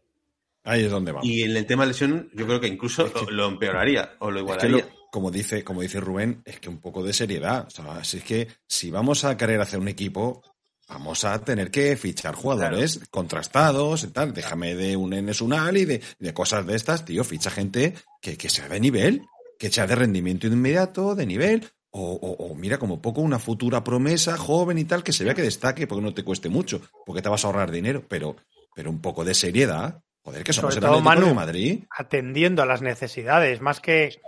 [0.65, 1.20] Ahí es donde va.
[1.23, 4.89] Y en el tema de lesión, yo creo que incluso lo, empeoraría o lo igualaría.
[5.11, 7.66] como, dice, como dice Rubén, es que un poco de seriedad.
[7.66, 10.43] O sea, es que si vamos a querer hacer un equipo,
[10.89, 14.35] vamos a tener que fichar jugadores contrastados y tal.
[14.35, 17.24] Déjame de un Enes Unal y de, de, cosas de estas, tío.
[17.24, 19.23] Ficha gente que, que sea de nivel,
[19.61, 21.69] que sea de rendimiento inmediato, de nivel.
[21.91, 25.43] O, o, mira, como poco una futura promesa joven y tal, que se vea que
[25.43, 28.37] destaque porque no te cueste mucho, porque te vas a ahorrar dinero, pero,
[28.74, 30.03] pero un poco de seriedad.
[30.23, 31.85] Joder, que somos el de Madrid.
[31.91, 34.20] Atendiendo a las necesidades, más que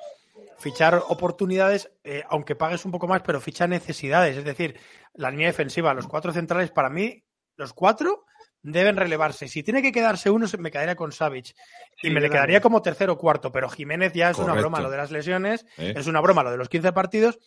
[0.59, 4.37] fichar oportunidades, eh, aunque pagues un poco más, pero ficha necesidades.
[4.37, 4.79] Es decir,
[5.15, 7.25] la línea defensiva, los cuatro centrales, para mí,
[7.57, 8.27] los cuatro
[8.63, 9.49] deben relevarse.
[9.49, 11.55] Si tiene que quedarse uno, me quedaría con Savage.
[12.03, 14.91] Y me le quedaría como tercero o cuarto, pero Jiménez ya es una broma lo
[14.91, 17.39] de las lesiones, es una broma lo de los 15 partidos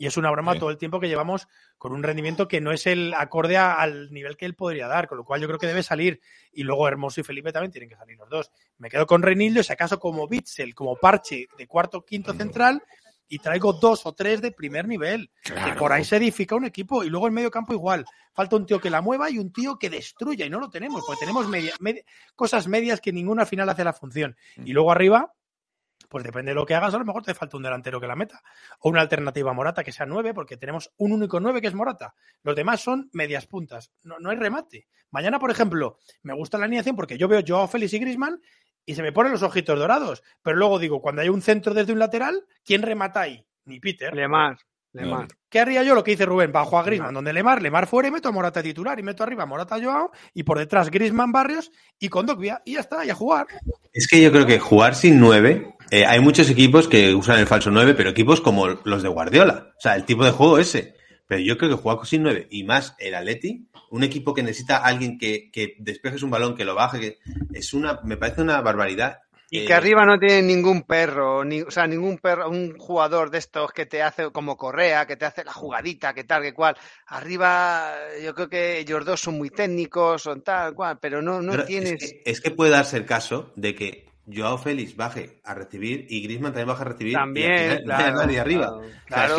[0.00, 2.86] y es una broma todo el tiempo que llevamos con un rendimiento que no es
[2.86, 5.82] el acorde al nivel que él podría dar, con lo cual yo creo que debe
[5.82, 6.22] salir.
[6.52, 8.50] Y luego Hermoso y Felipe también tienen que salir los dos.
[8.78, 12.82] Me quedo con Reinildo, si acaso como Bitzel, como parche de cuarto o quinto central,
[13.30, 15.30] y traigo dos o tres de primer nivel.
[15.42, 17.04] Que por ahí se edifica un equipo.
[17.04, 18.04] Y luego en medio campo igual.
[18.34, 20.44] Falta un tío que la mueva y un tío que destruya.
[20.44, 21.46] Y no lo tenemos, porque tenemos
[22.34, 24.36] cosas medias que ninguna al final hace la función.
[24.56, 24.66] Mm.
[24.66, 25.32] Y luego arriba,
[26.08, 28.16] pues depende de lo que hagas, a lo mejor te falta un delantero que la
[28.16, 28.42] meta.
[28.80, 31.74] O una alternativa a Morata que sea nueve, porque tenemos un único nueve que es
[31.74, 32.16] Morata.
[32.42, 33.92] Los demás son medias puntas.
[34.02, 34.88] No, no hay remate.
[35.12, 38.40] Mañana, por ejemplo, me gusta la alineación porque yo veo Joao Félix y Grisman
[38.86, 40.22] y se me ponen los ojitos dorados.
[40.42, 43.44] Pero luego digo, cuando hay un centro desde un lateral, ¿quién remata ahí?
[43.64, 44.14] Ni Peter.
[44.14, 44.58] Lemar.
[44.92, 45.28] Lemar.
[45.48, 45.94] ¿Qué haría yo?
[45.94, 48.62] Lo que dice Rubén, bajo a Grisman, donde Lemar, Lemar fuera y meto a Morata
[48.62, 52.60] titular y meto arriba a Morata Joao y por detrás Grisman Barrios y con Dogbia
[52.64, 53.46] y ya está, y a jugar.
[53.92, 57.48] Es que yo creo que jugar sin nueve eh, hay muchos equipos que usan el
[57.48, 59.72] falso 9, pero equipos como los de Guardiola.
[59.76, 60.94] O sea, el tipo de juego ese.
[61.26, 64.78] Pero yo creo que jugar sin 9 y más el Atleti, un equipo que necesita
[64.78, 67.18] a alguien que, que despejes un balón, que lo baje, que
[67.52, 69.20] es una, me parece una barbaridad.
[69.52, 73.38] Y que arriba no tiene ningún perro, ni, o sea, ningún perro, un jugador de
[73.38, 76.76] estos que te hace como Correa, que te hace la jugadita, que tal, que cual.
[77.08, 81.64] Arriba, yo creo que ellos dos son muy técnicos, son tal, cual, pero no, no
[81.64, 82.14] tienes.
[82.24, 86.52] es que, puede darse el caso de que Joao Félix baje a recibir y Griezmann
[86.52, 87.14] también baja a recibir.
[87.14, 88.80] También, y claro, arriba.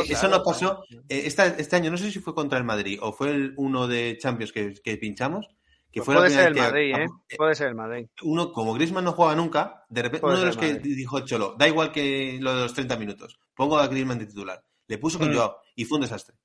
[0.08, 0.84] eso no pasó.
[1.10, 4.18] Eh, este año, no sé si fue contra el Madrid o fue el uno de
[4.20, 5.48] Champions que, pinchamos.
[5.92, 7.08] Que pues fue puede ser el Madrid, ¿eh?
[7.38, 8.08] Puede ser el Madrid.
[8.24, 11.68] Uno, como Griezmann no juega nunca, de repente, uno de los que dijo Cholo, da
[11.68, 14.64] igual que lo de los 30 minutos, pongo a Griezmann de titular.
[14.88, 15.36] Le puso con mm.
[15.36, 16.36] Joao y fue un desastre.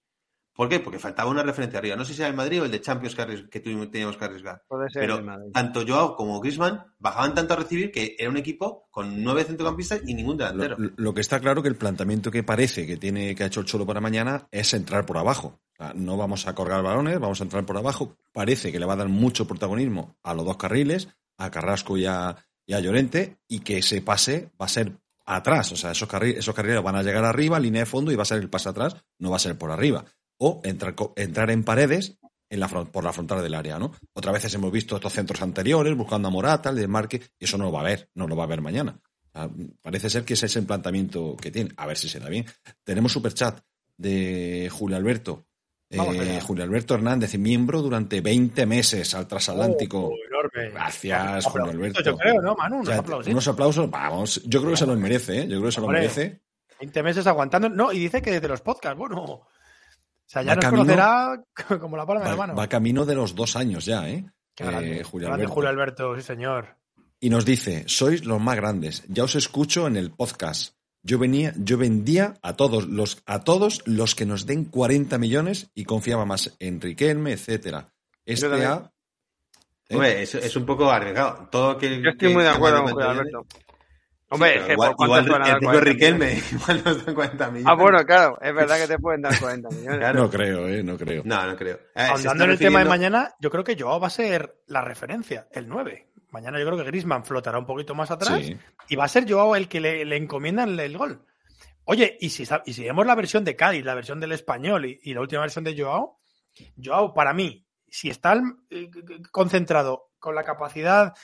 [0.56, 0.80] ¿Por qué?
[0.80, 1.96] Porque faltaba una referencia arriba.
[1.96, 4.62] No sé si era el Madrid o el de Champions que, teníamos que arriesgar.
[4.66, 5.22] Puede ser Pero
[5.52, 10.00] tanto Joao como Griezmann bajaban tanto a recibir que era un equipo con nueve centrocampistas
[10.06, 10.76] y ningún delantero.
[10.78, 13.66] Lo, que está claro que el planteamiento que parece que tiene que ha hecho el
[13.66, 15.60] Cholo para mañana es entrar por abajo.
[15.94, 18.16] no vamos a colgar balones, vamos a entrar por abajo.
[18.32, 22.06] Parece que le va a dar mucho protagonismo a los dos carriles, a Carrasco y
[22.06, 22.34] a,
[22.66, 25.70] Llorente, y que ese pase va a ser atrás.
[25.72, 28.22] O sea, esos, carriles, esos carriles van a llegar arriba, línea de fondo, y va
[28.22, 30.04] a ser el pase atrás, no va a ser por arriba
[30.38, 32.18] o entrar, entrar en paredes
[32.48, 33.92] en la, por la frontal del área, ¿no?
[34.12, 37.64] Otras veces hemos visto estos centros anteriores buscando a Morata, el desmarque, y eso no
[37.64, 39.00] lo va a ver, no lo va a ver mañana.
[39.82, 41.70] parece ser que ese es el planteamiento que tiene.
[41.76, 42.46] A ver si se da bien.
[42.84, 43.60] Tenemos superchat
[43.96, 45.46] de Julio Alberto.
[45.88, 50.08] Eh, Julio Alberto Hernández, miembro durante 20 meses al transatlántico.
[50.08, 50.14] Oh,
[50.72, 52.02] Gracias, Julio Alberto.
[52.02, 52.80] Yo creo, ¿no, Manu?
[52.80, 53.32] Unos aplausos.
[53.32, 54.42] Unos aplausos, vamos.
[54.44, 55.42] Yo creo que se los merece, ¿eh?
[55.42, 56.42] Yo creo que se los merece.
[56.80, 57.68] 20 meses aguantando.
[57.68, 59.46] No, y dice que desde los podcasts, bueno.
[60.26, 61.40] O sea, ya nos conocerá
[61.80, 62.54] como la palma de la mano.
[62.54, 64.24] Va camino de los dos años ya, ¿eh?
[64.58, 65.52] eh Julio, Alberto.
[65.52, 66.76] Julio Alberto, sí, señor.
[67.20, 70.74] Y nos dice, sois los más grandes, ya os escucho en el podcast.
[71.02, 75.70] Yo venía, yo vendía a todos los, a todos los que nos den 40 millones
[75.72, 77.92] y confiaba más en Riquelme, etcétera.
[78.24, 78.90] Este a,
[79.88, 80.22] ¿eh?
[80.22, 81.48] es, un poco arriesgado.
[81.48, 83.46] Todo que, yo estoy muy de acuerdo con Julio Alberto.
[84.28, 87.66] Hombre, igual, igual el Riquelme igual nos dan 40 millones.
[87.66, 90.14] Ah, bueno, claro, es verdad que te pueden dar 40 millones.
[90.14, 91.22] No creo, eh, no creo.
[91.24, 91.76] No, no creo.
[91.94, 95.46] Eh, en el tema de mañana, yo creo que Joao va a ser la referencia,
[95.52, 96.10] el 9.
[96.30, 98.42] Mañana yo creo que Grisman flotará un poquito más atrás
[98.88, 101.24] y va a ser Joao el que le, le encomiendan el, gol.
[101.84, 105.14] Oye, y si, y si vemos la versión de Cádiz, la versión del español y,
[105.14, 106.18] la última versión de Joao,
[106.82, 108.40] Joao, para mí, si está
[108.70, 108.90] eh,
[109.30, 111.14] concentrado con la capacidad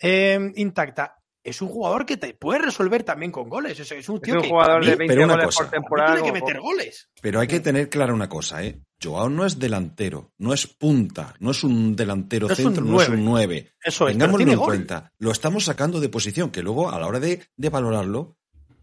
[0.00, 3.78] eh, intacta es un jugador que te puede resolver también con goles.
[3.80, 5.62] Es, es un tío Es un que jugador mí- de 20 pero una goles cosa,
[5.64, 6.14] por temporada.
[6.14, 7.08] tiene que meter goles.
[7.22, 8.80] Pero hay que tener clara una cosa, ¿eh?
[9.02, 12.84] Joao no es delantero, no es punta, no es un delantero No es un centro,
[12.84, 13.70] no es un 9.
[13.82, 14.66] Eso es, Tengámoslo en gol.
[14.66, 15.12] cuenta.
[15.18, 18.36] Lo estamos sacando de posición, que luego a la hora de, de valorarlo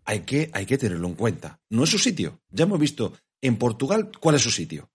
[0.06, 1.60] hay que, hay que tenerlo en cuenta.
[1.70, 2.40] No es su sitio.
[2.50, 4.90] Ya hemos visto en Portugal cuál es su sitio.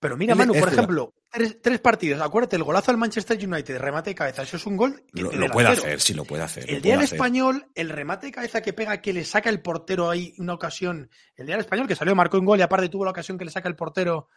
[0.00, 2.22] Pero mira, Manu, por ejemplo, tres, tres partidos.
[2.22, 4.42] Acuérdate, el golazo al Manchester United, remate de cabeza.
[4.42, 5.02] Eso es un gol.
[5.12, 6.70] que Lo, de lo puede hacer, sí lo puede hacer.
[6.70, 10.08] El día del español, el remate de cabeza que pega, que le saca el portero
[10.08, 11.10] ahí una ocasión.
[11.36, 13.44] El día del español, que salió, marcó un gol y aparte tuvo la ocasión que
[13.44, 14.28] le saca el portero.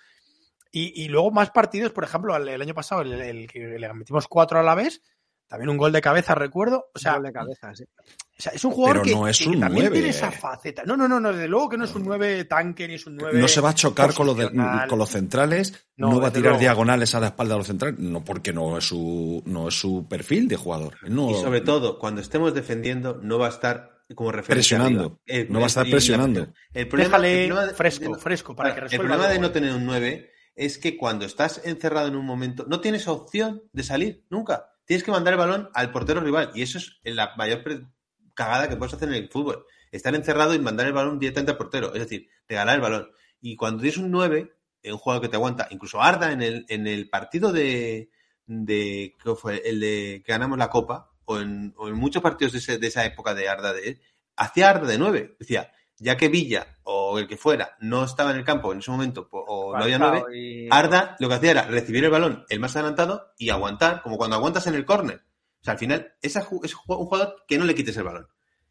[0.72, 3.94] Y, y luego más partidos, por ejemplo, el, el año pasado, el, el que le
[3.94, 5.02] metimos cuatro a la vez,
[5.48, 6.86] también un gol de cabeza, recuerdo.
[6.94, 7.84] O sea, gol de cabeza, sí.
[7.84, 9.94] o sea, es un jugador Pero que, no es que un también 9.
[9.96, 10.84] tiene esa faceta.
[10.86, 13.16] No, no, no, no, desde luego que no es un 9 tanque ni es un
[13.16, 13.40] 9.
[13.40, 14.52] No se va a chocar con los, de-
[14.90, 16.60] con los centrales, No, no, va a tirar luego.
[16.60, 20.08] diagonales a la espalda de los centrales, no porque no es su, no es su
[20.08, 20.96] perfil de jugador.
[21.10, 24.78] No, Y sobre todo, cuando estemos defendiendo, no va a estar como referencia.
[24.78, 25.20] Presionando.
[25.26, 26.48] El- No va a estar presionando.
[26.74, 29.40] El problema, Déjale el problema de- fresco, de- fresco, para que el resuelva problema de
[29.40, 33.64] no tener un 9 es que cuando estás encerrado en un momento, no tienes opción
[33.74, 34.70] de salir nunca.
[34.88, 36.50] Tienes que mandar el balón al portero rival.
[36.56, 37.62] Y eso es la mayor
[38.34, 39.66] cagada que puedes hacer en el fútbol.
[39.92, 41.94] Estar encerrado y mandar el balón directamente al portero.
[41.94, 43.12] Es decir, regalar el balón.
[43.42, 46.66] Y cuando tienes un 9, eh, un jugador que te aguanta, incluso Arda en el,
[46.70, 48.10] en el partido de,
[48.46, 49.62] de ¿qué fue?
[49.66, 53.50] el de que ganamos la Copa, o en, muchos partidos de, de esa época de
[53.50, 54.00] Arda de
[54.38, 55.36] hacía Arda de 9.
[55.38, 58.92] Decía, ya que Villa o el que fuera no estaba en el campo en ese
[58.92, 62.46] momento o no había 9, Falcao y- Arda lo que hacía era recibir el balón
[62.50, 65.24] el más adelantado y aguantar, como cuando aguantas en el córner.
[65.62, 66.60] O sea, al final esa es un
[67.06, 68.28] jugador que no le quites el balón.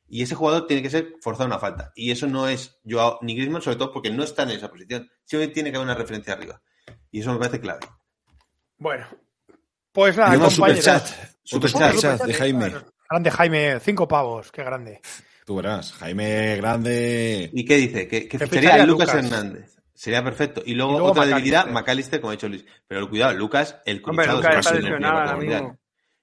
[0.08, 1.90] Y ese jugador tiene que ser forzado una falta.
[1.96, 5.10] Y eso no es Joao ni Griezmann, sobre todo porque no está en esa posición.
[5.24, 6.62] Siempre tiene que haber una referencia arriba.
[7.10, 7.80] Y eso me parece clave.
[8.78, 9.06] Bueno,
[9.90, 10.54] pues nada, compañeros.
[10.54, 11.06] superchat.
[11.42, 11.92] Superchat.
[11.94, 12.74] Superchat de Jaime.
[13.10, 15.00] Grande Jaime, cinco pavos, qué grande.
[15.46, 17.48] Tú verás, Jaime Grande.
[17.54, 18.06] ¿Y qué dice?
[18.08, 19.24] Que, que ficharía a Lucas, Lucas.
[19.32, 19.76] Hernández.
[19.94, 20.60] Sería perfecto.
[20.66, 21.36] Y luego, Y luego otra McAllister.
[21.36, 22.64] debilidad, McAllister, como ha dicho Luis.
[22.86, 24.36] Pero cuidado, Lucas, el Hombre, cruzado.
[24.42, 25.62] Lucas se está el lesionado primer ahora mundial.
[25.62, 25.78] mismo.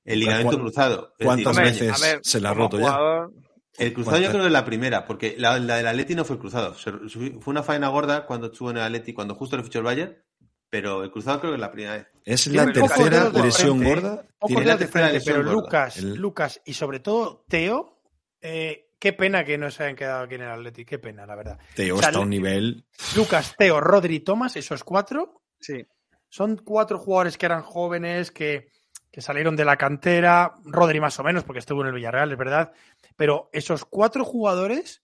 [0.06, 1.14] El ligamento ¿Cuán- cruzado.
[1.24, 2.98] Cuántas decir, Hombre, veces a ver, se la ha roto ya?
[3.80, 6.36] El cruzado yo creo que es la primera, porque la, la del Atleti no fue
[6.36, 6.76] el cruzado.
[6.76, 9.86] Se- Fue una faena gorda cuando estuvo en el Atleti, cuando justo le fichó el
[9.86, 10.18] Bayern,
[10.70, 12.08] pero el cruzado creo que es la primera vez.
[12.26, 14.26] Es la tercera de lesión frente, gorda.
[14.46, 15.62] Tiene la de tercera frente, lesión pero gorda.
[15.64, 18.02] Lucas, El- Lucas y sobre todo Teo,
[18.42, 21.36] eh, qué pena que no se hayan quedado aquí en el Atleti, qué pena, la
[21.36, 21.60] verdad.
[21.76, 22.86] Teo O sea, está a un nivel.
[23.18, 25.86] Lucas, Teo, Rodri, Thomas, esos cuatro, sí.
[26.30, 28.70] son cuatro jugadores que eran jóvenes, que,
[29.12, 32.38] que salieron de la cantera, Rodri más o menos, porque estuvo en el Villarreal, es
[32.38, 32.72] verdad,
[33.18, 35.04] pero esos cuatro jugadores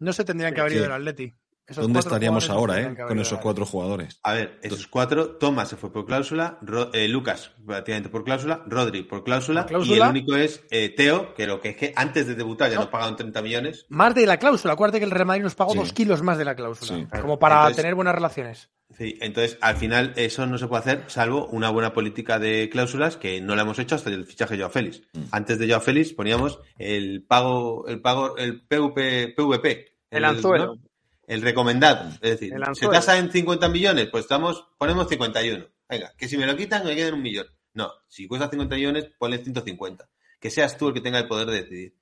[0.00, 0.78] no se tendrían que haber Sí.
[0.78, 1.32] ido del Atleti.
[1.66, 2.96] Esos ¿Dónde estaríamos ahora, eh?
[3.06, 4.18] Con esos cuatro jugadores.
[4.24, 8.64] A ver, esos cuatro, Thomas se fue por cláusula, Ro- eh, Lucas prácticamente por cláusula,
[8.66, 12.26] Rodri por cláusula, y el único es eh, Teo, que lo que es que antes
[12.26, 12.80] de debutar ya No.
[12.82, 13.86] nos pagaron 30 millones.
[13.88, 14.74] Más de la cláusula.
[14.74, 15.78] Acuérdate que el Real Madrid nos pagó Sí.
[15.78, 16.98] dos kilos más de la cláusula.
[17.12, 17.20] Sí.
[17.20, 18.68] Como para Entonces- tener buenas relaciones.
[18.98, 23.16] Sí, entonces al final eso no se puede hacer salvo una buena política de cláusulas
[23.16, 25.02] que no la hemos hecho hasta el fichaje de Joao Félix.
[25.12, 25.20] Mm.
[25.30, 29.94] Antes de Joao Félix poníamos el pago, el pago, el PVP, PVP.
[30.10, 30.66] El anzuelo.
[30.74, 30.89] ¿no?
[31.30, 32.10] El recomendado.
[32.22, 35.64] Es decir, se tasa en 50 millones, pues estamos, ponemos 51.
[35.88, 37.46] Venga, que si me lo quitan me queden un millón.
[37.72, 40.08] No, si cuesta 50 millones, ponle 150.
[40.40, 41.94] Que seas tú el que tenga el poder de decidir.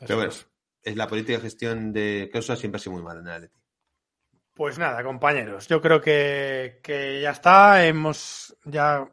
[0.00, 0.32] Pero bueno,
[0.82, 3.58] es la política de gestión de cláusulas siempre ha sido muy mala en el Atleti.
[4.52, 7.86] Pues nada, compañeros, yo creo que, que ya está.
[7.86, 9.10] Hemos ya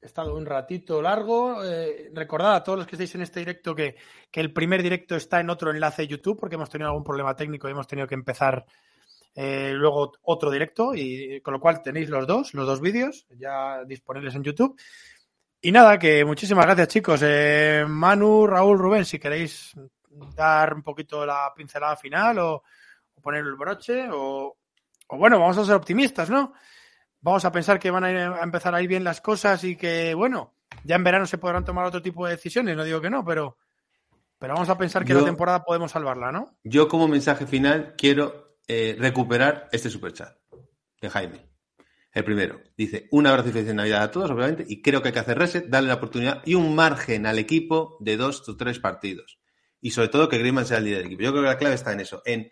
[0.00, 1.62] estado un ratito largo.
[1.62, 3.96] Eh, recordad a todos los que estáis en este directo que,
[4.30, 7.36] que el primer directo está en otro enlace de YouTube porque hemos tenido algún problema
[7.36, 8.64] técnico y hemos tenido que empezar
[9.34, 13.84] eh, luego otro directo y con lo cual tenéis los dos, los dos vídeos ya
[13.84, 14.78] disponibles en YouTube.
[15.62, 17.20] Y nada, que muchísimas gracias chicos.
[17.22, 19.72] Eh, Manu, Raúl, Rubén, si queréis
[20.34, 22.62] dar un poquito la pincelada final o,
[23.14, 24.56] o poner el broche o,
[25.08, 26.52] o bueno, vamos a ser optimistas, ¿no?
[27.20, 29.76] Vamos a pensar que van a, ir- a empezar a ir bien las cosas y
[29.76, 30.54] que, bueno,
[30.84, 33.58] ya en verano se podrán tomar otro tipo de decisiones, no digo que no, pero,
[34.38, 36.56] pero vamos a pensar que Yo- la temporada podemos salvarla, ¿no?
[36.64, 40.36] Yo como mensaje final quiero eh, recuperar este superchat
[41.00, 41.46] de Jaime.
[42.12, 45.12] El primero dice, un abrazo y feliz Navidad a todos, obviamente, y creo que hay
[45.14, 48.78] que hacer reset, darle la oportunidad y un margen al equipo de dos o tres
[48.78, 49.38] partidos.
[49.80, 51.22] Y sobre todo que Griezmann sea el líder del equipo.
[51.22, 52.50] Yo creo que la clave está en eso, en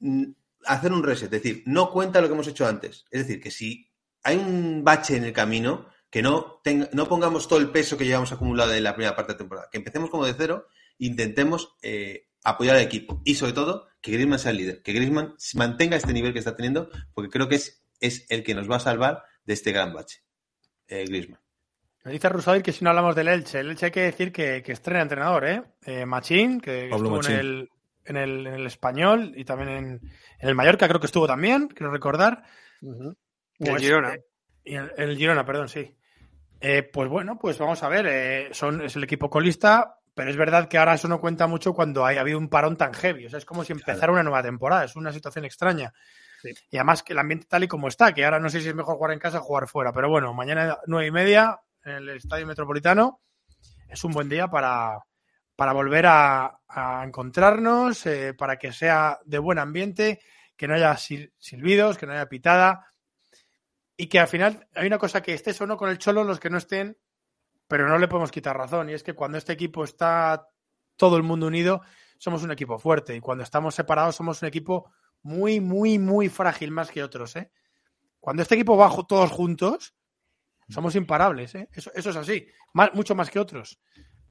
[0.00, 0.24] mm,
[0.66, 3.04] hacer un reset, es decir, no cuenta lo que hemos hecho antes.
[3.10, 3.90] Es decir, que si
[4.22, 8.04] hay un bache en el camino, que no, tenga- no pongamos todo el peso que
[8.06, 10.66] llevamos acumulado en la primera parte de temporada, que empecemos como de cero
[10.98, 13.20] intentemos eh, apoyar al equipo.
[13.24, 16.54] Y sobre todo, que Griezmann sea el líder, que Griezmann mantenga este nivel que está
[16.54, 19.94] teniendo, porque creo que es, es el que nos va a salvar de este gran
[19.94, 20.22] bache.
[20.86, 21.40] Eh, Griezmann.
[22.04, 24.62] Nos dice Rusadir que si no hablamos del Elche, el Elche hay que decir que,
[24.62, 25.62] que estrena entrenador, ¿eh?
[25.86, 27.70] eh Machín, que estuvo En, el,
[28.04, 29.84] en, el, en, el, español y también en,
[30.38, 32.44] en, el Mallorca, creo que estuvo también, quiero recordar.
[32.82, 33.14] Uh
[33.58, 34.14] el Girona.
[34.14, 34.24] Eh,
[34.64, 35.96] y el, el, Girona, perdón, sí.
[36.60, 40.36] Eh, pues bueno, pues vamos a ver, eh, son, es el equipo colista, pero es
[40.36, 43.26] verdad que ahora eso no cuenta mucho cuando hay, ha habido un parón tan heavy.
[43.26, 45.92] O sea, es como si empezara una nueva temporada, es una situación extraña.
[46.42, 46.54] Sí.
[46.70, 48.74] Y además que el ambiente tal y como está, que ahora no sé si es
[48.74, 52.08] mejor jugar en casa o jugar fuera, pero bueno, mañana nueve y media, en el
[52.10, 53.20] Estadio Metropolitano.
[53.88, 54.98] Es un buen día para,
[55.56, 60.20] para volver a, a encontrarnos, eh, para que sea de buen ambiente,
[60.56, 62.86] que no haya silbidos, que no haya pitada
[63.96, 66.40] y que al final hay una cosa que estés o no con el Cholo, los
[66.40, 66.96] que no estén,
[67.68, 70.48] pero no le podemos quitar razón, y es que cuando este equipo está
[70.96, 71.82] todo el mundo unido,
[72.18, 74.90] somos un equipo fuerte, y cuando estamos separados somos un equipo
[75.22, 77.34] muy, muy, muy frágil más que otros.
[77.36, 77.50] ¿eh?
[78.20, 79.94] Cuando este equipo va todos juntos,
[80.68, 81.68] somos imparables, ¿eh?
[81.72, 82.46] Eso, es así,
[82.92, 83.80] mucho más que otros.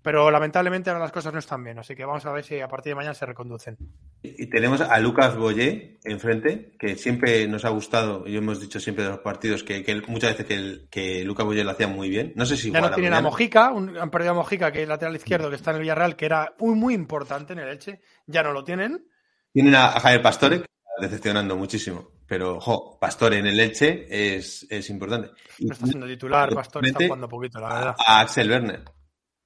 [0.03, 2.67] Pero lamentablemente ahora las cosas no están bien, así que vamos a ver si a
[2.67, 3.77] partir de mañana se reconducen.
[4.21, 9.05] Y tenemos a Lucas Boyé enfrente, que siempre nos ha gustado, y hemos dicho siempre
[9.05, 12.09] de los partidos que, que muchas veces que, el, que Lucas Boyé lo hacía muy
[12.09, 12.33] bien.
[12.35, 14.83] No sé si ya no tienen a Mojica, un, han perdido a Mojica, que es
[14.83, 17.69] el lateral izquierdo que está en el Villarreal, que era muy, muy importante en el
[17.69, 19.07] Elche, ya no lo tienen.
[19.53, 22.09] Tienen a, a Javier Pastore, que está decepcionando muchísimo.
[22.27, 25.31] Pero, jo, Pastore en el Elche es, es importante.
[25.59, 27.95] No está siendo titular, Pastore está jugando poquito, la verdad.
[28.05, 28.83] A Axel Werner.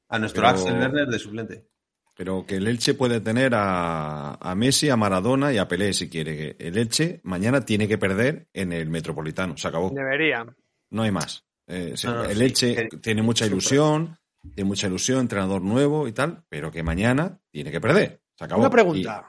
[0.09, 1.67] A nuestro pero, Axel Werner de suplente.
[2.15, 6.09] Pero que el Elche puede tener a, a, Messi, a Maradona y a Pelé si
[6.09, 6.55] quiere.
[6.59, 9.55] El Elche mañana tiene que perder en el Metropolitano.
[9.57, 9.91] Se acabó.
[9.91, 10.45] Debería.
[10.89, 11.45] No hay más.
[11.67, 14.17] Eh, no, no, el Elche sí, tiene mucha ilusión,
[14.55, 18.21] tiene mucha ilusión, entrenador nuevo y tal, pero que mañana tiene que perder.
[18.35, 18.61] Se acabó.
[18.61, 19.27] Una pregunta.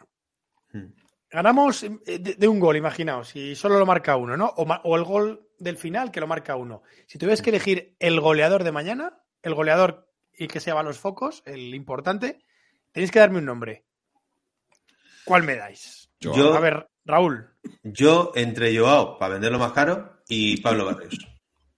[0.73, 0.79] Y...
[1.31, 4.47] Ganamos de, de, un gol, imaginaos, si solo lo marca uno, ¿no?
[4.57, 6.83] O, o, el gol del final que lo marca uno.
[7.07, 10.08] Si tuvieras que elegir el goleador de mañana, el goleador
[10.39, 12.39] y que se va a los focos, el importante,
[12.93, 13.85] tenéis que darme un nombre.
[15.25, 16.11] ¿Cuál me dais?
[16.21, 17.51] Yo, a ver, Raúl.
[17.83, 21.19] Yo entre Joao, para venderlo más caro, y Pablo Barrios.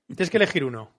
[0.06, 0.92] Tienes que elegir uno.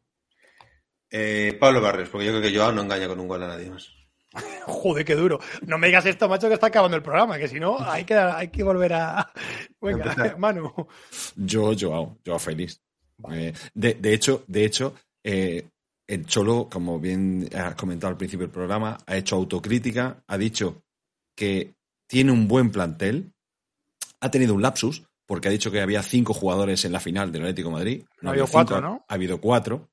[1.10, 3.70] Eh, Pablo Barrios, porque yo creo que Joao no engaña con un gol a nadie
[3.70, 3.90] más.
[4.66, 5.40] Joder, qué duro.
[5.66, 8.16] No me digas esto, macho, que está acabando el programa, que si no, hay que,
[8.16, 9.32] hay que volver a.
[9.82, 10.88] Venga, Manu.
[11.36, 12.82] Yo, Joao, Joao feliz.
[13.18, 13.50] Vale.
[13.50, 15.70] Eh, de, de, hecho, de hecho, eh,
[16.12, 20.84] el Cholo, como bien has comentado al principio del programa, ha hecho autocrítica, ha dicho
[21.38, 21.74] que
[22.06, 23.32] tiene un buen plantel,
[24.20, 27.44] ha tenido un lapsus, porque ha dicho que había cinco jugadores en la final del
[27.44, 28.04] Atlético de Madrid.
[28.22, 29.06] No ha habido cuatro, ¿no?
[29.08, 29.90] Ha habido cuatro.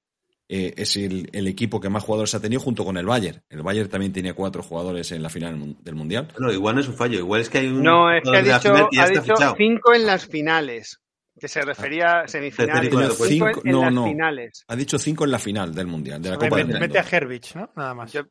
[0.49, 3.41] Eh, es el, el, equipo que más jugadores ha tenido junto con el Bayern.
[3.49, 6.35] El Bayern también tenía cuatro jugadores en la final del Mundial.
[6.39, 7.83] No, igual no es un fallo, igual es que hay un...
[7.85, 11.01] No, es que ha dicho, ha dicho cinco en las finales.
[11.41, 12.91] Que se refería a semifinales.
[12.91, 14.05] Cinco, cinco, en, no, las no.
[14.05, 14.65] finales.
[14.67, 16.81] Ha dicho cinco en la final del Mundial, de la Copa mete, del Mundo.
[16.81, 17.71] Mete a Herbich, ¿no?
[17.77, 18.13] Nada más.
[18.13, 18.23] Yo...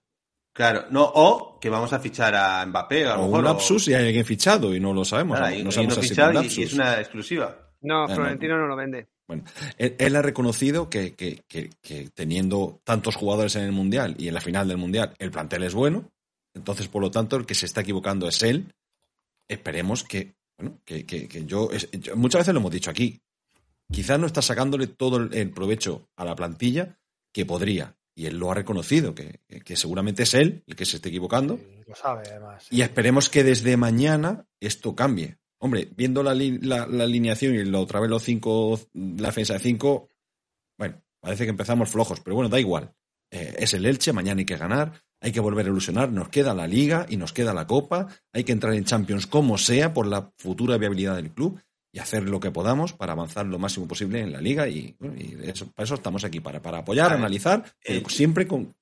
[0.54, 3.06] Claro, no, o que vamos a fichar a Mbappé.
[3.06, 3.92] A lo o mejor, un lapsus o...
[3.92, 5.38] y hay alguien fichado y no lo sabemos.
[5.38, 7.74] Claro, no, no sabemos si fichado y, y, es una exclusiva.
[7.82, 9.08] No, Florentino no, no lo vende.
[9.28, 9.44] Bueno,
[9.78, 14.30] él, él ha reconocido que, que, que, que, teniendo tantos jugadores en el Mundial y
[14.30, 16.10] en la final del Mundial, el plantel es bueno.
[16.56, 18.74] Entonces, por lo tanto, el que se está equivocando es él.
[19.48, 23.22] Esperemos que, bueno, que, que, que yo, es, yo, Muchas veces lo hemos dicho aquí.
[23.92, 27.00] Quizás no está sacándole todo el provecho a la plantilla
[27.32, 27.96] que podría.
[28.16, 31.58] Y él lo ha reconocido, que, que seguramente es él el que se esté equivocando.
[31.58, 32.68] Sí, lo sabe, además.
[32.72, 35.38] Y esperemos que desde mañana esto cambie.
[35.60, 39.60] Hombre, viendo la, la, la alineación y lo, otra vez los cinco, la defensa de
[39.60, 40.10] cinco,
[40.78, 42.92] bueno, parece que empezamos flojos, pero bueno, da igual.
[43.32, 46.54] Eh, es el Elche, mañana hay que ganar, hay que volver a ilusionar, nos queda
[46.54, 50.08] la Liga y nos queda la Copa, hay que entrar en Champions como sea por
[50.08, 51.60] la futura viabilidad del club
[51.92, 54.96] y hacer lo que podamos para avanzar lo máximo posible en la Liga y,
[55.44, 58.76] eso, para eso estamos aquí, para, para apoyar, ver, analizar, eh, siempre con,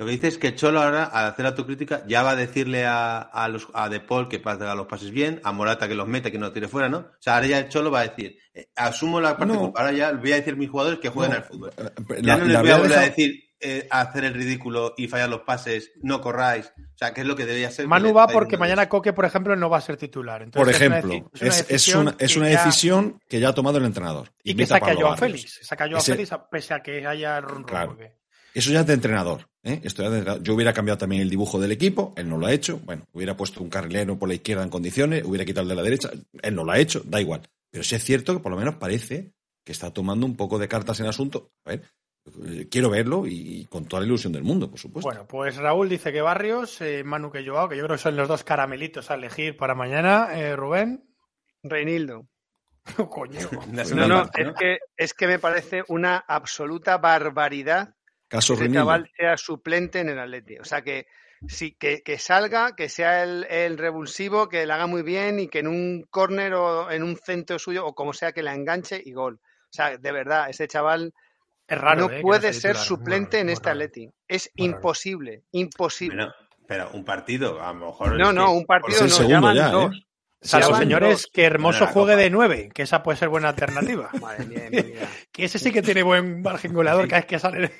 [0.00, 3.18] lo que dice es que Cholo ahora, al hacer autocrítica, ya va a decirle a,
[3.18, 6.32] a, los, a De Paul que haga los pases bien, a Morata que los mete,
[6.32, 7.00] que no tire fuera, ¿no?
[7.00, 9.74] O sea, ahora ya el Cholo va a decir, eh, asumo la parte, no.
[9.76, 11.36] ahora ya voy a decir a mis jugadores que jueguen no.
[11.36, 11.70] al fútbol.
[12.22, 15.28] Ya la, no les voy a volver a decir eh, hacer el ridículo y fallar
[15.28, 16.72] los pases, no corráis.
[16.76, 17.86] O sea, que es lo que debería ser.
[17.86, 20.42] Manu va porque mañana Coque, por ejemplo, no va a ser titular.
[20.42, 23.28] Entonces, por ejemplo, es una, es, es una, es una decisión que ya...
[23.28, 24.32] que ya ha tomado el entrenador.
[24.42, 25.60] Y que saque a Joao Félix.
[25.62, 27.96] Saca a Félix pese a que haya ron, claro.
[28.52, 29.48] Eso ya es de entrenador.
[29.62, 29.80] ¿eh?
[29.84, 30.42] Esto ya de...
[30.42, 32.80] Yo hubiera cambiado también el dibujo del equipo, él no lo ha hecho.
[32.84, 35.82] Bueno, hubiera puesto un carrilero por la izquierda en condiciones, hubiera quitado el de la
[35.82, 36.10] derecha,
[36.42, 37.42] él no lo ha hecho, da igual.
[37.70, 39.32] Pero sí es cierto que por lo menos parece
[39.64, 41.52] que está tomando un poco de cartas en el asunto.
[41.64, 41.82] A ver,
[42.70, 45.08] quiero verlo y, con toda la ilusión del mundo, por supuesto.
[45.08, 48.16] Bueno, pues Raúl dice que Barrios, eh, Manu que Joao, que yo creo que son
[48.16, 50.28] los dos caramelitos a elegir para mañana.
[50.38, 51.04] Eh, Rubén.
[51.62, 52.26] Reinildo.
[52.98, 53.40] Oh, coño.
[53.94, 57.94] no, no, es que, es que me parece una absoluta barbaridad
[58.30, 60.56] Caso ese chaval sea suplente en el Atleti.
[60.58, 61.08] O sea, que,
[61.48, 65.48] sí, que, que salga, que sea el, el, revulsivo, que le haga muy bien y
[65.48, 69.02] que en un córner o en un centro suyo o como sea que la enganche
[69.04, 69.40] y gol.
[69.42, 71.12] O sea, de verdad, ese chaval
[71.70, 72.86] es raro, no eh, puede no ser titular.
[72.86, 73.70] suplente en este.
[73.70, 74.10] Atleti.
[74.28, 76.16] Es imposible, imposible.
[76.16, 76.34] Bueno,
[76.66, 78.18] pero un partido, a lo mejor.
[78.18, 79.72] no, no, un partido no, segundo llaman ya, ¿eh?
[79.72, 80.06] dos.
[80.42, 84.08] Salvo, señores, que Hermoso juegue de 9, que esa puede ser buena alternativa.
[84.20, 84.70] Madre mía,
[85.32, 87.72] que ese sí que tiene buen margen goleador cada vez que sale.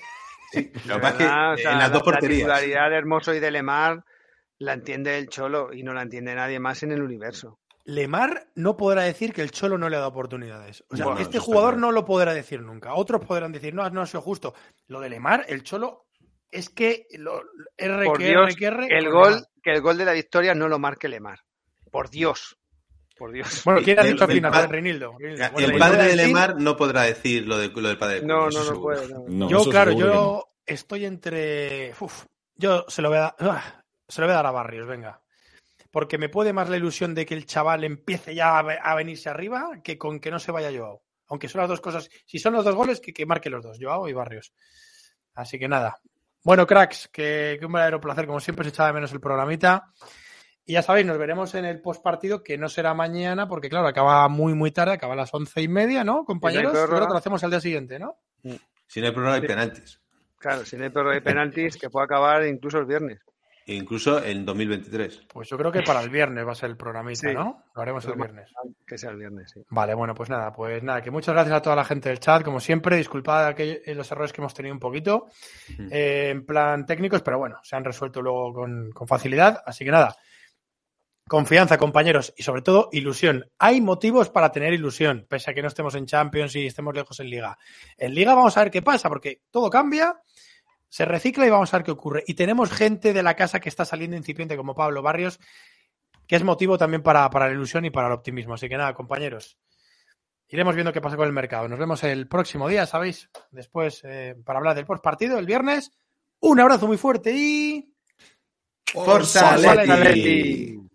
[0.86, 2.48] Lo que pasa es que verdad, o sea, en las dos la- porterías.
[2.48, 4.04] La titularidad de Hermoso y de Lemar
[4.58, 7.59] la entiende el Cholo y no la entiende nadie más en el universo.
[7.84, 10.84] Lemar no podrá decir que el Cholo no le ha dado oportunidades.
[10.90, 12.94] O sea, Bueno, este jugador no lo podrá decir nunca.
[12.94, 14.54] Otros podrán decir, no, no ha sido justo.
[14.86, 16.06] Lo de Lemar, el Cholo,
[16.50, 17.42] es que lo,
[17.76, 20.54] R, Por que Dios, R, que R, el gol, que el gol de la victoria
[20.54, 21.40] no lo marque Lemar.
[21.90, 22.56] Por Dios.
[23.16, 23.62] Por Dios.
[23.64, 24.68] Bueno, ¿quién ha dicho al el final?
[24.68, 25.16] Reinildo.
[25.18, 28.48] El padre yo- de Lemar no podrá decir lo, de, lo del padre de No,
[28.50, 29.08] no, no puede.
[29.08, 29.24] no.
[29.28, 31.92] No, yo, claro, yo estoy entre.
[32.00, 32.24] Uf,
[32.54, 33.34] yo se lo voy a dar.
[33.40, 35.20] ah, Se lo voy a dar a Barrios, venga.
[35.90, 38.94] Porque me puede más la ilusión de que el chaval empiece ya a, ve- a
[38.94, 41.02] venirse arriba que con que no se vaya Joao.
[41.28, 42.08] Aunque son las dos cosas.
[42.26, 44.52] Si son los dos goles, que, que marque los dos, Joao y Barrios.
[45.34, 45.98] Así que nada.
[46.42, 48.26] Bueno, cracks, que, que un verdadero placer.
[48.26, 49.92] Como siempre, se echaba de menos el programita.
[50.64, 53.88] Y ya sabéis, nos veremos en el post partido, que no será mañana, porque claro,
[53.88, 56.72] acaba muy, muy tarde, acaba a las once y media, ¿no, compañeros?
[56.72, 58.16] Creo que lo hacemos al día siguiente, ¿no?
[58.86, 60.00] Si no hay prórroga, hay penaltis.
[60.38, 63.20] Claro, si no hay perro de penaltis, que puede acabar incluso el viernes.
[63.66, 65.26] Incluso en 2023.
[65.32, 67.34] Pues yo creo que para el viernes va a ser el programita, Sí.
[67.34, 67.64] ¿no?
[67.74, 68.50] Lo haremos el viernes.
[68.86, 69.62] Que sea el viernes, sí.
[69.70, 72.42] Vale, bueno, pues nada, pues nada, que muchas gracias a toda la gente del chat,
[72.42, 75.28] como siempre, disculpad aquello- eh, los errores que hemos tenido un poquito,
[75.90, 79.90] eh, en plan técnicos, pero bueno, se han resuelto luego con, con facilidad, así que
[79.92, 80.16] nada,
[81.28, 83.48] confianza, compañeros, y sobre todo ilusión.
[83.58, 87.20] Hay motivos para tener ilusión, pese a que no estemos en Champions y estemos lejos
[87.20, 87.56] en Liga.
[87.96, 90.20] En Liga vamos a ver qué pasa, porque todo cambia,
[90.90, 92.24] se recicla y vamos a ver qué ocurre.
[92.26, 95.40] Y tenemos gente de la casa que está saliendo incipiente, como Pablo Barrios,
[96.26, 98.54] que es motivo también para, para la ilusión y para el optimismo.
[98.54, 99.56] Así que nada, compañeros,
[100.48, 101.68] iremos viendo qué pasa con el mercado.
[101.68, 103.30] Nos vemos el próximo día, ¿sabéis?
[103.52, 105.92] Después, eh, para hablar del post partido, el viernes.
[106.40, 107.94] Un abrazo muy fuerte y...
[108.92, 110.89] Forza Forza.